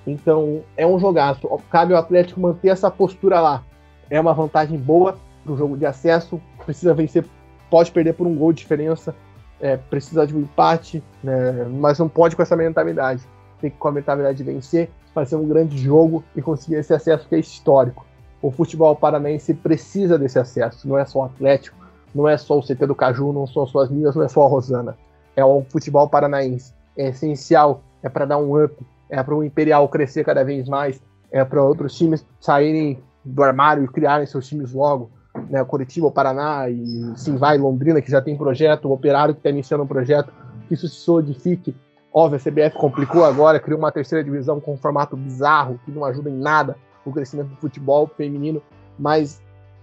Então 0.06 0.62
é 0.76 0.86
um 0.86 0.98
jogaço. 0.98 1.48
Cabe 1.70 1.92
ao 1.92 2.00
Atlético 2.00 2.40
manter 2.40 2.68
essa 2.68 2.90
postura 2.90 3.40
lá. 3.40 3.64
É 4.08 4.20
uma 4.20 4.32
vantagem 4.32 4.78
boa 4.78 5.18
para 5.44 5.52
o 5.52 5.56
jogo 5.56 5.76
de 5.76 5.86
acesso. 5.86 6.40
Precisa 6.64 6.94
vencer, 6.94 7.24
pode 7.68 7.90
perder 7.90 8.14
por 8.14 8.26
um 8.26 8.34
gol 8.34 8.52
de 8.52 8.58
diferença, 8.58 9.14
é, 9.60 9.76
precisa 9.76 10.26
de 10.26 10.34
um 10.34 10.40
empate, 10.40 11.02
né, 11.22 11.66
mas 11.70 11.98
não 11.98 12.08
pode 12.08 12.36
com 12.36 12.42
essa 12.42 12.56
mentalidade. 12.56 13.22
Tem 13.60 13.70
que 13.70 13.76
com 13.76 13.88
a 13.88 13.92
mentalidade 13.92 14.38
de 14.38 14.44
vencer, 14.44 14.90
fazer 15.14 15.36
um 15.36 15.46
grande 15.46 15.76
jogo 15.76 16.24
e 16.34 16.40
conseguir 16.40 16.76
esse 16.76 16.94
acesso 16.94 17.28
que 17.28 17.34
é 17.34 17.38
histórico. 17.38 18.06
O 18.40 18.50
futebol 18.50 18.96
paranaense 18.96 19.52
precisa 19.52 20.18
desse 20.18 20.38
acesso, 20.38 20.88
não 20.88 20.96
é 20.96 21.04
só 21.04 21.20
o 21.20 21.24
Atlético, 21.24 21.76
não 22.14 22.26
é 22.26 22.38
só 22.38 22.58
o 22.58 22.62
CT 22.62 22.86
do 22.86 22.94
Caju, 22.94 23.32
não 23.32 23.46
são 23.46 23.66
só 23.66 23.80
as 23.80 23.90
minhas, 23.90 24.14
não 24.14 24.22
é 24.22 24.28
só 24.28 24.44
a 24.44 24.48
Rosana. 24.48 24.96
É 25.40 25.44
o 25.44 25.64
futebol 25.68 26.06
paranaense. 26.08 26.74
É 26.96 27.08
essencial, 27.08 27.82
é 28.02 28.08
para 28.08 28.26
dar 28.26 28.38
um 28.38 28.62
up, 28.62 28.76
é 29.08 29.22
para 29.22 29.34
o 29.34 29.42
Imperial 29.42 29.88
crescer 29.88 30.24
cada 30.24 30.44
vez 30.44 30.68
mais, 30.68 31.00
é 31.32 31.42
para 31.44 31.62
outros 31.62 31.96
times 31.96 32.26
saírem 32.38 33.02
do 33.24 33.42
armário 33.42 33.84
e 33.84 33.88
criarem 33.88 34.26
seus 34.26 34.46
times 34.46 34.72
logo. 34.72 35.10
Né, 35.48 35.64
Curitiba, 35.64 36.10
Paraná 36.10 36.68
e 36.68 37.12
sim 37.16 37.36
vai 37.36 37.56
Londrina, 37.56 38.02
que 38.02 38.10
já 38.10 38.20
tem 38.20 38.36
projeto, 38.36 38.88
o 38.88 38.92
Operário 38.92 39.34
que 39.34 39.40
está 39.40 39.48
iniciando 39.48 39.84
um 39.84 39.86
projeto, 39.86 40.32
que 40.68 40.74
isso 40.74 40.88
se 40.88 40.96
solidifique. 40.96 41.74
Óbvio, 42.12 42.38
a 42.38 42.40
CBF 42.40 42.76
complicou 42.76 43.24
agora, 43.24 43.60
criou 43.60 43.78
uma 43.78 43.92
terceira 43.92 44.22
divisão 44.22 44.60
com 44.60 44.74
um 44.74 44.76
formato 44.76 45.16
bizarro, 45.16 45.80
que 45.84 45.90
não 45.90 46.04
ajuda 46.04 46.28
em 46.28 46.36
nada 46.36 46.76
o 47.04 47.12
crescimento 47.12 47.48
do 47.48 47.56
futebol 47.56 48.06
feminino, 48.08 48.60
mas 48.98 49.40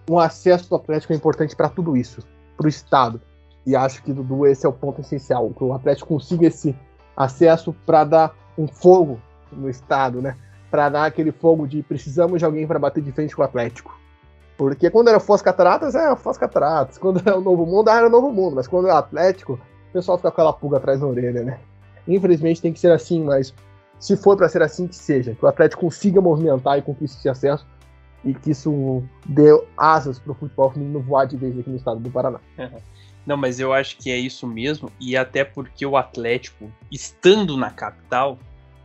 um 0.09 0.19
acesso 0.19 0.69
do 0.69 0.75
Atlético 0.75 1.13
é 1.13 1.15
importante 1.15 1.55
para 1.55 1.69
tudo 1.69 1.97
isso, 1.97 2.21
para 2.55 2.65
o 2.65 2.69
Estado. 2.69 3.19
E 3.67 3.75
acho 3.75 4.01
que, 4.01 4.13
Dudu, 4.13 4.47
esse 4.47 4.65
é 4.65 4.69
o 4.69 4.71
ponto 4.71 5.01
essencial, 5.01 5.49
que 5.49 5.61
o 5.61 5.73
Atlético 5.73 6.07
consiga 6.07 6.47
esse 6.47 6.73
acesso 7.17 7.75
para 7.85 8.05
dar 8.05 8.33
um 8.57 8.65
fogo 8.65 9.19
no 9.51 9.69
Estado, 9.69 10.21
né? 10.21 10.37
Para 10.71 10.87
dar 10.87 11.03
aquele 11.03 11.33
fogo 11.33 11.67
de 11.67 11.83
precisamos 11.83 12.39
de 12.39 12.45
alguém 12.45 12.65
para 12.65 12.79
bater 12.79 13.03
de 13.03 13.11
frente 13.11 13.35
com 13.35 13.41
o 13.41 13.45
Atlético. 13.45 13.93
Porque 14.57 14.89
quando 14.89 15.09
era 15.09 15.19
Foz 15.19 15.41
Cataratas, 15.41 15.95
era 15.95 16.15
Foz 16.15 16.37
Cataratas. 16.37 16.97
Quando 16.97 17.19
era 17.19 17.37
o 17.37 17.41
Novo 17.41 17.65
Mundo, 17.65 17.89
era 17.89 18.07
o 18.07 18.09
Novo 18.09 18.31
Mundo. 18.31 18.55
Mas 18.55 18.69
quando 18.69 18.87
é 18.87 18.91
Atlético, 18.91 19.59
o 19.89 19.91
pessoal 19.91 20.17
fica 20.17 20.31
com 20.31 20.35
aquela 20.35 20.53
pulga 20.53 20.77
atrás 20.77 21.01
da 21.01 21.05
orelha, 21.05 21.43
né? 21.43 21.59
Infelizmente 22.07 22.61
tem 22.61 22.71
que 22.71 22.79
ser 22.79 22.93
assim, 22.93 23.21
mas 23.21 23.53
se 23.99 24.15
for 24.15 24.37
para 24.37 24.47
ser 24.47 24.61
assim, 24.61 24.87
que 24.87 24.95
seja. 24.95 25.35
Que 25.35 25.43
o 25.43 25.47
Atlético 25.47 25.81
consiga 25.81 26.21
movimentar 26.21 26.77
e 26.77 26.81
conquiste 26.81 27.17
esse 27.17 27.27
acesso 27.27 27.67
e 28.23 28.33
que 28.33 28.51
isso 28.51 29.03
dê 29.25 29.49
asas 29.77 30.19
para 30.19 30.31
o 30.31 30.35
futebol 30.35 30.71
feminino 30.71 31.01
voar 31.01 31.25
de 31.25 31.35
vez 31.35 31.59
aqui 31.59 31.69
no 31.69 31.75
estado 31.75 31.99
do 31.99 32.09
Paraná. 32.09 32.39
Não, 33.27 33.35
mas 33.35 33.59
eu 33.59 33.73
acho 33.73 33.97
que 33.97 34.09
é 34.09 34.15
isso 34.17 34.47
mesmo, 34.47 34.89
e 35.01 35.17
até 35.17 35.43
porque 35.43 35.85
o 35.85 35.97
Atlético, 35.97 36.71
estando 36.89 37.57
na 37.57 37.69
capital, 37.69 38.39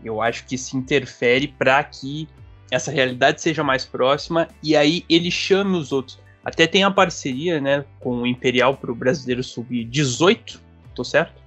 eu 0.05 0.21
acho 0.21 0.45
que 0.47 0.59
se 0.59 0.77
interfere 0.77 1.47
para 1.47 1.83
que 1.85 2.29
essa 2.69 2.91
realidade 2.91 3.41
seja 3.41 3.63
mais 3.63 3.85
próxima 3.85 4.49
e 4.61 4.75
aí 4.75 5.05
ele 5.09 5.31
chame 5.31 5.79
os 5.79 5.93
outros. 5.93 6.19
Até 6.45 6.67
tem 6.67 6.83
a 6.83 6.91
parceria, 6.91 7.61
né, 7.61 7.85
com 8.01 8.23
o 8.23 8.27
Imperial 8.27 8.75
para 8.77 8.91
o 8.91 8.97
Brasileiro 8.97 9.45
Sub-18, 9.45 10.59
tô 10.93 11.05
certo? 11.05 11.41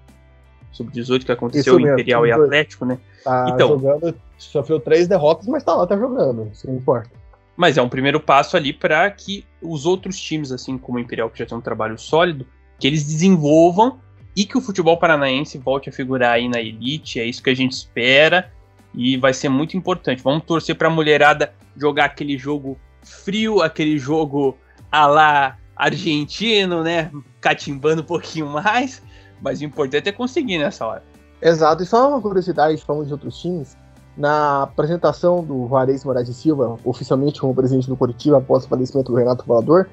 Sub-18 0.72 1.26
que 1.26 1.32
aconteceu, 1.34 1.76
mesmo, 1.76 1.92
Imperial 1.92 2.26
e 2.26 2.32
Atlético, 2.32 2.86
né? 2.86 2.98
Tá 3.26 3.48
então, 3.54 3.78
jogando, 3.78 4.16
sofreu 4.38 4.80
três 4.80 5.06
derrotas, 5.06 5.48
mas 5.48 5.66
tá 5.66 5.76
lá, 5.76 5.86
tá 5.86 5.98
jogando, 5.98 6.50
isso 6.54 6.66
não 6.66 6.78
importa. 6.78 7.12
Mas 7.58 7.78
é 7.78 7.82
um 7.82 7.90
primeiro 7.90 8.22
passo 8.22 8.56
ali 8.56 8.72
para 8.72 9.10
que 9.12 9.46
os 9.62 9.86
outros 9.86 10.18
times, 10.18 10.54
assim 10.54 10.78
como 10.78 10.98
o 10.98 11.02
Imperial, 11.02 11.30
que 11.30 11.40
já 11.40 11.46
tem 11.46 11.58
um 11.58 11.62
trabalho 11.62 11.98
sólido, 11.98 12.46
que 12.80 12.88
eles 12.88 13.06
desenvolvam 13.06 14.00
e 14.36 14.46
que 14.46 14.58
o 14.58 14.62
futebol 14.62 14.98
paranaense 14.98 15.58
volte 15.58 15.90
a 15.90 15.92
figurar 15.92 16.34
aí 16.34 16.50
na 16.50 16.60
elite. 16.60 17.20
É 17.20 17.26
isso 17.26 17.42
que 17.42 17.50
a 17.50 17.56
gente 17.56 17.72
espera 17.72 18.52
e 18.94 19.18
vai 19.18 19.34
ser 19.34 19.50
muito 19.50 19.78
importante. 19.78 20.22
Vamos 20.22 20.44
torcer 20.44 20.76
para 20.76 20.88
a 20.88 20.92
mulherada 20.92 21.54
jogar 21.76 22.06
aquele 22.06 22.38
jogo 22.38 22.78
frio, 23.02 23.62
aquele 23.62 23.98
jogo 23.98 24.58
a 24.92 25.06
lá 25.06 25.58
argentino, 25.76 26.84
né? 26.84 27.12
Catimbando 27.42 28.02
um 28.02 28.06
pouquinho 28.06 28.48
mais. 28.48 29.02
Mas 29.42 29.62
o 29.62 29.66
importante 29.66 30.08
é 30.08 30.12
conseguir 30.12 30.58
nessa 30.58 30.86
hora. 30.86 31.04
Exato. 31.42 31.84
E 31.84 31.86
só 31.86 32.10
uma 32.10 32.22
curiosidade, 32.22 32.82
falando 32.84 33.06
de 33.06 33.14
outros 33.14 33.40
times. 33.40 33.78
Na 34.18 34.64
apresentação 34.64 35.44
do 35.44 35.68
Juarez 35.68 36.06
Moraes 36.06 36.28
de 36.28 36.34
Silva, 36.34 36.80
oficialmente 36.86 37.42
como 37.42 37.54
presidente 37.54 37.88
do 37.88 37.98
Curitiba 37.98 38.38
após 38.38 38.64
o 38.64 38.70
falecimento 38.70 39.12
do 39.12 39.18
Renato 39.18 39.46
Volador, 39.46 39.90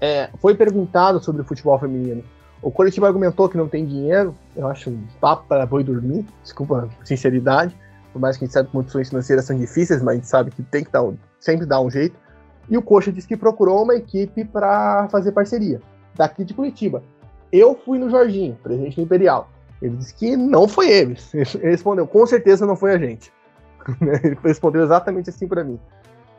é, 0.00 0.30
foi 0.40 0.54
perguntado 0.54 1.22
sobre 1.22 1.42
o 1.42 1.44
futebol 1.44 1.78
feminino. 1.78 2.22
O 2.62 2.70
Curitiba 2.70 3.06
argumentou 3.06 3.48
que 3.48 3.56
não 3.56 3.68
tem 3.68 3.84
dinheiro, 3.84 4.34
eu 4.56 4.66
acho 4.66 4.90
um 4.90 5.06
papo 5.20 5.44
para 5.46 5.66
boi 5.66 5.84
dormir, 5.84 6.24
desculpa 6.42 6.88
sinceridade, 7.04 7.76
por 8.12 8.20
mais 8.20 8.36
que 8.36 8.44
a 8.44 8.46
gente 8.46 8.54
sabe 8.54 8.68
que 8.68 8.72
condições 8.72 9.08
financeiras 9.08 9.44
são 9.44 9.56
difíceis, 9.56 10.02
mas 10.02 10.12
a 10.12 10.16
gente 10.16 10.26
sabe 10.26 10.50
que 10.50 10.62
tem 10.62 10.82
que 10.82 10.90
dar 10.90 11.04
sempre 11.38 11.66
dar 11.66 11.80
um 11.80 11.90
jeito. 11.90 12.16
E 12.68 12.76
o 12.76 12.82
Coxa 12.82 13.12
disse 13.12 13.28
que 13.28 13.36
procurou 13.36 13.82
uma 13.82 13.94
equipe 13.94 14.44
para 14.44 15.06
fazer 15.10 15.32
parceria, 15.32 15.80
daqui 16.14 16.44
de 16.44 16.54
Curitiba. 16.54 17.02
Eu 17.52 17.78
fui 17.84 17.98
no 17.98 18.10
Jorginho, 18.10 18.56
presidente 18.62 18.96
do 18.96 19.02
Imperial. 19.02 19.48
Ele 19.80 19.96
disse 19.96 20.14
que 20.14 20.36
não 20.36 20.66
foi 20.66 20.90
eles. 20.90 21.32
Ele 21.34 21.70
respondeu, 21.70 22.06
com 22.06 22.26
certeza 22.26 22.66
não 22.66 22.74
foi 22.74 22.94
a 22.94 22.98
gente. 22.98 23.32
Ele 24.24 24.36
respondeu 24.42 24.82
exatamente 24.82 25.30
assim 25.30 25.46
para 25.46 25.62
mim. 25.62 25.78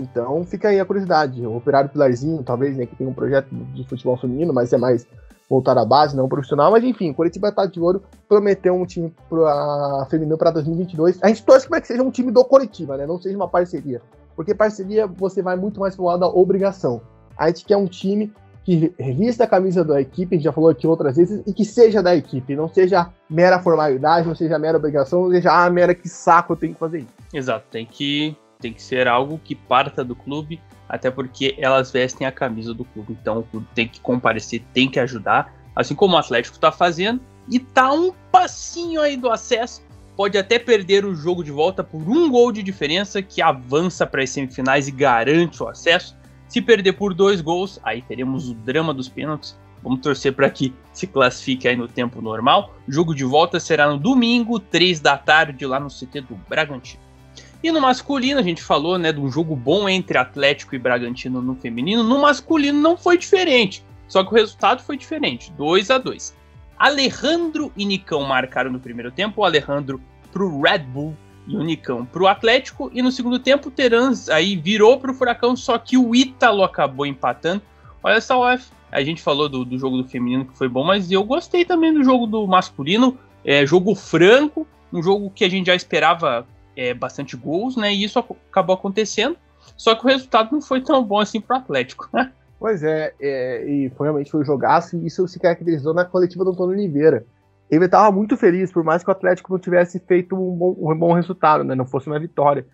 Então 0.02 0.44
fica 0.44 0.70
aí 0.70 0.80
a 0.80 0.86
curiosidade. 0.86 1.46
O 1.46 1.56
Operário 1.56 1.90
Pilarzinho, 1.90 2.44
talvez, 2.44 2.78
né, 2.78 2.86
que 2.86 2.96
tem 2.96 3.08
um 3.08 3.14
projeto 3.14 3.48
de 3.52 3.84
futebol 3.88 4.18
feminino, 4.18 4.54
mas 4.54 4.72
é 4.74 4.78
mais 4.78 5.08
voltar 5.50 5.78
à 5.78 5.86
base, 5.86 6.16
não 6.16 6.28
profissional. 6.28 6.72
Mas 6.72 6.84
enfim, 6.84 7.12
o 7.12 7.14
Curitiba 7.14 7.52
tá 7.52 7.66
de 7.66 7.80
ouro, 7.80 8.04
prometeu 8.28 8.76
um 8.76 8.86
time 8.86 9.14
pra, 9.30 10.06
feminino 10.10 10.38
para 10.38 10.52
2022. 10.52 11.20
A 11.22 11.28
gente 11.30 11.44
torce 11.44 11.68
para 11.68 11.82
que 11.82 11.88
seja 11.88 12.04
um 12.04 12.12
time 12.12 12.32
do 12.32 12.44
Curitiba, 12.44 12.98
né? 12.98 13.06
Não 13.06 13.20
seja 13.20 13.36
uma 13.36 13.48
parceria. 13.48 14.02
Porque 14.36 14.54
parceria 14.54 15.08
você 15.08 15.42
vai 15.42 15.56
muito 15.56 15.80
mais 15.80 15.96
pro 15.96 16.06
lado 16.06 16.20
da 16.20 16.28
obrigação. 16.28 17.02
A 17.38 17.48
gente 17.48 17.66
quer 17.66 17.78
um 17.78 17.88
time 17.88 18.32
que 18.68 18.94
revista 19.00 19.46
a 19.46 19.48
camisa 19.48 19.82
da 19.82 20.02
equipe, 20.02 20.36
a 20.36 20.38
gente 20.38 20.44
já 20.44 20.52
falou 20.52 20.70
aqui 20.70 20.86
outras 20.86 21.16
vezes, 21.16 21.42
e 21.48 21.54
que 21.54 21.64
seja 21.64 22.04
da 22.04 22.14
equipe, 22.14 22.54
não 22.54 22.68
seja 22.68 23.10
mera 23.30 23.62
formalidade, 23.62 24.28
não 24.28 24.36
seja 24.36 24.60
mera 24.60 24.78
obrigação, 24.78 25.24
não 25.24 25.32
seja, 25.32 25.54
ah, 25.54 25.70
mera 25.70 25.96
que 25.96 26.10
saco 26.10 26.52
eu 26.52 26.58
tenho 26.58 26.74
que 26.74 26.80
fazer 26.80 27.00
isso. 27.00 27.14
Exato, 27.34 27.66
tem 27.72 27.86
que, 27.86 28.36
tem 28.60 28.74
que 28.74 28.82
ser 28.82 29.08
algo 29.08 29.40
que 29.44 29.56
parta 29.56 30.04
do 30.04 30.16
clube, 30.16 30.60
até 30.90 31.12
porque 31.12 31.56
elas 31.58 31.92
vestem 31.92 32.26
a 32.26 32.32
camisa 32.32 32.74
do 32.74 32.86
clube, 32.86 33.18
então 33.20 33.40
o 33.40 33.44
clube 33.44 33.68
tem 33.76 33.88
que 33.88 34.00
comparecer, 34.00 34.64
tem 34.74 34.90
que 34.90 35.00
ajudar, 35.00 35.54
assim 35.76 35.94
como 35.94 36.16
o 36.16 36.18
Atlético 36.18 36.56
está 36.56 36.72
fazendo, 36.72 37.22
e 37.50 37.60
tá 37.60 37.92
um 37.92 38.12
passinho 38.32 39.02
aí 39.02 39.16
do 39.16 39.30
acesso, 39.30 39.82
pode 40.16 40.38
até 40.38 40.58
perder 40.58 41.06
o 41.06 41.16
jogo 41.16 41.44
de 41.44 41.52
volta 41.52 41.84
por 41.84 42.02
um 42.02 42.30
gol 42.30 42.52
de 42.52 42.64
diferença, 42.64 43.22
que 43.22 43.42
avança 43.42 44.06
para 44.06 44.24
as 44.24 44.30
semifinais 44.30 44.88
e 44.88 44.92
garante 44.92 45.62
o 45.62 45.68
acesso, 45.68 46.16
se 46.48 46.62
perder 46.62 46.94
por 46.94 47.14
dois 47.14 47.42
gols, 47.42 47.80
aí 47.84 48.02
teremos 48.02 48.50
o 48.50 48.54
drama 48.54 48.94
dos 48.94 49.10
pênaltis. 49.10 49.58
Vamos 49.84 50.00
torcer 50.02 50.34
para 50.34 50.50
que 50.50 50.74
se 50.92 51.06
classifique 51.06 51.68
aí 51.68 51.76
no 51.76 51.88
tempo 51.88 52.22
normal. 52.22 52.74
O 52.88 52.92
jogo 52.92 53.14
de 53.14 53.24
volta 53.24 53.60
será 53.60 53.90
no 53.90 53.98
domingo, 53.98 54.60
3 54.60 55.00
da 55.00 55.18
tarde, 55.18 55.66
lá 55.66 55.80
no 55.80 55.88
CT 55.88 56.22
do 56.22 56.36
Bragantino. 56.50 57.07
E 57.68 57.72
no 57.72 57.82
masculino, 57.82 58.40
a 58.40 58.44
gente 58.44 58.64
falou 58.64 58.98
né, 58.98 59.12
de 59.12 59.20
um 59.20 59.30
jogo 59.30 59.54
bom 59.54 59.90
entre 59.90 60.18
Atlético 60.18 60.74
e 60.74 60.80
Bragantino 60.80 61.42
no 61.42 61.54
feminino. 61.54 62.02
No 62.02 62.22
masculino 62.22 62.80
não 62.80 62.96
foi 62.96 63.18
diferente, 63.18 63.84
só 64.08 64.24
que 64.24 64.32
o 64.32 64.36
resultado 64.36 64.82
foi 64.82 64.96
diferente 64.96 65.52
2 65.52 65.92
a 65.92 65.98
2 65.98 66.34
Alejandro 66.80 67.70
e 67.76 67.84
Nicão 67.84 68.24
marcaram 68.24 68.72
no 68.72 68.80
primeiro 68.80 69.12
tempo. 69.12 69.42
O 69.42 69.44
Alejandro 69.44 70.00
para 70.32 70.44
o 70.46 70.62
Red 70.62 70.80
Bull 70.80 71.14
e 71.46 71.58
o 71.58 71.62
Nicão 71.62 72.06
para 72.06 72.24
o 72.24 72.28
Atlético. 72.28 72.90
E 72.94 73.02
no 73.02 73.12
segundo 73.12 73.38
tempo, 73.38 73.68
o 73.68 73.72
Terans 73.72 74.30
aí 74.30 74.56
virou 74.56 74.98
para 74.98 75.12
o 75.12 75.14
Furacão, 75.14 75.54
só 75.54 75.78
que 75.78 75.98
o 75.98 76.16
Ítalo 76.16 76.64
acabou 76.64 77.06
empatando. 77.06 77.62
Olha 78.02 78.22
só, 78.22 78.48
a 78.90 79.04
gente 79.04 79.22
falou 79.22 79.50
do, 79.50 79.66
do, 79.66 79.78
jogo 79.78 79.98
do 79.98 80.08
feminino 80.08 80.46
que 80.46 80.58
foi 80.58 80.70
bom, 80.70 80.86
mas 80.86 81.12
eu 81.12 81.22
gostei 81.22 81.66
também 81.66 81.94
do 81.94 82.02
jogo 82.02 82.28
do 82.28 82.48
masculino. 82.48 83.18
É, 83.44 83.66
jogo 83.66 83.94
franco, 83.94 84.66
um 84.94 85.04
jogo 85.04 85.30
que 85.30 85.44
a 85.44 85.50
gente 85.50 85.66
já 85.68 85.76
esperava 85.76 86.48
é, 86.78 86.94
bastante 86.94 87.36
gols, 87.36 87.76
né? 87.76 87.94
E 87.94 88.04
isso 88.04 88.20
acabou 88.20 88.76
acontecendo. 88.76 89.36
Só 89.76 89.96
que 89.96 90.06
o 90.06 90.08
resultado 90.08 90.52
não 90.54 90.62
foi 90.62 90.82
tão 90.82 91.04
bom 91.04 91.20
assim 91.20 91.42
para 91.42 91.58
o 91.58 91.60
Atlético? 91.60 92.10
Pois 92.60 92.82
é, 92.82 93.14
é, 93.22 93.70
e 93.70 93.92
foi, 93.92 94.08
realmente 94.08 94.32
foi 94.32 94.42
um 94.42 94.44
jogaço, 94.44 94.98
e 94.98 95.06
isso 95.06 95.28
se 95.28 95.40
caracterizou 95.40 95.94
na 95.94 96.04
coletiva 96.04 96.44
do 96.44 96.50
Antônio 96.50 96.76
Oliveira 96.76 97.24
ele 97.70 97.86
estava 97.86 98.12
muito 98.12 98.38
feliz, 98.38 98.72
por 98.72 98.84
mais 98.84 99.04
que 99.04 99.10
o 99.10 99.12
Atlético 99.12 99.52
não 99.52 99.60
tivesse 99.60 100.00
feito 100.00 100.36
um 100.36 100.56
bom, 100.56 100.76
um 100.80 100.98
bom 100.98 101.14
resultado, 101.14 101.64
né? 101.64 101.76
Não 101.76 101.86
fosse 101.86 102.08
uma 102.08 102.20
vitória. 102.20 102.66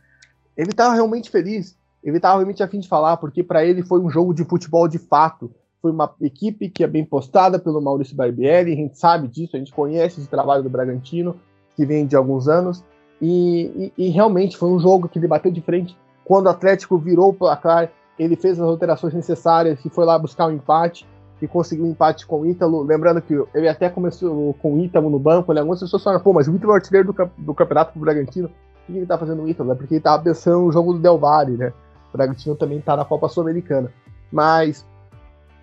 Ele 0.55 0.69
estava 0.69 0.93
realmente 0.93 1.31
feliz. 1.31 1.75
Ele 2.03 2.17
estava 2.17 2.35
realmente 2.37 2.61
afim 2.61 2.79
de 2.79 2.87
falar, 2.87 3.17
porque 3.17 3.43
para 3.43 3.65
ele 3.65 3.81
foi 3.81 3.99
um 3.99 4.09
jogo 4.09 4.33
de 4.33 4.43
futebol 4.43 4.87
de 4.87 4.99
fato. 4.99 5.51
Foi 5.81 5.91
uma 5.91 6.13
equipe 6.21 6.69
que 6.69 6.83
é 6.83 6.87
bem 6.87 7.03
postada 7.03 7.57
pelo 7.57 7.81
Maurício 7.81 8.15
Barbieri, 8.15 8.71
a 8.71 8.75
gente 8.75 8.97
sabe 8.97 9.27
disso, 9.27 9.55
a 9.55 9.59
gente 9.59 9.73
conhece 9.73 10.19
esse 10.19 10.29
trabalho 10.29 10.63
do 10.63 10.69
Bragantino, 10.69 11.35
que 11.75 11.85
vem 11.85 12.05
de 12.05 12.15
alguns 12.15 12.47
anos. 12.47 12.83
E, 13.25 13.93
e, 13.97 14.07
e, 14.07 14.09
realmente 14.09 14.57
foi 14.57 14.67
um 14.67 14.77
jogo 14.77 15.07
que 15.07 15.17
ele 15.17 15.29
bateu 15.29 15.49
de 15.49 15.61
frente. 15.61 15.97
Quando 16.25 16.47
o 16.47 16.49
Atlético 16.49 16.97
virou 16.97 17.29
o 17.29 17.33
placar, 17.33 17.89
ele 18.19 18.35
fez 18.35 18.59
as 18.59 18.67
alterações 18.67 19.13
necessárias 19.13 19.79
e 19.85 19.89
foi 19.89 20.03
lá 20.03 20.19
buscar 20.19 20.47
o 20.47 20.49
um 20.49 20.51
empate 20.51 21.07
e 21.41 21.47
conseguiu 21.47 21.85
um 21.85 21.91
empate 21.91 22.27
com 22.27 22.41
o 22.41 22.45
Ítalo. 22.45 22.83
Lembrando 22.83 23.21
que 23.21 23.33
ele 23.55 23.69
até 23.69 23.89
começou 23.89 24.53
com 24.55 24.73
o 24.73 24.79
Ítalo 24.79 25.09
no 25.09 25.17
banco, 25.17 25.53
né? 25.53 25.61
Algumas 25.61 25.79
pessoas 25.79 26.03
falaram, 26.03 26.21
pô, 26.21 26.33
mas 26.33 26.49
o 26.49 26.55
Ítalo 26.55 26.73
é 26.73 26.75
artilheiro 26.75 27.13
do, 27.13 27.31
do 27.37 27.53
campeonato 27.53 27.93
pro 27.93 28.01
Bragantino. 28.01 28.47
O 28.47 28.91
que 28.91 28.97
ele 28.97 29.05
tá 29.05 29.17
fazendo 29.17 29.43
o 29.43 29.47
Ítalo? 29.47 29.71
É 29.71 29.75
porque 29.75 29.93
ele 29.93 30.01
tava 30.01 30.21
pensando 30.21 30.59
no 30.59 30.71
jogo 30.73 30.91
do 30.91 30.99
Del 30.99 31.17
Valle, 31.17 31.55
né? 31.55 31.71
O 32.13 32.17
Bragantino 32.17 32.55
também 32.57 32.81
tá 32.81 32.97
na 32.97 33.05
Copa 33.05 33.29
Sul-Americana. 33.29 33.89
Mas 34.29 34.85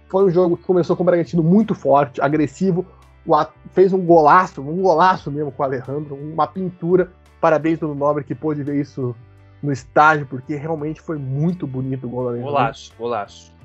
foi 0.08 0.24
um 0.24 0.30
jogo 0.30 0.56
que 0.56 0.64
começou 0.64 0.96
com 0.96 1.02
o 1.02 1.06
Bragantino 1.06 1.42
muito 1.42 1.74
forte, 1.74 2.22
agressivo. 2.22 2.86
Fez 3.72 3.92
um 3.92 4.00
golaço, 4.00 4.62
um 4.62 4.80
golaço 4.80 5.30
mesmo 5.30 5.52
com 5.52 5.62
o 5.62 5.66
Alejandro, 5.66 6.14
uma 6.14 6.46
pintura. 6.46 7.12
Parabéns 7.40 7.78
do 7.78 7.94
Nobre 7.94 8.24
que 8.24 8.34
pôde 8.34 8.62
ver 8.62 8.80
isso 8.80 9.14
no 9.62 9.72
estádio, 9.72 10.26
porque 10.26 10.54
realmente 10.54 11.00
foi 11.00 11.18
muito 11.18 11.66
bonito 11.66 12.06
o 12.06 12.10
gol 12.10 12.22
do 12.22 12.28
Alejandro. 12.30 12.52
Golaço, 12.52 12.92
golaço. 12.98 13.60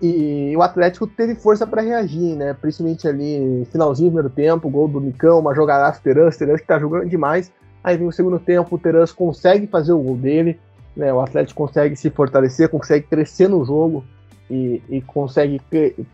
E 0.00 0.54
o 0.56 0.62
Atlético 0.62 1.06
teve 1.06 1.34
força 1.34 1.66
para 1.66 1.82
reagir, 1.82 2.36
né? 2.36 2.54
Principalmente 2.54 3.08
ali 3.08 3.66
finalzinho 3.72 4.10
do 4.10 4.14
primeiro 4.14 4.30
tempo, 4.30 4.70
gol 4.70 4.86
do 4.86 5.00
Nicão, 5.00 5.40
uma 5.40 5.54
jogada 5.54 5.90
do 5.90 6.00
Terans, 6.00 6.36
Terans 6.36 6.60
que 6.60 6.66
tá 6.66 6.78
jogando 6.78 7.08
demais. 7.08 7.52
Aí 7.82 7.96
vem 7.96 8.06
o 8.06 8.12
segundo 8.12 8.38
tempo, 8.38 8.76
o 8.76 8.78
Terans 8.78 9.10
consegue 9.10 9.66
fazer 9.66 9.92
o 9.92 9.98
gol 9.98 10.16
dele, 10.16 10.60
né? 10.96 11.12
O 11.12 11.20
Atlético 11.20 11.66
consegue 11.66 11.96
se 11.96 12.10
fortalecer, 12.10 12.68
consegue 12.68 13.06
crescer 13.06 13.48
no 13.48 13.64
jogo 13.64 14.04
e, 14.48 14.80
e 14.88 15.00
consegue 15.00 15.60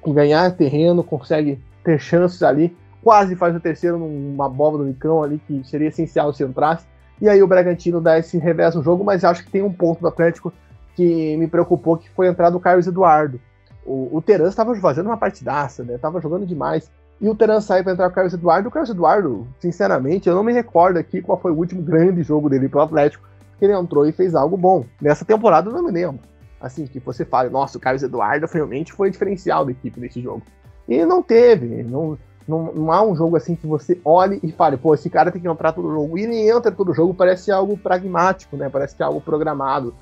ganhar 0.07 0.51
terreno, 0.57 1.05
consegue 1.05 1.61
ter 1.85 1.99
chances 1.99 2.43
ali. 2.43 2.75
Quase 3.03 3.37
faz 3.37 3.55
o 3.55 3.61
terceiro 3.61 3.99
numa 3.99 4.49
bola 4.49 4.79
do 4.79 4.85
Nicão 4.85 5.23
ali, 5.23 5.39
que 5.47 5.62
seria 5.65 5.89
essencial 5.89 6.33
se 6.33 6.43
entrasse. 6.43 6.87
E 7.21 7.29
aí 7.29 7.43
o 7.43 7.47
Bragantino 7.47 8.01
dá 8.01 8.19
esse 8.19 8.39
revés 8.39 8.75
no 8.75 8.83
jogo, 8.83 9.05
mas 9.05 9.25
acho 9.25 9.45
que 9.45 9.51
tem 9.51 9.62
um 9.62 9.73
ponto 9.73 10.01
do 10.01 10.09
Atlético 10.09 10.53
que 10.95 11.37
me 11.37 11.47
preocupou, 11.47 11.97
que 11.97 12.11
foi 12.11 12.29
a 12.29 12.31
entrada 12.31 12.53
do 12.53 12.61
Carlos 12.61 12.87
Eduardo 12.87 13.41
o, 13.85 14.17
o 14.17 14.23
Teran 14.23 14.49
estava 14.49 14.75
fazendo 14.77 15.07
uma 15.07 15.17
partidaça, 15.17 15.85
né? 15.85 15.99
Tava 15.99 16.21
jogando 16.21 16.47
demais. 16.47 16.91
E 17.21 17.29
o 17.29 17.35
Teran 17.35 17.61
saiu 17.61 17.85
para 17.85 17.93
entrar 17.93 18.07
com 18.07 18.12
o 18.12 18.15
Carlos 18.15 18.35
Eduardo. 18.35 18.69
O 18.69 18.73
Carlos 18.73 18.91
Eduardo, 18.91 19.47
sinceramente, 19.61 20.29
eu 20.29 20.35
não 20.35 20.43
me 20.43 20.53
recordo 20.53 20.99
aqui 20.99 21.23
qual 21.23 21.39
foi 21.39 21.53
o 21.53 21.57
último 21.57 21.83
grande 21.83 22.23
jogo 22.23 22.49
dele 22.49 22.69
pelo 22.69 22.83
Atlético, 22.83 23.27
que 23.59 23.65
ele 23.65 23.75
entrou 23.75 24.07
e 24.07 24.12
fez 24.12 24.35
algo 24.35 24.57
bom. 24.57 24.85
Nessa 25.01 25.25
temporada 25.25 25.69
eu 25.69 25.75
não 25.75 25.85
me 25.85 25.93
lembro. 25.93 26.21
Assim, 26.61 26.87
que 26.87 26.99
você 26.99 27.25
fale, 27.25 27.51
nossa, 27.51 27.77
o 27.77 27.81
Carlos 27.81 28.03
Eduardo 28.03 28.47
realmente 28.51 28.93
foi 28.93 29.11
diferencial 29.11 29.65
da 29.65 29.73
equipe 29.73 30.01
nesse 30.01 30.21
jogo. 30.21 30.43
E 30.89 31.05
não 31.05 31.23
teve, 31.23 31.83
não, 31.83 32.19
não, 32.47 32.73
não 32.73 32.93
há 32.93 33.03
um 33.03 33.17
jogo 33.17 33.37
assim 33.37 33.55
que 33.55 33.67
você 33.67 33.99
olhe 34.05 34.39
e 34.43 34.53
fale, 34.53 34.77
pô, 34.77 34.95
esse 34.95 35.09
cara 35.09 35.31
tem 35.31 35.41
que 35.41 35.49
entrar 35.49 35.73
todo 35.73 35.91
jogo. 35.91 36.19
E 36.19 36.23
ele 36.23 36.49
entra 36.49 36.71
todo 36.71 36.95
jogo, 36.95 37.15
parece 37.15 37.51
algo 37.51 37.77
pragmático, 37.77 38.57
né? 38.57 38.69
Parece 38.69 38.95
que 38.95 39.03
é 39.03 39.07
algo 39.07 39.21
programado. 39.21 39.95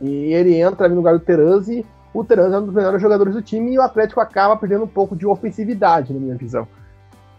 E 0.00 0.32
ele 0.32 0.54
entra 0.54 0.86
ali 0.86 0.94
no 0.94 1.00
lugar 1.00 1.14
do 1.14 1.24
Teran 1.24 1.60
e 1.68 1.84
o 2.14 2.24
Trans 2.24 2.52
é 2.52 2.58
um 2.58 2.64
dos 2.64 2.74
melhores 2.74 3.02
jogadores 3.02 3.34
do 3.34 3.42
time 3.42 3.72
e 3.72 3.78
o 3.78 3.82
Atlético 3.82 4.20
acaba 4.20 4.56
perdendo 4.56 4.84
um 4.84 4.88
pouco 4.88 5.14
de 5.14 5.26
ofensividade, 5.26 6.12
na 6.12 6.20
minha 6.20 6.36
visão. 6.36 6.66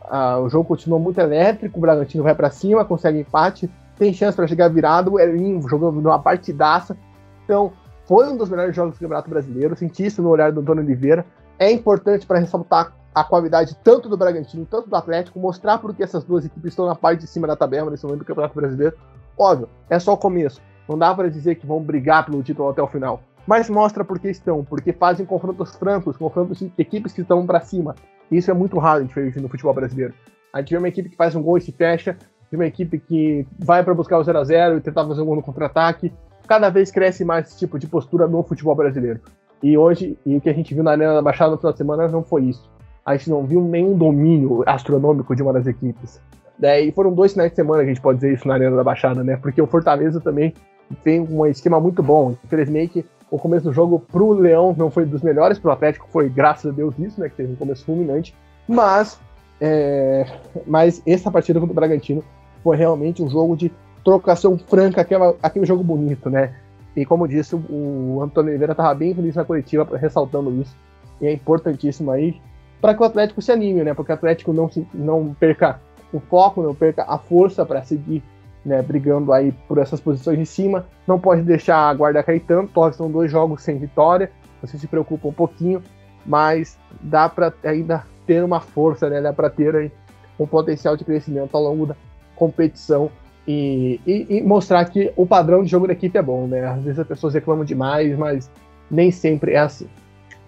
Ah, 0.03 0.39
o 0.39 0.49
jogo 0.49 0.65
continua 0.65 0.99
muito 0.99 1.19
elétrico, 1.19 1.77
o 1.77 1.81
Bragantino 1.81 2.23
vai 2.23 2.35
para 2.35 2.49
cima, 2.49 2.85
consegue 2.85 3.19
empate, 3.19 3.69
tem 3.97 4.13
chance 4.13 4.35
para 4.35 4.47
chegar 4.47 4.69
virado, 4.69 5.13
o 5.13 5.19
Elinho 5.19 5.61
jogando 5.67 5.97
uma 5.99 6.19
partidaça. 6.19 6.97
Então, 7.43 7.71
foi 8.05 8.27
um 8.27 8.37
dos 8.37 8.49
melhores 8.49 8.75
jogos 8.75 8.95
do 8.95 8.99
Campeonato 8.99 9.29
Brasileiro, 9.29 9.75
senti 9.75 10.05
isso 10.05 10.21
no 10.21 10.29
olhar 10.29 10.51
do 10.51 10.61
Antônio 10.61 10.83
Oliveira. 10.83 11.25
É 11.57 11.71
importante 11.71 12.25
para 12.25 12.39
ressaltar 12.39 12.93
a 13.19 13.23
qualidade 13.23 13.75
tanto 13.83 14.09
do 14.09 14.17
Bragantino 14.17 14.65
tanto 14.65 14.89
do 14.89 14.95
Atlético, 14.95 15.39
mostrar 15.39 15.77
porque 15.79 16.03
essas 16.03 16.23
duas 16.23 16.45
equipes 16.45 16.71
estão 16.71 16.85
na 16.85 16.95
parte 16.95 17.21
de 17.21 17.27
cima 17.27 17.47
da 17.47 17.55
tabela 17.55 17.91
nesse 17.91 18.05
momento 18.05 18.19
do 18.19 18.25
Campeonato 18.25 18.55
Brasileiro. 18.55 18.95
Óbvio, 19.37 19.69
é 19.89 19.99
só 19.99 20.13
o 20.13 20.17
começo. 20.17 20.61
Não 20.87 20.97
dá 20.97 21.13
para 21.13 21.29
dizer 21.29 21.55
que 21.55 21.67
vão 21.67 21.81
brigar 21.81 22.25
pelo 22.25 22.41
título 22.41 22.69
até 22.69 22.81
o 22.81 22.87
final 22.87 23.21
mas 23.49 23.67
mostra 23.67 24.05
por 24.05 24.19
que 24.19 24.29
estão, 24.29 24.63
porque 24.63 24.93
fazem 24.93 25.25
confrontos 25.25 25.75
francos, 25.75 26.15
confrontos 26.15 26.59
de 26.59 26.71
equipes 26.77 27.13
que 27.13 27.21
estão 27.21 27.47
para 27.47 27.59
cima. 27.59 27.95
Isso 28.31 28.51
é 28.51 28.53
muito 28.53 28.77
raro 28.77 29.03
de 29.03 29.11
ver 29.11 29.41
no 29.41 29.49
futebol 29.49 29.73
brasileiro. 29.73 30.13
A 30.53 30.59
gente 30.59 30.69
vê 30.69 30.77
uma 30.77 30.87
equipe 30.87 31.09
que 31.09 31.15
faz 31.15 31.35
um 31.35 31.41
gol 31.41 31.57
e 31.57 31.61
se 31.61 31.71
fecha, 31.71 32.15
de 32.51 32.55
uma 32.55 32.67
equipe 32.67 32.99
que 32.99 33.47
vai 33.57 33.83
para 33.83 33.95
buscar 33.95 34.19
o 34.19 34.23
0 34.23 34.37
a 34.37 34.43
0 34.43 34.77
e 34.77 34.81
tentar 34.81 35.03
fazer 35.07 35.21
um 35.23 35.25
gol 35.25 35.37
no 35.37 35.41
contra-ataque. 35.41 36.13
Cada 36.47 36.69
vez 36.69 36.91
cresce 36.91 37.25
mais 37.25 37.47
esse 37.47 37.57
tipo 37.57 37.79
de 37.79 37.87
postura 37.87 38.27
no 38.27 38.43
futebol 38.43 38.75
brasileiro. 38.75 39.19
E 39.63 39.75
hoje, 39.75 40.15
e 40.23 40.37
o 40.37 40.41
que 40.41 40.49
a 40.51 40.53
gente 40.53 40.75
viu 40.75 40.83
na 40.83 40.91
Arena 40.91 41.15
da 41.15 41.21
Baixada 41.23 41.49
no 41.49 41.57
final 41.57 41.71
de 41.71 41.77
semana 41.79 42.07
não 42.07 42.23
foi 42.23 42.43
isso. 42.43 42.69
A 43.05 43.15
gente 43.15 43.29
não 43.29 43.43
viu 43.43 43.61
nenhum 43.61 43.97
domínio 43.97 44.63
astronômico 44.65 45.35
de 45.35 45.41
uma 45.41 45.53
das 45.53 45.67
equipes. 45.67 46.21
Daí 46.57 46.91
foram 46.91 47.13
dois 47.13 47.31
finais 47.31 47.51
de 47.51 47.55
semana 47.55 47.83
que 47.83 47.89
a 47.89 47.93
gente 47.93 48.01
pode 48.01 48.19
dizer 48.19 48.33
isso 48.33 48.47
na 48.47 48.55
Arena 48.55 48.75
da 48.75 48.83
Baixada, 48.83 49.23
né? 49.23 49.37
Porque 49.37 49.61
o 49.61 49.67
Fortaleza 49.67 50.19
também 50.19 50.53
tem 51.03 51.21
um 51.21 51.45
esquema 51.45 51.79
muito 51.79 52.03
bom. 52.03 52.35
Infelizmente, 52.43 53.05
o 53.31 53.37
começo 53.37 53.65
do 53.65 53.73
jogo 53.73 53.99
pro 53.99 54.31
Leão 54.33 54.75
não 54.77 54.91
foi 54.91 55.05
dos 55.05 55.21
melhores, 55.21 55.57
pro 55.57 55.71
Atlético 55.71 56.07
foi, 56.11 56.27
graças 56.27 56.71
a 56.71 56.75
Deus, 56.75 56.93
isso, 56.99 57.19
né? 57.19 57.29
Que 57.29 57.35
teve 57.35 57.53
um 57.53 57.55
começo 57.55 57.85
fulminante. 57.85 58.35
Mas, 58.67 59.19
é, 59.61 60.25
mas 60.67 61.01
essa 61.05 61.31
partida 61.31 61.59
contra 61.59 61.71
o 61.71 61.75
Bragantino 61.75 62.23
foi 62.61 62.75
realmente 62.75 63.23
um 63.23 63.29
jogo 63.29 63.55
de 63.55 63.71
trocação 64.03 64.57
franca, 64.57 65.01
aquela, 65.01 65.35
aquele 65.41 65.65
jogo 65.65 65.83
bonito, 65.83 66.29
né? 66.29 66.53
E 66.95 67.05
como 67.05 67.27
disse, 67.27 67.55
o 67.55 68.19
Antônio 68.21 68.49
Oliveira 68.49 68.73
estava 68.73 68.93
bem 68.93 69.13
feliz 69.13 69.35
na 69.35 69.45
coletiva, 69.45 69.87
ressaltando 69.97 70.51
isso. 70.59 70.75
E 71.21 71.27
é 71.27 71.31
importantíssimo 71.31 72.11
aí 72.11 72.41
para 72.81 72.93
que 72.93 73.01
o 73.01 73.05
Atlético 73.05 73.41
se 73.41 73.51
anime, 73.51 73.83
né? 73.83 73.93
Porque 73.93 74.11
o 74.11 74.15
Atlético 74.15 74.53
não, 74.53 74.69
se, 74.69 74.87
não 74.93 75.35
perca 75.39 75.79
o 76.13 76.19
foco, 76.19 76.61
não 76.61 76.73
perca 76.73 77.03
a 77.07 77.17
força 77.17 77.65
para 77.65 77.83
seguir 77.83 78.23
né, 78.65 78.81
brigando 78.81 79.31
aí 79.31 79.51
por 79.67 79.77
essas 79.77 79.99
posições 79.99 80.37
de 80.37 80.45
cima. 80.45 80.85
Não 81.07 81.19
pode 81.19 81.41
deixar 81.41 81.89
a 81.89 81.93
guarda 81.93 82.23
cair 82.23 82.41
tanto, 82.41 82.71
porque 82.73 82.97
são 82.97 83.09
dois 83.11 83.31
jogos 83.31 83.61
sem 83.61 83.77
vitória, 83.77 84.31
você 84.61 84.77
se 84.77 84.87
preocupa 84.87 85.27
um 85.27 85.33
pouquinho, 85.33 85.81
mas 86.25 86.77
dá 87.01 87.29
para 87.29 87.53
ainda 87.63 88.03
ter 88.25 88.43
uma 88.43 88.59
força, 88.59 89.09
né, 89.09 89.21
dá 89.21 89.33
para 89.33 89.49
ter 89.49 89.75
aí 89.75 89.91
um 90.39 90.45
potencial 90.45 90.95
de 90.95 91.03
crescimento 91.03 91.55
ao 91.55 91.63
longo 91.63 91.85
da 91.85 91.95
competição 92.35 93.11
e, 93.47 93.99
e, 94.05 94.37
e, 94.37 94.41
mostrar 94.43 94.85
que 94.85 95.11
o 95.15 95.25
padrão 95.25 95.63
de 95.63 95.69
jogo 95.69 95.87
da 95.87 95.93
equipe 95.93 96.15
é 96.17 96.21
bom, 96.21 96.45
né? 96.45 96.65
Às 96.67 96.83
vezes 96.83 96.99
as 96.99 97.07
pessoas 97.07 97.33
reclamam 97.33 97.65
demais, 97.65 98.15
mas 98.15 98.49
nem 98.91 99.09
sempre 99.09 99.53
é 99.53 99.57
assim. 99.57 99.87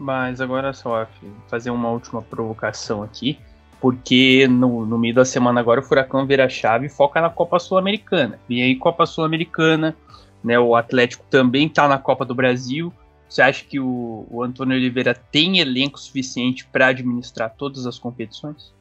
Mas 0.02 0.42
agora 0.42 0.74
só, 0.74 1.08
fazer 1.48 1.70
uma 1.70 1.90
última 1.90 2.24
provocação 2.24 3.04
aqui 3.04 3.38
porque 3.82 4.48
no, 4.48 4.86
no 4.86 4.98
meio 4.98 5.16
da 5.16 5.26
semana 5.26 5.60
agora 5.60 5.80
o 5.80 5.84
Furacão 5.84 6.26
vira 6.28 6.48
chave 6.48 6.86
e 6.86 6.90
foca 6.90 7.20
na 7.20 7.32
Copa 7.32 7.58
Sul-Americana. 7.58 8.40
E 8.48 8.62
aí, 8.62 8.76
Copa 8.76 9.08
Sul-Americana, 9.08 9.96
né, 10.44 10.60
o 10.60 10.76
Atlético 10.76 11.26
também 11.32 11.66
está 11.66 11.88
na 11.88 11.98
Copa 11.98 12.24
do 12.24 12.36
Brasil. 12.36 12.94
Você 13.28 13.42
acha 13.42 13.66
que 13.66 13.80
o, 13.80 14.28
o 14.30 14.44
Antônio 14.44 14.78
Oliveira 14.78 15.16
tem 15.16 15.58
elenco 15.60 16.00
suficiente 16.00 16.64
para 16.68 16.88
administrar 16.88 17.56
todas 17.58 17.88
as 17.88 17.98
competições? 17.98 18.72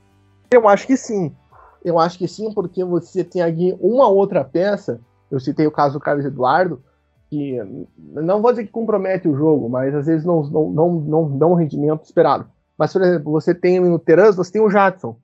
Eu 0.52 0.68
acho 0.68 0.86
que 0.86 0.98
sim. 0.98 1.34
Eu 1.82 1.98
acho 1.98 2.18
que 2.18 2.28
sim, 2.28 2.52
porque 2.52 2.84
você 2.84 3.24
tem 3.24 3.40
aqui 3.40 3.74
uma 3.80 4.06
outra 4.06 4.44
peça. 4.44 5.00
Eu 5.30 5.40
citei 5.40 5.66
o 5.66 5.72
caso 5.72 5.94
do 5.94 6.00
Carlos 6.00 6.26
Eduardo, 6.26 6.82
que 7.30 7.58
não 7.96 8.42
vou 8.42 8.50
dizer 8.50 8.64
que 8.66 8.72
compromete 8.72 9.28
o 9.28 9.36
jogo, 9.36 9.68
mas 9.68 9.94
às 9.94 10.06
vezes 10.06 10.24
não, 10.24 10.42
não, 10.42 10.70
não, 10.70 10.92
não 10.98 11.38
dá 11.38 11.46
um 11.46 11.54
rendimento 11.54 12.02
esperado. 12.02 12.46
Mas, 12.76 12.92
por 12.92 13.02
exemplo, 13.02 13.30
você 13.30 13.54
tem 13.54 13.78
no 13.78 13.98
Terans, 13.98 14.36
você 14.36 14.52
tem 14.52 14.60
o 14.60 14.68
Jadson. 14.68 15.16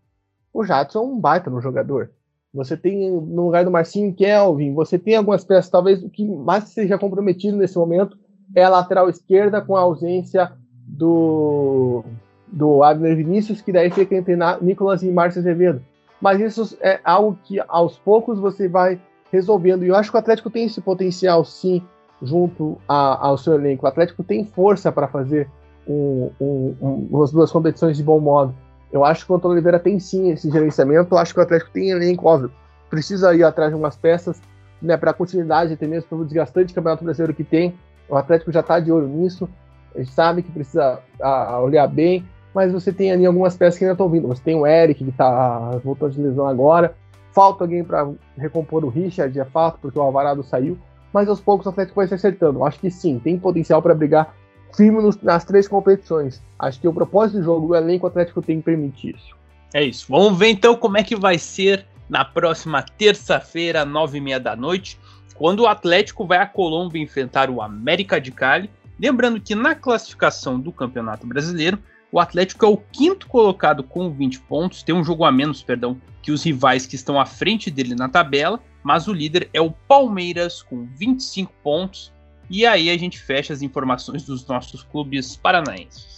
O 0.55 0.65
Jadson 0.65 1.01
é 1.01 1.03
um 1.03 1.19
baita 1.19 1.51
no 1.51 1.61
jogador. 1.61 2.11
Você 2.55 2.77
tem 2.77 3.11
no 3.11 3.47
lugar 3.47 3.65
do 3.65 3.71
Marcinho 3.71 4.15
Kelvin, 4.15 4.73
você 4.73 4.99
tem 4.99 5.17
algumas 5.17 5.45
peças, 5.45 5.71
talvez 5.71 6.03
o 6.03 6.09
que 6.09 6.25
mais 6.25 6.65
seja 6.65 6.97
comprometido 6.97 7.57
nesse 7.57 7.77
momento 7.77 8.17
é 8.55 8.63
a 8.63 8.69
lateral 8.69 9.11
esquerda 9.11 9.61
com 9.61 9.77
a 9.77 9.81
ausência 9.81 10.53
do 10.87 12.05
do 12.47 12.83
Abner 12.83 13.17
Vinícius, 13.17 13.61
que 13.61 13.73
daí 13.73 13.91
fica 13.91 14.15
entre 14.15 14.37
Nicolas 14.63 15.03
e 15.03 15.11
Márcio 15.11 15.41
Azevedo. 15.41 15.83
Mas 16.21 16.41
isso 16.41 16.79
é 16.81 17.01
algo 17.05 17.37
que 17.43 17.61
aos 17.69 17.99
poucos 17.99 18.39
você 18.39 18.69
vai 18.69 19.01
resolvendo. 19.33 19.85
E 19.85 19.89
eu 19.89 19.97
acho 19.97 20.11
que 20.11 20.17
o 20.17 20.21
Atlético 20.21 20.49
tem 20.49 20.65
esse 20.65 20.81
potencial, 20.81 21.45
sim, 21.45 21.83
junto 22.23 22.79
a, 22.89 23.27
ao 23.27 23.39
seu 23.39 23.55
elenco. 23.55 23.85
O 23.85 23.89
Atlético 23.89 24.25
tem 24.25 24.45
força 24.45 24.91
para 24.91 25.09
fazer 25.09 25.49
um, 25.87 26.31
um, 26.41 27.09
um, 27.11 27.23
as 27.23 27.31
duas 27.31 27.51
competições 27.51 27.97
de 27.97 28.03
bom 28.03 28.19
modo. 28.21 28.55
Eu 28.93 29.05
acho 29.05 29.27
que 29.27 29.33
o 29.33 29.35
Antônio 29.35 29.55
Oliveira 29.55 29.79
tem 29.79 29.99
sim 29.99 30.31
esse 30.31 30.51
gerenciamento. 30.51 31.15
Eu 31.15 31.19
acho 31.19 31.35
que 31.35 31.41
o 31.41 31.43
Atlético 31.43 31.71
tem 31.73 31.91
elenco, 31.91 32.27
óbvio. 32.27 32.51
Precisa 32.89 33.35
ir 33.35 33.45
atrás 33.45 33.71
de 33.71 33.75
algumas 33.75 33.97
peças 33.97 34.41
né, 34.81 34.97
para 34.97 35.13
continuidade, 35.13 35.73
até 35.73 35.87
mesmo 35.87 36.09
pelo 36.09 36.25
desgastante 36.25 36.73
campeonato 36.73 37.05
brasileiro 37.05 37.35
que 37.35 37.45
tem. 37.45 37.75
O 38.09 38.17
Atlético 38.17 38.53
já 38.53 38.61
está 38.61 38.79
de 38.79 38.93
olho 38.93 39.09
nisso. 39.09 39.49
A 39.95 39.99
gente 39.99 40.13
sabe 40.13 40.43
que 40.43 40.51
precisa 40.51 41.01
a, 41.21 41.55
a 41.55 41.61
olhar 41.61 41.87
bem, 41.89 42.25
mas 42.55 42.73
você 42.73 42.93
tem 42.93 43.11
ali 43.11 43.27
algumas 43.27 43.57
peças 43.57 43.79
que 43.79 43.85
ainda 43.85 43.95
estão 43.95 44.09
vindo. 44.09 44.29
Você 44.29 44.43
tem 44.43 44.55
o 44.55 44.67
Eric, 44.67 45.03
que 45.03 45.11
está 45.11 45.79
voltando 45.83 46.13
de 46.13 46.23
lesão 46.23 46.47
agora. 46.47 46.95
Falta 47.33 47.65
alguém 47.65 47.83
para 47.83 48.09
recompor 48.37 48.85
o 48.85 48.89
Richard, 48.89 49.39
é 49.39 49.45
fato, 49.45 49.79
porque 49.81 49.99
o 49.99 50.03
Alvarado 50.03 50.43
saiu. 50.43 50.79
Mas 51.17 51.31
aos 51.31 51.41
poucos 51.41 51.65
o 51.65 51.71
Atlético 51.71 51.97
vai 51.97 52.07
se 52.07 52.13
acertando. 52.13 52.63
Acho 52.63 52.79
que 52.79 52.91
sim, 52.91 53.19
tem 53.19 53.39
potencial 53.39 53.81
para 53.81 53.95
brigar 53.95 54.35
firme 54.77 55.01
nos, 55.01 55.19
nas 55.23 55.47
três 55.47 55.67
competições. 55.67 56.43
Acho 56.59 56.79
que 56.79 56.87
o 56.87 56.93
propósito 56.93 57.39
do 57.39 57.43
jogo, 57.43 57.69
o 57.69 57.75
elenco 57.75 58.07
Atlético 58.07 58.43
tem 58.43 58.59
que 58.59 58.65
permitir 58.65 59.17
isso. 59.17 59.35
É 59.73 59.83
isso. 59.83 60.05
Vamos 60.11 60.39
ver 60.39 60.49
então 60.49 60.77
como 60.77 60.99
é 60.99 61.03
que 61.03 61.17
vai 61.17 61.39
ser 61.39 61.87
na 62.07 62.23
próxima 62.23 62.83
terça-feira, 62.83 63.83
nove 63.83 64.19
e 64.19 64.21
meia 64.21 64.39
da 64.39 64.55
noite, 64.55 65.01
quando 65.35 65.61
o 65.61 65.67
Atlético 65.67 66.27
vai 66.27 66.37
à 66.37 66.45
Colômbia 66.45 67.03
enfrentar 67.03 67.49
o 67.49 67.63
América 67.63 68.21
de 68.21 68.31
Cali. 68.31 68.69
Lembrando 69.01 69.41
que 69.41 69.55
na 69.55 69.75
classificação 69.75 70.61
do 70.61 70.71
Campeonato 70.71 71.27
Brasileiro, 71.27 71.79
o 72.17 72.19
Atlético 72.19 72.65
é 72.65 72.69
o 72.71 72.79
quinto 72.79 73.27
colocado 73.27 73.83
com 73.83 74.11
20 74.11 74.41
pontos, 74.41 74.83
tem 74.83 74.95
um 74.95 75.05
jogo 75.05 75.23
a 75.23 75.31
menos, 75.31 75.63
perdão, 75.63 76.01
que 76.23 76.33
os 76.33 76.43
rivais 76.43 76.87
que 76.87 76.95
estão 76.95 77.21
à 77.21 77.27
frente 77.27 77.71
dele 77.71 77.95
na 77.95 78.09
tabela, 78.09 78.59
mas 78.83 79.07
o 79.07 79.13
líder 79.13 79.51
é 79.53 79.61
o 79.61 79.71
Palmeiras 79.71 80.63
com 80.63 80.87
25 80.97 81.53
pontos. 81.63 82.11
E 82.49 82.65
aí 82.65 82.89
a 82.89 82.97
gente 82.97 83.19
fecha 83.19 83.53
as 83.53 83.61
informações 83.61 84.25
dos 84.25 84.47
nossos 84.47 84.83
clubes 84.83 85.37
paranaenses. 85.37 86.16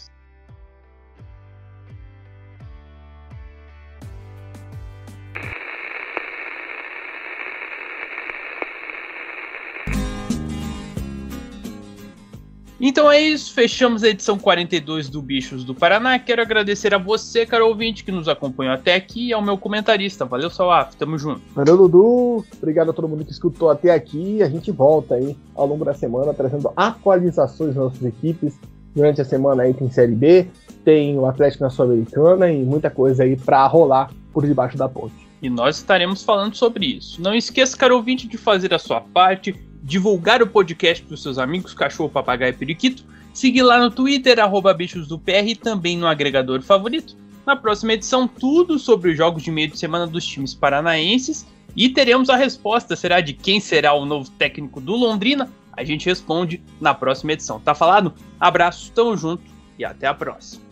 Então 12.80 13.10
é 13.10 13.20
isso, 13.20 13.52
fechamos 13.52 14.04
a 14.04 14.08
edição 14.08 14.38
42 14.38 15.08
do 15.08 15.20
Bichos 15.20 15.64
do 15.64 15.74
Paraná. 15.74 16.16
Quero 16.16 16.40
agradecer 16.40 16.94
a 16.94 16.98
você, 16.98 17.44
caro 17.44 17.66
ouvinte, 17.66 18.04
que 18.04 18.12
nos 18.12 18.28
acompanhou 18.28 18.72
até 18.72 18.94
aqui 18.94 19.28
e 19.28 19.32
ao 19.32 19.42
meu 19.42 19.58
comentarista. 19.58 20.24
Valeu, 20.24 20.48
Salaf, 20.48 20.94
tamo 20.94 21.18
junto. 21.18 21.42
Valeu, 21.56 21.76
Dudu. 21.76 22.44
Obrigado 22.56 22.90
a 22.90 22.92
todo 22.92 23.08
mundo 23.08 23.24
que 23.24 23.32
escutou 23.32 23.68
até 23.68 23.90
aqui. 23.90 24.40
A 24.44 24.48
gente 24.48 24.70
volta 24.70 25.16
aí 25.16 25.36
ao 25.56 25.66
longo 25.66 25.84
da 25.84 25.92
semana 25.92 26.32
trazendo 26.32 26.72
atualizações 26.76 27.74
das 27.74 27.84
nossas 27.84 28.02
equipes. 28.04 28.56
Durante 28.94 29.20
a 29.20 29.24
semana 29.24 29.64
aí 29.64 29.74
tem 29.74 29.90
Série 29.90 30.14
B, 30.14 30.46
tem 30.84 31.18
o 31.18 31.26
Atlético 31.26 31.64
na 31.64 31.70
Sul-Americana 31.70 32.50
e 32.50 32.62
muita 32.62 32.90
coisa 32.90 33.24
aí 33.24 33.36
pra 33.36 33.66
rolar 33.66 34.10
por 34.32 34.46
debaixo 34.46 34.78
da 34.78 34.88
ponte. 34.88 35.14
E 35.42 35.50
nós 35.50 35.76
estaremos 35.76 36.22
falando 36.22 36.54
sobre 36.54 36.86
isso. 36.86 37.20
Não 37.20 37.34
esqueça, 37.34 37.76
caro 37.76 37.96
ouvinte, 37.96 38.26
de 38.26 38.36
fazer 38.36 38.72
a 38.72 38.78
sua 38.78 39.00
parte 39.00 39.54
divulgar 39.82 40.42
o 40.42 40.46
podcast 40.46 41.02
para 41.02 41.14
os 41.14 41.22
seus 41.22 41.38
amigos, 41.38 41.74
cachorro, 41.74 42.10
papagaio 42.10 42.50
e 42.50 42.56
periquito, 42.56 43.04
seguir 43.32 43.62
lá 43.62 43.78
no 43.78 43.90
Twitter, 43.90 44.38
arroba 44.40 44.74
bichos 44.74 45.06
do 45.06 45.18
PR 45.18 45.46
e 45.46 45.56
também 45.56 45.96
no 45.96 46.06
agregador 46.06 46.62
favorito. 46.62 47.16
Na 47.46 47.56
próxima 47.56 47.94
edição, 47.94 48.28
tudo 48.28 48.78
sobre 48.78 49.10
os 49.10 49.16
jogos 49.16 49.42
de 49.42 49.50
meio 49.50 49.68
de 49.68 49.78
semana 49.78 50.06
dos 50.06 50.26
times 50.26 50.52
paranaenses 50.52 51.46
e 51.74 51.88
teremos 51.88 52.28
a 52.28 52.36
resposta, 52.36 52.96
será 52.96 53.20
de 53.20 53.32
quem 53.32 53.60
será 53.60 53.94
o 53.94 54.04
novo 54.04 54.30
técnico 54.32 54.80
do 54.80 54.96
Londrina? 54.96 55.50
A 55.72 55.84
gente 55.84 56.06
responde 56.06 56.60
na 56.80 56.92
próxima 56.92 57.32
edição. 57.32 57.60
Tá 57.60 57.74
falado? 57.74 58.12
Abraço, 58.38 58.90
tamo 58.92 59.16
junto 59.16 59.44
e 59.78 59.84
até 59.84 60.06
a 60.06 60.14
próxima. 60.14 60.67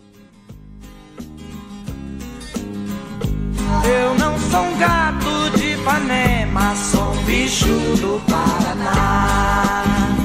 Eu 3.85 4.15
não 4.15 4.39
sou 4.39 4.63
um 4.63 4.79
gato 4.79 5.59
de 5.59 5.75
Ipanema, 5.75 6.75
sou 6.77 7.13
um 7.13 7.23
bicho 7.25 7.67
do 7.67 8.21
Paraná. 8.27 10.16